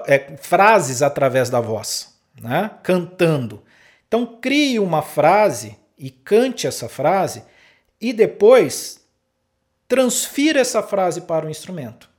é, 0.08 0.38
frases 0.38 1.02
através 1.02 1.50
da 1.50 1.60
voz, 1.60 2.14
né? 2.42 2.72
cantando. 2.84 3.64
Então, 4.08 4.26
crie 4.26 4.80
uma 4.80 5.02
frase 5.02 5.78
e 5.98 6.10
cante 6.10 6.66
essa 6.66 6.88
frase 6.88 7.44
e 8.00 8.14
depois 8.14 9.06
transfira 9.88 10.60
essa 10.60 10.82
frase 10.82 11.22
para 11.22 11.46
o 11.46 11.50
instrumento. 11.50 12.10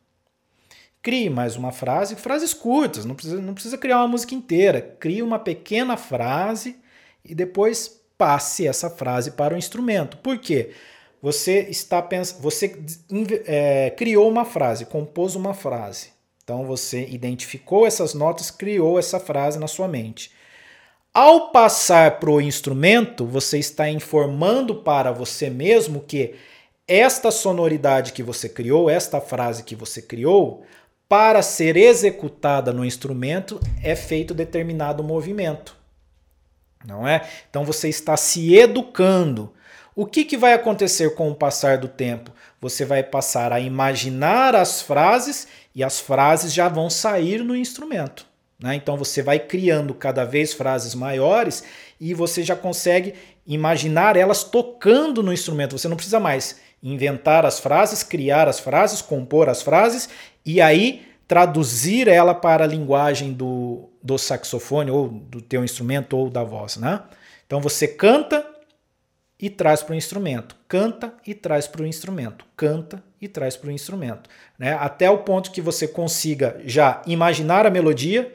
Crie 1.03 1.31
mais 1.31 1.57
uma 1.57 1.73
frase, 1.73 2.15
frases 2.15 2.53
curtas, 2.53 3.07
não 3.07 3.15
precisa, 3.15 3.41
não 3.41 3.55
precisa 3.55 3.79
criar 3.79 3.99
uma 3.99 4.09
música 4.09 4.35
inteira. 4.35 4.83
Crie 5.01 5.23
uma 5.23 5.39
pequena 5.39 5.97
frase 5.97 6.77
e 7.25 7.35
depois 7.35 8.01
passe 8.19 8.67
essa 8.67 8.91
frase 8.91 9.31
para 9.31 9.55
o 9.55 9.57
instrumento. 9.57 10.19
Por 10.19 10.37
quê? 10.37 10.75
Você 11.23 11.67
está 11.69 12.01
pensando, 12.01 12.41
você 12.41 12.79
é, 13.47 13.91
criou 13.91 14.29
uma 14.29 14.45
frase, 14.45 14.87
compôs 14.87 15.35
uma 15.35 15.53
frase. 15.53 16.09
Então 16.43 16.65
você 16.65 17.07
identificou 17.07 17.87
essas 17.87 18.15
notas, 18.15 18.51
criou 18.51 18.99
essa 18.99 19.21
frase 19.21 19.59
na 19.59 19.69
sua 19.69 19.87
mente. 19.87 20.33
Ao 21.13 21.51
passar 21.51 22.19
para 22.19 22.31
o 22.31 22.41
instrumento, 22.41 23.27
você 23.27 23.59
está 23.59 23.89
informando 23.89 24.77
para 24.77 25.13
você 25.13 25.51
mesmo 25.51 26.01
que 26.01 26.35
esta 26.89 27.31
sonoridade 27.31 28.13
que 28.13 28.23
você 28.23 28.49
criou, 28.49 28.89
esta 28.89 29.21
frase 29.21 29.63
que 29.63 29.77
você 29.77 30.01
criou, 30.01 30.65
para 31.09 31.43
ser 31.43 31.77
executada 31.77 32.73
no 32.73 32.85
instrumento, 32.85 33.61
é 33.83 33.95
feito 33.95 34.33
determinado 34.33 35.03
movimento 35.03 35.81
não 36.85 37.07
é? 37.07 37.29
Então 37.49 37.65
você 37.65 37.89
está 37.89 38.17
se 38.17 38.55
educando. 38.57 39.53
O 39.95 40.07
que, 40.07 40.25
que 40.25 40.37
vai 40.37 40.53
acontecer 40.53 41.15
com 41.15 41.31
o 41.31 41.35
passar 41.35 41.79
do 41.79 41.89
tempo? 41.89 42.33
Você 42.61 42.85
vai 42.85 43.03
passar 43.03 43.53
a 43.53 43.61
imaginar 43.61 44.55
as 44.55 44.81
frases 44.81 45.49
e 45.75 45.83
as 45.83 45.99
frases 45.99 46.53
já 46.53 46.69
vão 46.69 46.89
sair 46.89 47.43
no 47.43 47.57
instrumento. 47.57 48.27
Né? 48.63 48.75
Então 48.75 48.97
você 48.97 49.23
vai 49.23 49.39
criando 49.39 49.95
cada 49.95 50.25
vez 50.25 50.53
frases 50.53 50.95
maiores 50.95 51.65
e 51.99 52.15
você 52.15 52.43
já 52.43 52.55
consegue 52.55 53.15
imaginar 53.47 54.17
elas 54.17 54.45
tocando 54.45 55.23
no 55.23 55.33
instrumento. 55.33 55.77
Você 55.77 55.89
não 55.89 55.97
precisa 55.97 56.21
mais 56.21 56.61
inventar 56.83 57.45
as 57.45 57.59
frases, 57.59 58.03
criar 58.03 58.49
as 58.49 58.61
frases, 58.61 59.03
compor 59.03 59.49
as 59.49 59.63
frases 59.63 60.09
e 60.45 60.61
aí 60.61 61.07
traduzir 61.27 62.09
ela 62.09 62.35
para 62.35 62.65
a 62.65 62.67
linguagem 62.67 63.33
do, 63.33 63.89
do 64.03 64.19
saxofone 64.19 64.91
ou 64.91 65.09
do 65.09 65.41
teu 65.41 65.65
instrumento 65.65 66.17
ou 66.17 66.29
da 66.29 66.43
voz, 66.43 66.77
né? 66.77 67.03
Então 67.47 67.61
você 67.61 67.87
canta 67.87 68.45
e 69.41 69.49
traz 69.49 69.83
para 69.83 69.95
o 69.95 69.97
instrumento, 69.97 70.55
canta 70.69 71.15
e 71.27 71.35
traz 71.35 71.67
para 71.67 71.83
o 71.83 71.87
instrumento, 71.87 72.45
canta 72.57 73.03
e 73.21 73.27
traz 73.27 73.57
para 73.57 73.69
o 73.69 73.73
instrumento, 73.73 74.29
né? 74.59 74.75
Até 74.75 75.11
o 75.11 75.19
ponto 75.19 75.51
que 75.51 75.61
você 75.61 75.89
consiga 75.89 76.61
já 76.65 77.01
imaginar 77.07 77.67
a 77.67 77.71
melodia 77.71 78.33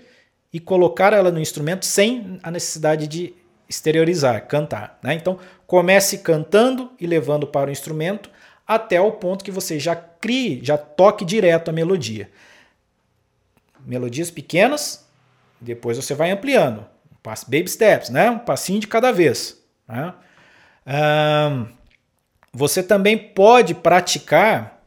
e 0.51 0.59
colocar 0.59 1.13
ela 1.13 1.31
no 1.31 1.39
instrumento 1.39 1.85
sem 1.85 2.39
a 2.41 2.49
necessidade 2.49 3.07
de 3.07 3.33
exteriorizar, 3.69 4.47
cantar, 4.47 4.99
né? 5.03 5.13
Então 5.13 5.39
comece 5.67 6.19
cantando 6.19 6.91
e 6.99 7.05
levando 7.05 7.45
para 7.45 7.69
o 7.69 7.73
instrumento 7.73 8.29
até 8.67 8.99
o 8.99 9.11
ponto 9.11 9.45
que 9.45 9.51
você 9.51 9.79
já 9.79 9.95
crie, 9.95 10.59
já 10.63 10.77
toque 10.77 11.23
direto 11.23 11.69
a 11.69 11.73
melodia 11.73 12.29
melodias 13.85 14.31
pequenas, 14.31 15.05
depois 15.61 15.97
você 15.97 16.13
vai 16.13 16.31
ampliando. 16.31 16.85
Baby 17.47 17.67
steps, 17.67 18.09
né? 18.09 18.29
Um 18.29 18.39
passinho 18.39 18.79
de 18.79 18.87
cada 18.87 19.11
vez. 19.11 19.59
Né? 19.87 20.13
Você 22.53 22.83
também 22.83 23.17
pode 23.17 23.73
praticar 23.73 24.81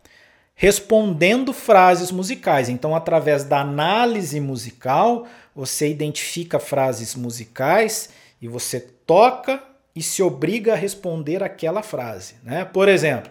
respondendo 0.55 1.53
frases 1.53 2.11
musicais. 2.11 2.69
Então, 2.69 2.95
através 2.97 3.45
da 3.45 3.61
análise 3.61 4.41
musical, 4.41 5.27
você 5.55 5.89
identifica 5.89 6.59
frases 6.59 7.15
musicais 7.15 8.11
e 8.43 8.49
você 8.49 8.81
toca 8.81 9.63
e 9.95 10.03
se 10.03 10.23
obriga 10.23 10.73
a 10.73 10.77
responder 10.77 11.43
aquela 11.43 11.83
frase. 11.83 12.35
Né? 12.43 12.65
Por 12.65 12.89
exemplo, 12.89 13.31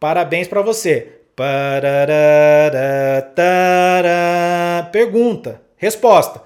parabéns 0.00 0.48
para 0.48 0.62
você. 0.62 1.20
Pergunta, 4.90 5.60
resposta. 5.76 6.42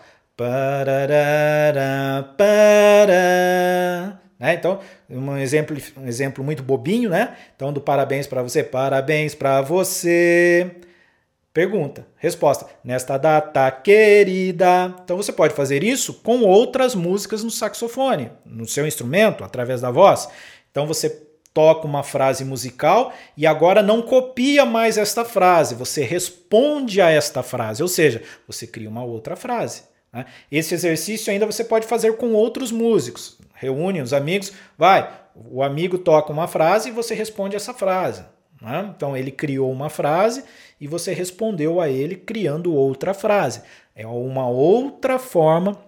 Né? 4.43 4.55
Então, 4.55 4.81
um 5.09 5.37
exemplo, 5.37 5.77
um 5.97 6.09
exemplo 6.09 6.43
muito 6.43 6.65
bobinho, 6.65 7.09
né? 7.09 7.37
Então, 7.55 7.73
do 7.73 7.81
parabéns 7.81 8.27
para 8.27 8.43
você, 8.43 8.65
parabéns 8.65 9.37
para 9.37 9.63
você. 9.63 10.69
Pergunta, 11.55 12.05
resposta. 12.17 12.67
Nesta 12.83 13.17
data 13.17 13.71
querida. 13.71 14.97
Então 15.05 15.17
você 15.17 15.33
pode 15.33 15.55
fazer 15.55 15.85
isso 15.85 16.15
com 16.15 16.41
outras 16.41 16.95
músicas 16.95 17.45
no 17.45 17.51
saxofone, 17.51 18.33
no 18.45 18.67
seu 18.67 18.87
instrumento, 18.87 19.45
através 19.45 19.81
da 19.81 19.91
voz. 19.91 20.29
Então 20.71 20.87
você 20.87 21.11
toca 21.53 21.87
uma 21.87 22.03
frase 22.03 22.45
musical 22.45 23.13
e 23.37 23.47
agora 23.47 23.83
não 23.83 24.01
copia 24.01 24.65
mais 24.65 24.97
esta 24.97 25.25
frase, 25.25 25.75
você 25.75 26.03
responde 26.03 27.03
a 27.03 27.11
esta 27.11 27.43
frase, 27.43 27.83
ou 27.83 27.89
seja, 27.89 28.23
você 28.47 28.67
cria 28.67 28.89
uma 28.89 29.05
outra 29.05 29.37
frase. 29.37 29.83
Né? 30.11 30.25
Esse 30.51 30.73
exercício 30.73 31.31
ainda 31.31 31.45
você 31.45 31.63
pode 31.63 31.87
fazer 31.87 32.17
com 32.17 32.33
outros 32.33 32.73
músicos. 32.73 33.39
Reúne 33.63 34.03
os 34.03 34.13
amigos, 34.13 34.53
vai, 34.77 35.09
o 35.37 35.63
amigo 35.63 35.97
toca 35.97 36.33
uma 36.33 36.49
frase 36.49 36.89
e 36.89 36.93
você 36.93 37.15
responde 37.15 37.55
essa 37.55 37.73
frase. 37.73 38.25
Né? 38.61 38.93
Então 38.97 39.17
ele 39.17 39.31
criou 39.31 39.71
uma 39.71 39.89
frase 39.89 40.43
e 40.81 40.89
você 40.89 41.15
respondeu 41.15 41.81
a 41.81 41.89
ele 41.89 42.17
criando 42.17 42.75
outra 42.75 43.15
frase. 43.15 43.63
É 43.95 44.05
uma 44.05 44.49
outra 44.49 45.17
forma 45.17 45.79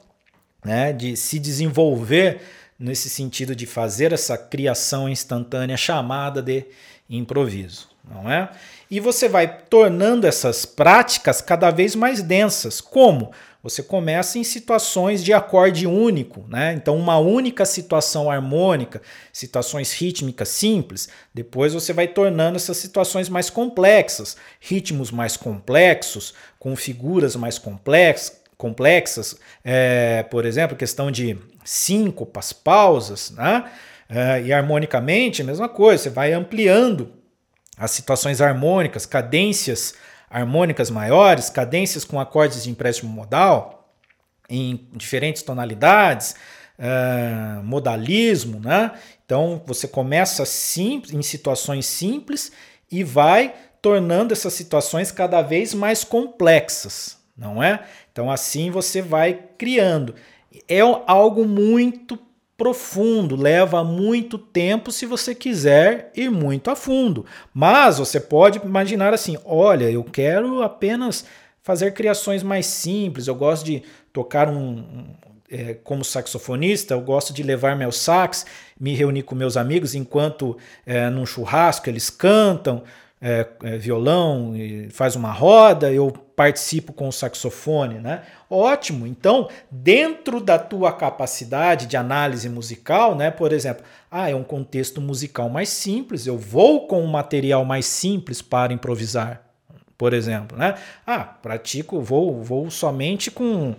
né, 0.65 0.93
de 0.93 1.17
se 1.17 1.41
desenvolver 1.41 2.41
nesse 2.79 3.11
sentido 3.11 3.57
de 3.57 3.67
fazer 3.67 4.13
essa 4.13 4.39
criação 4.39 5.09
instantânea 5.09 5.77
chamada 5.77 6.41
de 6.41 6.67
improviso, 7.11 7.89
não 8.09 8.31
é? 8.31 8.51
E 8.89 9.01
você 9.01 9.29
vai 9.29 9.63
tornando 9.65 10.29
essas 10.29 10.65
práticas 10.65 11.41
cada 11.41 11.71
vez 11.71 11.97
mais 11.97 12.23
densas. 12.23 12.81
Como? 12.81 13.33
Você 13.65 13.83
começa 13.83 14.39
em 14.39 14.45
situações 14.45 15.25
de 15.25 15.33
acorde 15.33 15.87
único, 15.87 16.45
né? 16.49 16.75
Então, 16.75 16.99
uma 16.99 17.17
única 17.17 17.65
situação 17.65 18.31
harmônica, 18.31 19.01
situações 19.33 19.91
rítmicas 19.95 20.51
simples. 20.51 21.09
Depois 21.33 21.73
você 21.73 21.95
vai 21.95 22.07
tornando 22.07 22.57
essas 22.57 22.77
situações 22.77 23.31
mais 23.31 23.49
complexas, 23.49 24.37
ritmos 24.61 25.11
mais 25.11 25.39
complexos, 25.39 26.35
com 26.59 26.77
figuras 26.77 27.35
mais 27.37 27.59
complexas, 27.59 28.39
complexas, 28.59 29.35
é, 29.65 30.23
por 30.25 30.45
exemplo, 30.45 30.77
questão 30.77 31.11
de 31.11 31.39
síncopas, 31.65 32.53
pausas, 32.53 33.31
né? 33.31 33.65
É, 34.11 34.43
e 34.43 34.53
harmonicamente, 34.53 35.41
a 35.41 35.45
mesma 35.45 35.71
coisa, 35.71 36.03
você 36.03 36.11
vai 36.11 36.35
ampliando 36.35 37.11
as 37.79 37.93
situações 37.93 38.43
harmônicas, 38.43 39.07
cadências 39.07 39.95
harmônicas 40.35 40.91
maiores, 40.91 41.49
cadências 41.49 42.05
com 42.05 42.19
acordes 42.19 42.65
de 42.65 42.71
empréstimo 42.71 43.09
modal 43.09 43.89
em 44.51 44.89
diferentes 44.93 45.43
tonalidades, 45.43 46.35
é, 46.77 47.63
modalismo, 47.63 48.59
né? 48.59 48.91
Então 49.25 49.63
você 49.65 49.87
começa 49.87 50.45
simples, 50.45 51.15
em 51.15 51.23
situações 51.23 51.87
simples 51.87 52.51
e 52.91 53.05
vai 53.05 53.55
tornando 53.81 54.33
essas 54.33 54.53
situações 54.55 55.13
cada 55.13 55.41
vez 55.41 55.73
mais 55.73 56.03
complexas, 56.03 57.17
não 57.37 57.63
é? 57.63 57.87
Então 58.11 58.29
assim 58.29 58.73
você 58.73 59.01
vai 59.01 59.41
criando. 59.57 60.17
É 60.69 60.81
algo 61.07 61.45
muito 61.45 62.19
profundo, 62.57 63.37
leva 63.37 63.83
muito 63.83 64.39
tempo 64.39 64.93
se 64.93 65.07
você 65.07 65.35
quiser 65.35 66.11
ir 66.15 66.31
muito 66.31 66.71
a 66.71 66.77
fundo. 66.77 67.27
Mas 67.53 67.99
você 67.99 68.21
pode 68.21 68.59
imaginar 68.59 69.13
assim: 69.13 69.37
olha, 69.45 69.91
eu 69.91 70.05
quero 70.05 70.63
apenas 70.63 71.25
fazer 71.63 71.93
criações 71.93 72.43
mais 72.43 72.67
simples, 72.67 73.27
eu 73.27 73.35
gosto 73.35 73.65
de 73.65 73.83
tocar 74.13 74.49
um, 74.49 75.07
é, 75.51 75.75
como 75.75 76.05
saxofonista, 76.05 76.95
eu 76.95 77.01
gosto 77.01 77.33
de 77.33 77.43
levar 77.43 77.77
meu 77.77 77.91
sax, 77.91 78.45
me 78.79 78.95
reunir 78.95 79.23
com 79.23 79.35
meus 79.35 79.57
amigos 79.57 79.95
enquanto 79.95 80.57
é, 80.85 81.09
num 81.09 81.25
churrasco 81.25 81.89
eles 81.89 82.11
cantam 82.11 82.83
é, 83.21 83.47
é, 83.63 83.79
violão, 83.79 84.53
faz 84.91 85.17
uma 85.17 85.33
roda, 85.33 85.91
eu 85.91 86.13
participo 86.37 86.93
com 86.93 87.09
o 87.09 87.13
saxofone, 87.13 87.99
né? 87.99 88.23
Ótimo. 88.51 89.07
Então, 89.07 89.49
dentro 89.71 90.41
da 90.41 90.59
tua 90.59 90.93
capacidade 90.93 91.87
de 91.87 91.97
análise 91.97 92.49
musical, 92.49 93.15
né? 93.15 93.31
Por 93.31 93.53
exemplo, 93.53 93.85
ah, 94.11 94.31
é 94.31 94.35
um 94.35 94.45
contexto 94.45 95.01
musical 95.01 95.49
mais 95.49 95.69
simples, 95.69 96.27
eu 96.27 96.39
vou 96.39 96.87
com 96.87 97.03
um 97.03 97.07
material 97.07 97.65
mais 97.65 97.87
simples 97.87 98.43
para 98.43 98.73
improvisar, 98.73 99.43
por 99.97 100.13
exemplo, 100.13 100.57
né? 100.57 100.75
Ah, 101.07 101.21
pratico, 101.21 102.01
vou, 102.01 102.43
vou 102.43 102.71
somente 102.71 103.31
com 103.31 103.75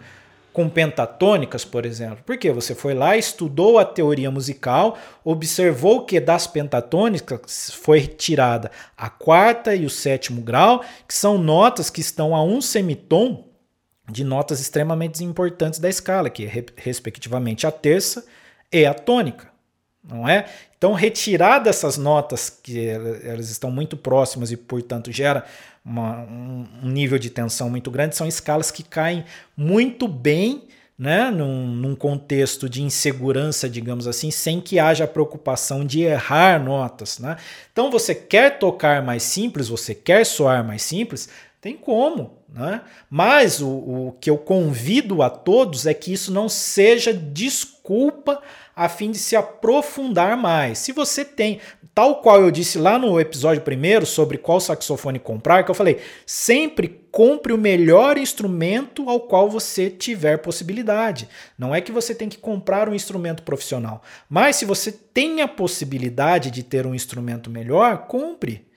com 0.55 0.69
pentatônicas, 0.69 1.65
por 1.65 1.85
exemplo. 1.85 2.19
Porque 2.25 2.49
você 2.49 2.73
foi 2.73 2.93
lá, 2.93 3.17
estudou 3.17 3.77
a 3.77 3.83
teoria 3.83 4.31
musical, 4.31 4.97
observou 5.21 6.05
que 6.05 6.17
das 6.17 6.47
pentatônicas 6.47 7.71
foi 7.71 7.99
retirada 7.99 8.71
a 8.95 9.09
quarta 9.09 9.75
e 9.75 9.85
o 9.85 9.89
sétimo 9.89 10.41
grau, 10.41 10.81
que 11.05 11.13
são 11.13 11.37
notas 11.37 11.89
que 11.89 11.99
estão 11.99 12.33
a 12.33 12.41
um 12.41 12.61
semitom 12.61 13.49
de 14.09 14.23
notas 14.23 14.61
extremamente 14.61 15.21
importantes 15.25 15.77
da 15.77 15.89
escala, 15.89 16.29
que 16.29 16.45
é 16.45 16.65
respectivamente 16.77 17.67
a 17.67 17.71
terça 17.71 18.25
e 18.71 18.85
a 18.85 18.93
tônica, 18.93 19.49
não 20.01 20.27
é? 20.27 20.45
Então, 20.77 20.93
retirar 20.93 21.59
dessas 21.59 21.97
notas 21.97 22.49
que 22.49 22.87
elas 22.87 23.49
estão 23.49 23.69
muito 23.69 23.97
próximas 23.97 24.51
e, 24.51 24.57
portanto, 24.57 25.11
gera 25.11 25.43
uma, 25.85 26.21
um, 26.23 26.65
nível 26.81 27.19
de 27.19 27.29
tensão 27.29 27.69
muito 27.69 27.91
grande, 27.91 28.15
são 28.15 28.27
escalas 28.27 28.71
que 28.71 28.81
caem 28.81 29.23
muito 29.55 30.07
bem 30.07 30.63
né, 30.97 31.29
num, 31.29 31.67
num, 31.67 31.95
contexto 31.95 32.69
de 32.69 32.81
insegurança, 32.81 33.69
digamos 33.69 34.07
assim, 34.07 34.31
sem 34.31 34.61
que 34.61 34.79
haja 34.79 35.05
preocupação 35.05 35.85
de 35.85 36.01
errar 36.01 36.63
notas. 36.63 37.19
Né? 37.19 37.35
Então, 37.71 37.91
você 37.91 38.15
quer 38.15 38.57
tocar 38.57 39.03
mais 39.03 39.21
simples, 39.23 39.67
você 39.67 39.93
quer 39.93 40.25
soar 40.25 40.65
mais 40.65 40.81
simples, 40.81 41.29
tem 41.59 41.75
como. 41.75 42.39
Né? 42.47 42.81
Mas 43.09 43.59
o, 43.59 43.67
o 43.67 44.15
que 44.21 44.29
eu 44.29 44.37
convido 44.37 45.21
a 45.21 45.29
todos 45.29 45.85
é 45.85 45.93
que 45.93 46.13
isso 46.13 46.31
não 46.31 46.47
seja 46.47 47.13
desculpa 47.13 48.41
a 48.75 48.87
fim 48.87 49.11
de 49.11 49.17
se 49.17 49.35
aprofundar 49.35 50.37
mais. 50.37 50.79
Se 50.79 50.91
você 50.91 51.25
tem, 51.25 51.59
tal 51.95 52.21
qual 52.21 52.41
eu 52.41 52.51
disse 52.51 52.77
lá 52.77 52.99
no 52.99 53.17
episódio 53.17 53.63
primeiro 53.63 54.05
sobre 54.05 54.37
qual 54.37 54.59
saxofone 54.59 55.17
comprar, 55.17 55.63
que 55.63 55.71
eu 55.71 55.75
falei, 55.75 56.01
sempre 56.25 57.01
compre 57.09 57.53
o 57.53 57.57
melhor 57.57 58.17
instrumento 58.17 59.09
ao 59.09 59.21
qual 59.21 59.49
você 59.49 59.89
tiver 59.89 60.39
possibilidade. 60.39 61.29
Não 61.57 61.73
é 61.73 61.79
que 61.79 61.93
você 61.93 62.13
tem 62.13 62.27
que 62.27 62.37
comprar 62.37 62.89
um 62.89 62.93
instrumento 62.93 63.43
profissional, 63.43 64.03
mas 64.29 64.57
se 64.57 64.65
você 64.65 64.91
tem 64.91 65.41
a 65.41 65.47
possibilidade 65.47 66.51
de 66.51 66.61
ter 66.61 66.85
um 66.85 66.93
instrumento 66.93 67.49
melhor, 67.49 68.07
compre. 68.07 68.67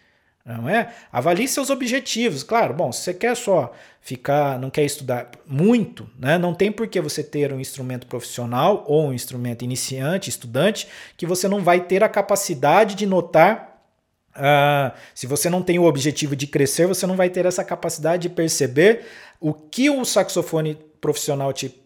Não 0.48 0.66
é? 0.66 0.94
Avalie 1.12 1.46
seus 1.46 1.68
objetivos. 1.68 2.42
Claro, 2.42 2.72
bom, 2.72 2.90
se 2.90 3.02
você 3.02 3.12
quer 3.12 3.36
só 3.36 3.70
ficar, 4.00 4.58
não 4.58 4.70
quer 4.70 4.82
estudar 4.82 5.30
muito, 5.46 6.08
né? 6.18 6.38
Não 6.38 6.54
tem 6.54 6.72
por 6.72 6.88
que 6.88 6.98
você 7.02 7.22
ter 7.22 7.52
um 7.52 7.60
instrumento 7.60 8.06
profissional 8.06 8.82
ou 8.88 9.08
um 9.08 9.12
instrumento 9.12 9.62
iniciante, 9.62 10.30
estudante, 10.30 10.88
que 11.18 11.26
você 11.26 11.46
não 11.46 11.60
vai 11.60 11.80
ter 11.80 12.02
a 12.02 12.08
capacidade 12.08 12.94
de 12.94 13.04
notar. 13.04 13.78
Uh, 14.34 14.96
se 15.14 15.26
você 15.26 15.50
não 15.50 15.60
tem 15.60 15.78
o 15.78 15.84
objetivo 15.84 16.34
de 16.34 16.46
crescer, 16.46 16.86
você 16.86 17.06
não 17.06 17.16
vai 17.16 17.28
ter 17.28 17.44
essa 17.44 17.62
capacidade 17.62 18.22
de 18.22 18.30
perceber 18.30 19.04
o 19.38 19.52
que 19.52 19.90
o 19.90 20.02
saxofone 20.02 20.78
profissional 20.98 21.52
te 21.52 21.78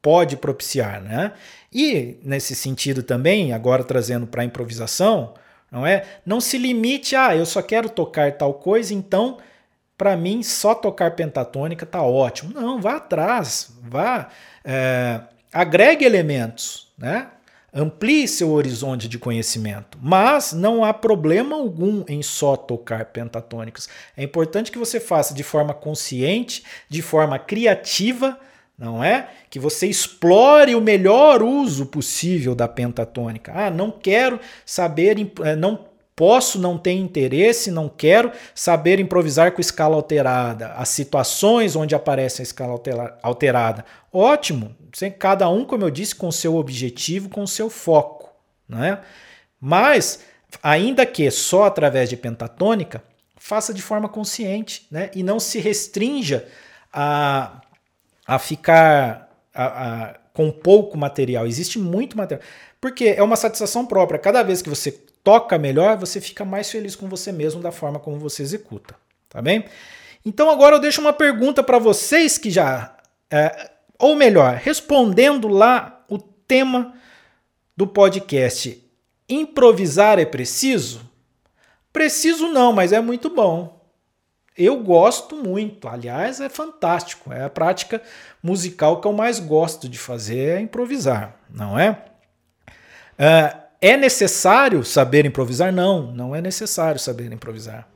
pode 0.00 0.36
propiciar, 0.36 1.02
né? 1.02 1.32
E 1.72 2.16
nesse 2.22 2.54
sentido 2.54 3.02
também, 3.02 3.52
agora 3.52 3.82
trazendo 3.82 4.24
para 4.24 4.42
a 4.42 4.44
improvisação, 4.44 5.34
não 5.74 5.84
é? 5.84 6.04
Não 6.24 6.40
se 6.40 6.56
limite 6.56 7.16
a, 7.16 7.26
ah, 7.26 7.36
eu 7.36 7.44
só 7.44 7.60
quero 7.60 7.88
tocar 7.88 8.30
tal 8.38 8.54
coisa, 8.54 8.94
então 8.94 9.38
para 9.98 10.16
mim 10.16 10.40
só 10.40 10.72
tocar 10.72 11.16
pentatônica 11.16 11.84
tá 11.84 12.00
ótimo. 12.00 12.54
Não, 12.54 12.80
vá 12.80 12.96
atrás, 12.96 13.72
vá, 13.82 14.28
é, 14.64 15.20
agregue 15.52 16.04
elementos, 16.04 16.92
né? 16.96 17.26
Amplie 17.76 18.28
seu 18.28 18.52
horizonte 18.52 19.08
de 19.08 19.18
conhecimento, 19.18 19.98
mas 20.00 20.52
não 20.52 20.84
há 20.84 20.94
problema 20.94 21.56
algum 21.56 22.04
em 22.06 22.22
só 22.22 22.54
tocar 22.54 23.06
pentatônicas. 23.06 23.88
É 24.16 24.22
importante 24.22 24.70
que 24.70 24.78
você 24.78 25.00
faça 25.00 25.34
de 25.34 25.42
forma 25.42 25.74
consciente, 25.74 26.62
de 26.88 27.02
forma 27.02 27.36
criativa, 27.36 28.38
não 28.78 29.02
é? 29.02 29.28
Que 29.48 29.58
você 29.58 29.86
explore 29.86 30.74
o 30.74 30.80
melhor 30.80 31.42
uso 31.42 31.86
possível 31.86 32.54
da 32.54 32.66
pentatônica. 32.66 33.52
Ah, 33.54 33.70
não 33.70 33.90
quero 33.90 34.40
saber, 34.66 35.16
eh, 35.44 35.56
não 35.56 35.86
posso 36.16 36.58
não 36.60 36.78
ter 36.78 36.92
interesse, 36.92 37.70
não 37.70 37.88
quero 37.88 38.30
saber 38.54 39.00
improvisar 39.00 39.52
com 39.52 39.60
escala 39.60 39.96
alterada, 39.96 40.72
as 40.74 40.88
situações 40.88 41.74
onde 41.74 41.94
aparece 41.94 42.40
a 42.40 42.44
escala 42.44 42.80
alterada. 43.22 43.84
Ótimo, 44.12 44.74
cada 45.18 45.48
um, 45.48 45.64
como 45.64 45.84
eu 45.84 45.90
disse, 45.90 46.14
com 46.14 46.30
seu 46.30 46.56
objetivo, 46.56 47.28
com 47.28 47.46
seu 47.46 47.68
foco, 47.68 48.30
não 48.68 48.82
é? 48.82 49.00
Mas 49.60 50.20
ainda 50.62 51.04
que 51.04 51.28
só 51.30 51.64
através 51.64 52.08
de 52.08 52.16
pentatônica, 52.16 53.02
faça 53.36 53.74
de 53.74 53.82
forma 53.82 54.08
consciente, 54.08 54.86
né? 54.90 55.10
E 55.14 55.22
não 55.22 55.40
se 55.40 55.58
restrinja 55.58 56.46
a 56.92 57.60
a 58.26 58.38
ficar 58.38 59.30
a, 59.54 59.64
a, 59.64 60.14
com 60.32 60.50
pouco 60.50 60.96
material. 60.96 61.46
Existe 61.46 61.78
muito 61.78 62.16
material. 62.16 62.44
Porque 62.80 63.06
é 63.16 63.22
uma 63.22 63.36
satisfação 63.36 63.86
própria. 63.86 64.18
Cada 64.18 64.42
vez 64.42 64.60
que 64.60 64.68
você 64.68 64.92
toca 65.22 65.58
melhor, 65.58 65.96
você 65.96 66.20
fica 66.20 66.44
mais 66.44 66.70
feliz 66.70 66.94
com 66.94 67.08
você 67.08 67.32
mesmo 67.32 67.60
da 67.60 67.72
forma 67.72 67.98
como 67.98 68.18
você 68.18 68.42
executa. 68.42 68.94
Tá 69.28 69.40
bem? 69.40 69.64
Então 70.24 70.50
agora 70.50 70.76
eu 70.76 70.80
deixo 70.80 71.00
uma 71.00 71.12
pergunta 71.12 71.62
para 71.62 71.78
vocês 71.78 72.38
que 72.38 72.50
já. 72.50 72.96
É, 73.30 73.70
ou 73.98 74.14
melhor, 74.14 74.54
respondendo 74.54 75.48
lá 75.48 76.04
o 76.08 76.18
tema 76.18 76.94
do 77.76 77.86
podcast. 77.86 78.82
Improvisar 79.28 80.18
é 80.18 80.24
preciso? 80.24 81.00
Preciso 81.92 82.48
não, 82.48 82.72
mas 82.72 82.92
é 82.92 83.00
muito 83.00 83.30
bom. 83.30 83.83
Eu 84.56 84.82
gosto 84.82 85.34
muito, 85.34 85.88
aliás, 85.88 86.40
é 86.40 86.48
fantástico. 86.48 87.32
É 87.32 87.44
a 87.44 87.50
prática 87.50 88.00
musical 88.42 89.00
que 89.00 89.06
eu 89.06 89.12
mais 89.12 89.40
gosto 89.40 89.88
de 89.88 89.98
fazer, 89.98 90.58
é 90.58 90.60
improvisar, 90.60 91.36
não 91.50 91.78
é? 91.78 91.90
Uh, 93.18 93.64
é 93.80 93.96
necessário 93.96 94.84
saber 94.84 95.26
improvisar? 95.26 95.72
Não, 95.72 96.12
não 96.12 96.34
é 96.34 96.40
necessário 96.40 97.00
saber 97.00 97.32
improvisar. 97.32 97.88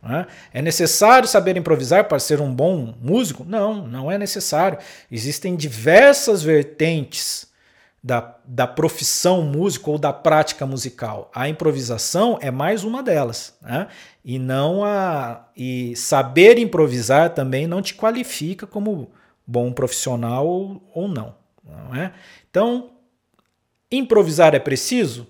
É? 0.00 0.60
é 0.60 0.62
necessário 0.62 1.26
saber 1.26 1.56
improvisar 1.56 2.04
para 2.04 2.20
ser 2.20 2.40
um 2.40 2.54
bom 2.54 2.94
músico? 3.02 3.44
Não, 3.44 3.86
não 3.86 4.10
é 4.10 4.16
necessário. 4.16 4.78
Existem 5.10 5.56
diversas 5.56 6.42
vertentes 6.42 7.47
da, 8.02 8.36
da 8.44 8.66
profissão 8.66 9.42
músico 9.42 9.90
ou 9.90 9.98
da 9.98 10.12
prática 10.12 10.64
musical. 10.64 11.30
A 11.34 11.48
improvisação 11.48 12.38
é 12.40 12.50
mais 12.50 12.84
uma 12.84 13.02
delas. 13.02 13.56
Né? 13.60 13.88
E 14.24 14.38
não 14.38 14.84
a. 14.84 15.48
E 15.56 15.94
saber 15.96 16.58
improvisar 16.58 17.30
também 17.30 17.66
não 17.66 17.82
te 17.82 17.94
qualifica 17.94 18.66
como 18.66 19.10
bom 19.46 19.72
profissional 19.72 20.46
ou, 20.46 20.90
ou 20.94 21.08
não. 21.08 21.34
não 21.64 21.94
é? 21.94 22.12
Então, 22.50 22.90
improvisar 23.90 24.54
é 24.54 24.58
preciso? 24.58 25.26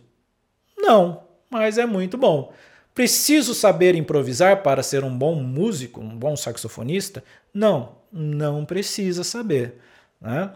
Não, 0.76 1.22
mas 1.50 1.78
é 1.78 1.86
muito 1.86 2.18
bom. 2.18 2.52
Preciso 2.94 3.54
saber 3.54 3.94
improvisar 3.94 4.62
para 4.62 4.82
ser 4.82 5.04
um 5.04 5.16
bom 5.16 5.36
músico, 5.36 6.00
um 6.00 6.18
bom 6.18 6.36
saxofonista? 6.36 7.22
Não, 7.54 7.96
não 8.12 8.64
precisa 8.64 9.22
saber. 9.22 9.76
Né? 10.20 10.50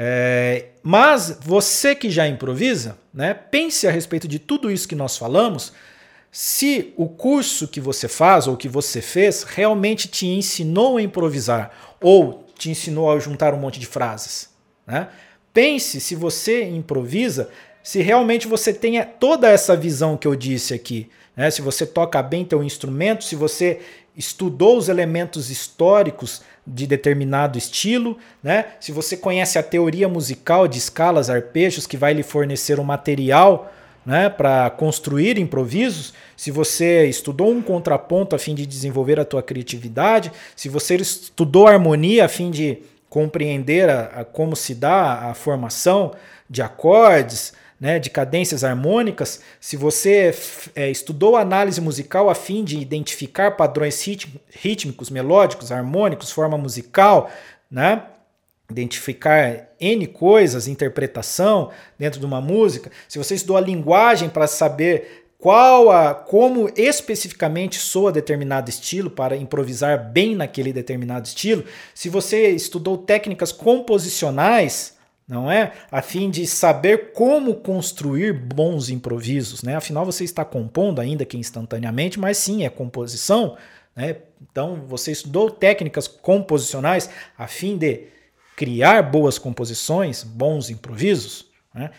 É, 0.00 0.66
mas 0.80 1.38
você 1.40 1.92
que 1.92 2.08
já 2.08 2.28
improvisa, 2.28 2.96
né, 3.12 3.34
pense 3.34 3.84
a 3.84 3.90
respeito 3.90 4.28
de 4.28 4.38
tudo 4.38 4.70
isso 4.70 4.86
que 4.86 4.94
nós 4.94 5.18
falamos. 5.18 5.72
Se 6.30 6.92
o 6.96 7.08
curso 7.08 7.66
que 7.66 7.80
você 7.80 8.06
faz 8.06 8.46
ou 8.46 8.56
que 8.56 8.68
você 8.68 9.02
fez 9.02 9.42
realmente 9.42 10.06
te 10.06 10.26
ensinou 10.26 10.98
a 10.98 11.02
improvisar 11.02 11.96
ou 12.00 12.46
te 12.56 12.70
ensinou 12.70 13.10
a 13.10 13.18
juntar 13.18 13.52
um 13.54 13.58
monte 13.58 13.80
de 13.80 13.86
frases. 13.86 14.50
Né? 14.86 15.08
Pense 15.52 16.00
se 16.00 16.14
você 16.14 16.62
improvisa, 16.64 17.50
se 17.82 18.00
realmente 18.00 18.46
você 18.46 18.72
tenha 18.72 19.04
toda 19.04 19.48
essa 19.48 19.76
visão 19.76 20.16
que 20.16 20.28
eu 20.28 20.36
disse 20.36 20.74
aqui. 20.74 21.10
Né? 21.36 21.50
Se 21.50 21.60
você 21.60 21.84
toca 21.84 22.22
bem 22.22 22.44
teu 22.44 22.62
instrumento, 22.62 23.24
se 23.24 23.34
você 23.34 23.80
estudou 24.18 24.76
os 24.76 24.88
elementos 24.88 25.48
históricos 25.48 26.42
de 26.66 26.88
determinado 26.88 27.56
estilo, 27.56 28.18
né? 28.42 28.66
Se 28.80 28.90
você 28.90 29.16
conhece 29.16 29.58
a 29.58 29.62
teoria 29.62 30.08
musical 30.08 30.66
de 30.66 30.76
escalas, 30.76 31.30
arpejos, 31.30 31.86
que 31.86 31.96
vai 31.96 32.12
lhe 32.12 32.24
fornecer 32.24 32.80
um 32.80 32.84
material 32.84 33.72
né, 34.04 34.28
para 34.28 34.68
construir 34.70 35.38
improvisos, 35.38 36.14
se 36.36 36.50
você 36.50 37.06
estudou 37.06 37.50
um 37.50 37.62
contraponto 37.62 38.34
a 38.34 38.38
fim 38.38 38.54
de 38.54 38.66
desenvolver 38.66 39.20
a 39.20 39.24
tua 39.24 39.42
criatividade, 39.42 40.32
se 40.56 40.68
você 40.68 40.96
estudou 40.96 41.66
harmonia 41.66 42.24
a 42.24 42.28
fim 42.28 42.50
de 42.50 42.78
compreender 43.08 43.88
a, 43.88 44.04
a 44.06 44.24
como 44.24 44.56
se 44.56 44.74
dá 44.74 45.28
a 45.30 45.34
formação 45.34 46.12
de 46.48 46.62
acordes, 46.62 47.52
né, 47.80 47.98
de 47.98 48.10
cadências 48.10 48.64
harmônicas, 48.64 49.40
se 49.60 49.76
você 49.76 50.34
é, 50.74 50.90
estudou 50.90 51.36
análise 51.36 51.80
musical 51.80 52.28
a 52.28 52.34
fim 52.34 52.64
de 52.64 52.78
identificar 52.78 53.52
padrões 53.52 54.02
rítmicos, 54.50 55.10
melódicos, 55.10 55.70
harmônicos, 55.70 56.32
forma 56.32 56.58
musical, 56.58 57.30
né, 57.70 58.02
identificar 58.70 59.68
N 59.80 60.06
coisas, 60.08 60.66
interpretação 60.66 61.70
dentro 61.98 62.18
de 62.18 62.26
uma 62.26 62.40
música, 62.40 62.90
se 63.08 63.16
você 63.16 63.36
estudou 63.36 63.56
a 63.56 63.60
linguagem 63.60 64.28
para 64.28 64.46
saber 64.46 65.24
qual 65.38 65.92
a 65.92 66.14
como 66.14 66.68
especificamente 66.76 67.78
soa 67.78 68.10
determinado 68.10 68.68
estilo 68.68 69.08
para 69.08 69.36
improvisar 69.36 70.10
bem 70.10 70.34
naquele 70.34 70.72
determinado 70.72 71.28
estilo, 71.28 71.64
se 71.94 72.08
você 72.08 72.50
estudou 72.50 72.98
técnicas 72.98 73.52
composicionais, 73.52 74.97
não 75.28 75.50
é? 75.50 75.72
A 75.90 76.00
fim 76.00 76.30
de 76.30 76.46
saber 76.46 77.12
como 77.12 77.56
construir 77.56 78.32
bons 78.32 78.88
improvisos, 78.88 79.62
né? 79.62 79.76
Afinal, 79.76 80.06
você 80.06 80.24
está 80.24 80.44
compondo, 80.44 81.00
ainda 81.00 81.24
que 81.24 81.36
instantaneamente, 81.36 82.18
mas 82.18 82.38
sim, 82.38 82.64
é 82.64 82.70
composição, 82.70 83.56
né? 83.94 84.16
Então, 84.50 84.82
você 84.86 85.12
estudou 85.12 85.50
técnicas 85.50 86.08
composicionais 86.08 87.10
a 87.36 87.46
fim 87.46 87.76
de 87.76 88.04
criar 88.56 89.02
boas 89.02 89.38
composições, 89.38 90.24
bons 90.24 90.70
improvisos, 90.70 91.46
né? 91.74 91.90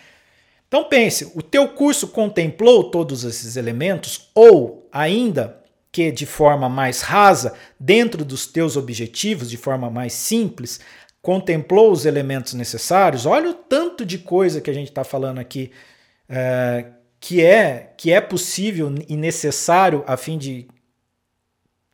Então 0.68 0.84
pense, 0.84 1.32
o 1.34 1.42
teu 1.42 1.68
curso 1.70 2.10
contemplou 2.10 2.92
todos 2.92 3.24
esses 3.24 3.56
elementos 3.56 4.30
ou 4.36 4.88
ainda 4.92 5.60
que 5.92 6.12
de 6.12 6.28
forma 6.28 6.70
mais 6.70 7.02
rasa, 7.02 7.56
dentro 7.80 8.24
dos 8.24 8.46
teus 8.46 8.78
objetivos, 8.78 9.50
de 9.50 9.58
forma 9.58 9.90
mais 9.90 10.14
simples, 10.14 10.80
contemplou 11.30 11.92
os 11.92 12.08
elementos 12.08 12.56
necessários? 12.56 13.28
Olha 13.28 13.52
o 13.52 13.54
tanto 13.54 14.04
de 14.04 14.18
coisa 14.18 14.60
que 14.60 14.68
a 14.72 14.74
gente 14.74 14.88
está 14.88 15.04
falando 15.04 15.38
aqui 15.38 15.72
é, 16.28 16.88
que 17.20 17.46
é 17.46 17.94
que 17.96 18.12
é 18.12 18.20
possível 18.20 18.92
e 19.08 19.16
necessário 19.16 20.04
a 20.08 20.18
fim 20.18 20.40
de 20.40 20.68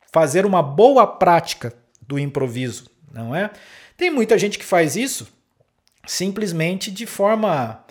fazer 0.10 0.46
uma 0.46 0.64
boa 0.64 1.06
prática 1.06 1.74
do 2.02 2.18
improviso, 2.18 2.90
não 3.12 3.36
é? 3.36 3.52
Tem 3.98 4.10
muita 4.10 4.40
gente 4.40 4.58
que 4.58 4.64
faz 4.64 4.96
isso 4.96 5.28
simplesmente 6.08 6.90
de 6.90 7.06
forma 7.06 7.84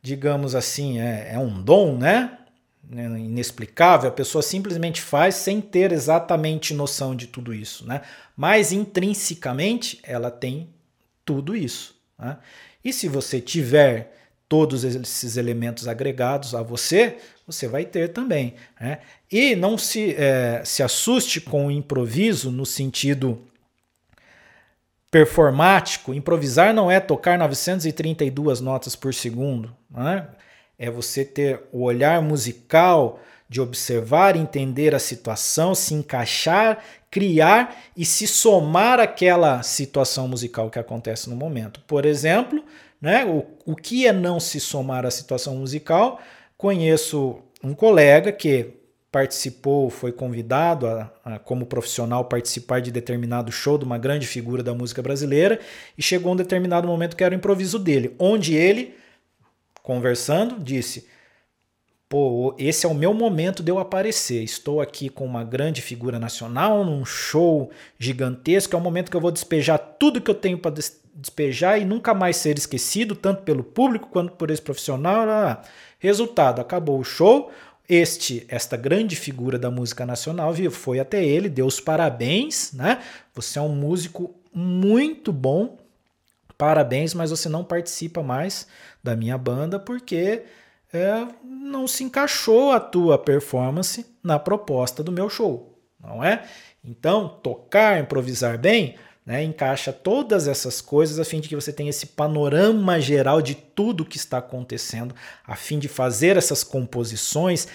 digamos 0.00 0.54
assim, 0.54 0.98
é, 0.98 1.32
é 1.34 1.38
um 1.38 1.60
dom, 1.60 1.98
né? 1.98 2.38
É 2.96 3.04
inexplicável, 3.04 4.08
a 4.08 4.12
pessoa 4.12 4.42
simplesmente 4.42 5.00
faz 5.00 5.36
sem 5.36 5.60
ter 5.60 5.92
exatamente 5.92 6.74
noção 6.74 7.14
de 7.14 7.28
tudo 7.28 7.54
isso, 7.54 7.86
né? 7.86 8.02
Mas 8.36 8.72
intrinsecamente 8.72 10.00
ela 10.02 10.30
tem 10.30 10.68
tudo 11.24 11.54
isso. 11.54 11.94
Né? 12.18 12.36
E 12.84 12.92
se 12.92 13.06
você 13.06 13.40
tiver 13.40 14.16
todos 14.48 14.82
esses 14.82 15.36
elementos 15.36 15.86
agregados 15.86 16.56
a 16.56 16.62
você, 16.62 17.18
você 17.46 17.68
vai 17.68 17.84
ter 17.84 18.08
também. 18.08 18.54
Né? 18.80 18.98
E 19.30 19.54
não 19.54 19.78
se, 19.78 20.16
é, 20.16 20.62
se 20.64 20.82
assuste 20.82 21.40
com 21.40 21.68
o 21.68 21.70
improviso 21.70 22.50
no 22.50 22.66
sentido 22.66 23.40
performático, 25.08 26.12
improvisar 26.12 26.74
não 26.74 26.90
é 26.90 26.98
tocar 26.98 27.38
932 27.38 28.60
notas 28.60 28.96
por 28.96 29.12
segundo, 29.12 29.76
né? 29.90 30.26
É 30.80 30.90
você 30.90 31.26
ter 31.26 31.60
o 31.70 31.82
olhar 31.82 32.22
musical 32.22 33.20
de 33.46 33.60
observar, 33.60 34.34
entender 34.34 34.94
a 34.94 34.98
situação, 34.98 35.74
se 35.74 35.92
encaixar, 35.92 36.82
criar 37.10 37.76
e 37.94 38.06
se 38.06 38.26
somar 38.26 38.98
àquela 38.98 39.62
situação 39.62 40.26
musical 40.26 40.70
que 40.70 40.78
acontece 40.78 41.28
no 41.28 41.36
momento. 41.36 41.80
Por 41.86 42.06
exemplo, 42.06 42.64
né, 42.98 43.26
o, 43.26 43.44
o 43.66 43.76
que 43.76 44.06
é 44.06 44.12
não 44.12 44.40
se 44.40 44.58
somar 44.58 45.04
à 45.04 45.10
situação 45.10 45.56
musical? 45.56 46.18
Conheço 46.56 47.40
um 47.62 47.74
colega 47.74 48.32
que 48.32 48.80
participou, 49.12 49.90
foi 49.90 50.12
convidado 50.12 50.86
a, 50.86 51.12
a, 51.24 51.38
como 51.38 51.66
profissional 51.66 52.24
participar 52.24 52.80
de 52.80 52.90
determinado 52.90 53.50
show 53.50 53.76
de 53.76 53.84
uma 53.84 53.98
grande 53.98 54.26
figura 54.26 54.62
da 54.62 54.72
música 54.72 55.02
brasileira 55.02 55.58
e 55.98 56.02
chegou 56.02 56.32
um 56.32 56.36
determinado 56.36 56.86
momento 56.86 57.16
que 57.16 57.24
era 57.24 57.34
o 57.34 57.36
improviso 57.36 57.78
dele, 57.78 58.14
onde 58.18 58.54
ele, 58.54 58.94
conversando, 59.90 60.62
disse: 60.62 61.08
Pô, 62.08 62.54
esse 62.56 62.86
é 62.86 62.88
o 62.88 62.94
meu 62.94 63.12
momento 63.12 63.60
de 63.60 63.72
eu 63.72 63.80
aparecer. 63.80 64.40
Estou 64.40 64.80
aqui 64.80 65.08
com 65.08 65.26
uma 65.26 65.42
grande 65.42 65.82
figura 65.82 66.16
nacional, 66.16 66.84
num 66.84 67.04
show 67.04 67.72
gigantesco. 67.98 68.76
É 68.76 68.78
o 68.78 68.80
momento 68.80 69.10
que 69.10 69.16
eu 69.16 69.20
vou 69.20 69.32
despejar 69.32 69.78
tudo 69.98 70.20
que 70.20 70.30
eu 70.30 70.34
tenho 70.34 70.58
para 70.58 70.76
despejar 71.12 71.80
e 71.80 71.84
nunca 71.84 72.14
mais 72.14 72.36
ser 72.36 72.56
esquecido, 72.56 73.16
tanto 73.16 73.42
pelo 73.42 73.64
público 73.64 74.08
quanto 74.08 74.34
por 74.34 74.48
esse 74.48 74.62
profissional. 74.62 75.60
Resultado: 75.98 76.60
acabou 76.60 77.00
o 77.00 77.04
show 77.04 77.50
este, 77.88 78.46
esta 78.48 78.76
grande 78.76 79.16
figura 79.16 79.58
da 79.58 79.72
música 79.72 80.06
nacional, 80.06 80.54
foi 80.70 81.00
até 81.00 81.24
ele, 81.24 81.48
deu 81.48 81.66
os 81.66 81.80
parabéns, 81.80 82.72
né? 82.72 83.02
Você 83.34 83.58
é 83.58 83.62
um 83.62 83.74
músico 83.74 84.32
muito 84.54 85.32
bom, 85.32 85.76
parabéns, 86.60 87.14
mas 87.14 87.30
você 87.30 87.48
não 87.48 87.64
participa 87.64 88.22
mais 88.22 88.66
da 89.02 89.16
minha 89.16 89.38
banda 89.38 89.78
porque 89.78 90.42
é, 90.92 91.26
não 91.42 91.88
se 91.88 92.04
encaixou 92.04 92.70
a 92.72 92.78
tua 92.78 93.16
performance 93.16 94.04
na 94.22 94.38
proposta 94.38 95.02
do 95.02 95.10
meu 95.10 95.30
show, 95.30 95.80
não 95.98 96.22
é? 96.22 96.44
Então, 96.84 97.30
tocar, 97.42 97.98
improvisar 97.98 98.58
bem, 98.58 98.96
né, 99.24 99.42
encaixa 99.42 99.90
todas 99.90 100.46
essas 100.46 100.82
coisas 100.82 101.18
a 101.18 101.24
fim 101.24 101.40
de 101.40 101.48
que 101.48 101.54
você 101.54 101.72
tenha 101.72 101.88
esse 101.88 102.08
panorama 102.08 103.00
geral 103.00 103.40
de 103.40 103.54
tudo 103.54 104.04
que 104.04 104.18
está 104.18 104.36
acontecendo, 104.36 105.14
a 105.46 105.56
fim 105.56 105.78
de 105.78 105.88
fazer 105.88 106.36
essas 106.36 106.62
composições 106.62 107.68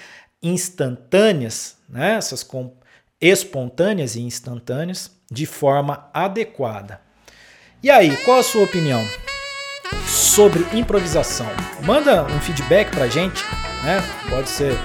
instantâneas, 0.44 1.78
né, 1.90 2.18
essas 2.18 2.48
espontâneas 3.20 4.16
e 4.16 4.22
instantâneas, 4.22 5.10
de 5.32 5.48
forma 5.48 6.08
adequada. 6.14 7.05
E 7.86 7.92
aí, 7.92 8.18
qual 8.26 8.40
a 8.40 8.44
sua 8.44 8.64
opinião 8.64 9.08
sobre 10.08 10.66
improvisação? 10.74 11.46
Manda 11.84 12.24
um 12.24 12.40
feedback 12.40 12.90
para 12.90 13.08
gente, 13.08 13.44
né? 13.84 14.04
Pode 14.28 14.50
ser 14.50 14.76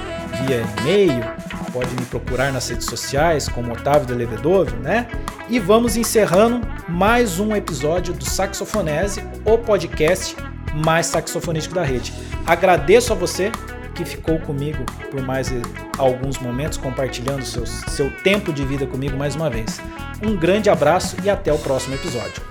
via 0.42 0.62
e-mail, 0.82 1.24
pode 1.72 1.88
me 1.94 2.05
procurar 2.05 2.53
nas 2.53 2.68
redes 2.68 2.84
sociais 2.84 3.48
como 3.48 3.72
Otávio 3.72 4.07
de 4.07 4.12
Levedovo, 4.12 4.76
né? 4.76 5.09
E 5.48 5.59
vamos 5.59 5.96
encerrando 5.96 6.61
mais 6.86 7.40
um 7.40 7.57
episódio 7.57 8.12
do 8.12 8.26
Saxofonese, 8.26 9.24
o 9.46 9.57
podcast 9.57 10.36
mais 10.84 11.07
saxofonístico 11.07 11.74
da 11.74 11.82
rede. 11.82 12.12
Agradeço 12.46 13.14
a 13.14 13.16
você 13.16 13.51
que 13.94 14.05
ficou 14.05 14.38
comigo 14.40 14.84
por 15.11 15.22
mais 15.22 15.51
alguns 15.96 16.38
momentos, 16.38 16.76
compartilhando 16.76 17.46
seu, 17.46 17.64
seu 17.64 18.11
tempo 18.18 18.53
de 18.53 18.62
vida 18.62 18.86
comigo 18.86 19.16
mais 19.16 19.34
uma 19.34 19.48
vez. 19.48 19.80
Um 20.22 20.36
grande 20.36 20.68
abraço 20.68 21.16
e 21.24 21.30
até 21.30 21.51
o 21.51 21.57
próximo 21.59 21.94
episódio. 21.94 22.42